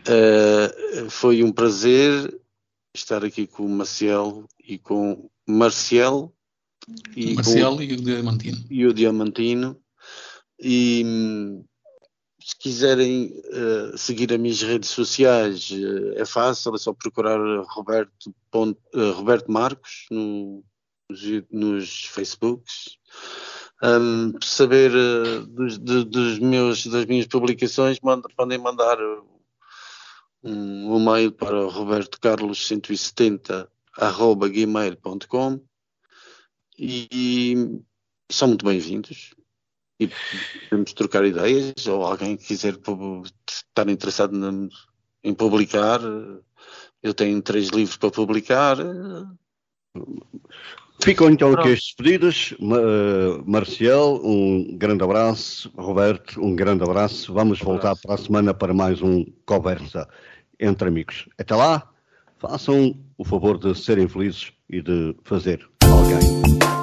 uh, 0.08 1.10
foi 1.10 1.44
um 1.44 1.52
prazer 1.52 2.42
estar 2.94 3.24
aqui 3.24 3.46
com 3.46 3.66
o 3.66 3.70
Marcelo 3.70 4.50
e 4.68 4.80
com 4.80 5.30
Marcial 5.48 6.34
e, 7.16 7.36
Marcial 7.36 7.76
com, 7.76 7.84
e 7.84 7.94
o 7.94 7.98
Diamantino. 7.98 8.66
E 8.70 8.88
o 8.88 8.94
Diamantino. 8.94 9.82
E, 10.60 11.04
hum, 11.06 11.64
se 12.40 12.56
quiserem 12.58 13.34
uh, 13.48 13.98
seguir 13.98 14.32
as 14.32 14.40
minhas 14.40 14.62
redes 14.62 14.90
sociais, 14.90 15.70
uh, 15.72 16.14
é 16.16 16.26
fácil, 16.26 16.74
é 16.74 16.78
só 16.78 16.94
procurar 16.94 17.38
Roberto, 17.68 18.34
ponto, 18.50 18.80
uh, 18.94 19.12
Roberto 19.12 19.52
Marcos 19.52 20.06
no, 20.10 20.64
nos, 21.10 21.22
nos 21.52 22.06
Facebooks. 22.06 22.98
Um, 23.82 24.34
saber 24.42 24.92
dos, 25.48 25.80
de, 25.80 26.04
dos 26.04 26.38
meus, 26.40 26.86
das 26.86 27.06
minhas 27.06 27.28
publicações, 27.28 27.98
manda, 28.02 28.28
podem 28.36 28.58
mandar 28.58 28.98
um, 30.44 30.96
um 30.96 31.00
mail 31.00 31.32
para 31.32 31.66
robertocarlos170 31.66 33.70
gmail.com 34.52 35.62
e, 36.78 37.08
e 37.12 37.82
são 38.30 38.50
muito 38.50 38.66
bem-vindos 38.66 39.34
e 40.00 40.10
podemos 40.70 40.94
trocar 40.94 41.26
ideias, 41.26 41.86
ou 41.88 42.04
alguém 42.04 42.38
que 42.38 42.46
quiser 42.46 42.76
estar 43.48 43.90
interessado 43.90 44.70
em 45.24 45.34
publicar, 45.34 46.00
eu 47.04 47.14
tenho 47.14 47.42
três 47.42 47.70
livros 47.70 47.98
para 47.98 48.10
publicar. 48.10 48.78
Ficam 51.02 51.30
então 51.30 51.54
aqui 51.54 51.70
as 51.70 51.80
despedidas. 51.80 52.54
Marcial, 53.46 54.22
um 54.24 54.78
grande 54.78 55.04
abraço. 55.04 55.72
Roberto, 55.78 56.42
um 56.42 56.56
grande 56.56 56.84
abraço. 56.84 57.34
Vamos 57.34 57.60
voltar 57.60 57.96
para 57.96 58.16
a 58.16 58.18
semana 58.18 58.54
para 58.54 58.74
mais 58.74 59.02
um 59.02 59.26
Conversa 59.46 60.08
entre 60.60 60.88
Amigos. 60.88 61.28
Até 61.38 61.56
lá, 61.56 61.90
façam 62.38 62.98
o 63.18 63.24
favor 63.24 63.58
de 63.58 63.74
serem 63.76 64.08
felizes 64.08 64.52
e 64.70 64.82
de 64.82 65.16
fazer 65.24 65.66
alguém. 65.82 66.79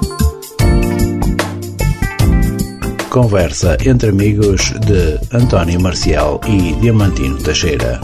Conversa 3.09 3.77
entre 3.85 4.09
amigos 4.09 4.73
de 4.85 5.19
António 5.31 5.79
Marcial 5.79 6.39
e 6.45 6.73
Diamantino 6.73 7.37
Teixeira. 7.37 7.99